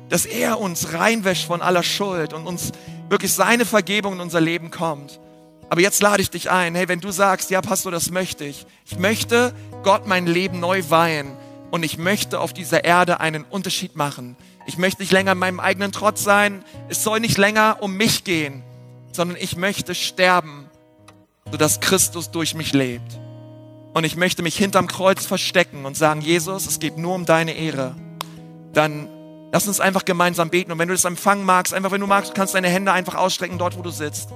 dass 0.10 0.26
er 0.26 0.60
uns 0.60 0.94
reinwäscht 0.94 1.46
von 1.46 1.62
aller 1.62 1.84
Schuld 1.84 2.34
und 2.34 2.48
uns 2.48 2.72
wirklich 3.12 3.34
seine 3.34 3.66
Vergebung 3.66 4.14
in 4.14 4.20
unser 4.22 4.42
Leben 4.42 4.72
kommt. 4.72 5.20
Aber 5.70 5.82
jetzt 5.82 6.02
lade 6.02 6.22
ich 6.22 6.30
dich 6.30 6.50
ein, 6.50 6.76
hey, 6.76 6.88
wenn 6.88 7.02
du 7.02 7.12
sagst, 7.12 7.50
ja, 7.50 7.62
Pastor, 7.62 7.92
das 7.92 8.10
möchte 8.10 8.46
ich. 8.46 8.66
Ich 8.86 8.98
möchte 8.98 9.54
Gott 9.84 10.08
mein 10.08 10.26
Leben 10.26 10.60
neu 10.60 10.82
weihen 10.90 11.36
und 11.72 11.84
ich 11.84 11.98
möchte 11.98 12.40
auf 12.40 12.54
dieser 12.54 12.84
Erde 12.84 13.20
einen 13.20 13.44
Unterschied 13.44 13.96
machen. 13.96 14.38
Ich 14.66 14.78
möchte 14.78 15.02
nicht 15.02 15.12
länger 15.12 15.34
in 15.34 15.38
meinem 15.38 15.60
eigenen 15.60 15.92
Trotz 15.92 16.24
sein. 16.24 16.64
Es 16.88 17.04
soll 17.04 17.20
nicht 17.20 17.38
länger 17.38 17.78
um 17.82 17.96
mich 17.96 18.24
gehen, 18.24 18.64
sondern 19.12 19.38
ich 19.40 19.58
möchte 19.58 19.94
sterben, 19.94 20.70
sodass 21.52 21.82
Christus 21.82 22.32
durch 22.32 22.54
mich 22.54 22.74
lebt. 22.74 23.20
Und 23.94 24.06
ich 24.06 24.16
möchte 24.16 24.42
mich 24.42 24.56
hinterm 24.56 24.88
Kreuz 24.88 25.26
verstecken 25.26 25.86
und 25.86 25.98
sagen, 25.98 26.22
Jesus, 26.22 26.66
es 26.66 26.80
geht 26.80 26.98
nur 26.98 27.16
um 27.16 27.26
deine 27.26 27.54
Ehre. 27.54 27.94
Dann 28.74 29.10
Lass 29.52 29.68
uns 29.68 29.80
einfach 29.80 30.06
gemeinsam 30.06 30.50
beten. 30.50 30.72
Und 30.72 30.80
wenn 30.80 30.88
du 30.88 30.94
das 30.94 31.06
empfangen 31.06 31.46
magst, 31.46 31.74
einfach 31.74 31.92
wenn 31.92 32.02
du 32.02 32.08
magst, 32.08 32.34
kannst 32.34 32.56
deine 32.56 32.70
Hände 32.70 32.92
einfach 32.94 33.16
ausstrecken 33.16 33.58
dort, 33.58 33.78
wo 33.78 33.82
du 33.82 33.90
sitzt. 33.90 34.30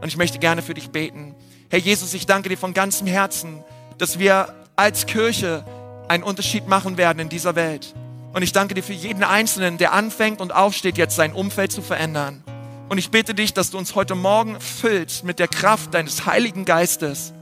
Und 0.00 0.08
ich 0.08 0.16
möchte 0.16 0.38
gerne 0.38 0.62
für 0.62 0.74
dich 0.74 0.90
beten. 0.90 1.34
Herr 1.70 1.78
Jesus, 1.78 2.14
ich 2.14 2.26
danke 2.26 2.48
dir 2.48 2.58
von 2.58 2.74
ganzem 2.74 3.06
Herzen, 3.06 3.62
dass 3.98 4.18
wir 4.18 4.54
als 4.74 5.06
Kirche 5.06 5.64
einen 6.08 6.22
Unterschied 6.22 6.68
machen 6.68 6.96
werden 6.96 7.18
in 7.18 7.28
dieser 7.28 7.54
Welt. 7.54 7.94
Und 8.32 8.42
ich 8.42 8.52
danke 8.52 8.74
dir 8.74 8.82
für 8.82 8.92
jeden 8.92 9.24
Einzelnen, 9.24 9.78
der 9.78 9.92
anfängt 9.92 10.40
und 10.40 10.54
aufsteht, 10.54 10.98
jetzt 10.98 11.16
sein 11.16 11.32
Umfeld 11.32 11.72
zu 11.72 11.80
verändern. 11.80 12.44
Und 12.88 12.98
ich 12.98 13.10
bitte 13.10 13.34
dich, 13.34 13.54
dass 13.54 13.70
du 13.70 13.78
uns 13.78 13.94
heute 13.94 14.14
Morgen 14.14 14.60
füllst 14.60 15.24
mit 15.24 15.38
der 15.38 15.48
Kraft 15.48 15.94
deines 15.94 16.26
Heiligen 16.26 16.64
Geistes, 16.64 17.32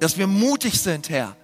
dass 0.00 0.16
wir 0.16 0.26
mutig 0.26 0.80
sind, 0.80 1.10
Herr, 1.10 1.36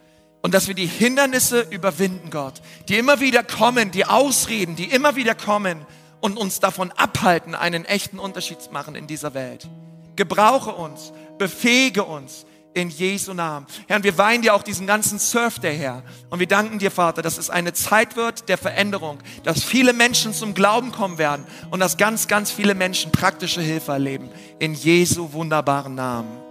und 0.42 0.54
dass 0.54 0.68
wir 0.68 0.74
die 0.74 0.86
Hindernisse 0.86 1.66
überwinden, 1.70 2.30
Gott, 2.30 2.54
die 2.88 2.96
immer 2.96 3.20
wieder 3.20 3.42
kommen, 3.42 3.90
die 3.90 4.06
Ausreden, 4.06 4.76
die 4.76 4.84
immer 4.86 5.16
wieder 5.16 5.34
kommen 5.34 5.86
und 6.20 6.36
uns 6.36 6.60
davon 6.60 6.92
abhalten, 6.92 7.54
einen 7.54 7.84
echten 7.84 8.18
Unterschied 8.18 8.60
zu 8.60 8.70
machen 8.70 8.94
in 8.94 9.06
dieser 9.06 9.34
Welt. 9.34 9.68
Gebrauche 10.16 10.72
uns, 10.72 11.12
befähige 11.38 12.04
uns 12.04 12.46
in 12.72 12.88
Jesu 12.88 13.34
Namen. 13.34 13.66
Herr, 13.88 14.02
wir 14.02 14.16
weinen 14.16 14.42
dir 14.42 14.54
auch 14.54 14.62
diesen 14.62 14.86
ganzen 14.86 15.18
Surf 15.18 15.58
Day 15.58 15.76
her. 15.76 16.02
Und 16.30 16.38
wir 16.38 16.46
danken 16.46 16.78
dir, 16.78 16.90
Vater, 16.90 17.20
dass 17.20 17.36
es 17.36 17.50
eine 17.50 17.72
Zeit 17.72 18.16
wird 18.16 18.48
der 18.48 18.58
Veränderung, 18.58 19.18
dass 19.42 19.64
viele 19.64 19.92
Menschen 19.92 20.32
zum 20.32 20.54
Glauben 20.54 20.92
kommen 20.92 21.18
werden 21.18 21.44
und 21.70 21.80
dass 21.80 21.96
ganz, 21.96 22.28
ganz 22.28 22.50
viele 22.50 22.74
Menschen 22.74 23.10
praktische 23.12 23.60
Hilfe 23.60 23.92
erleben. 23.92 24.28
In 24.58 24.74
Jesu 24.74 25.32
wunderbaren 25.32 25.94
Namen. 25.94 26.49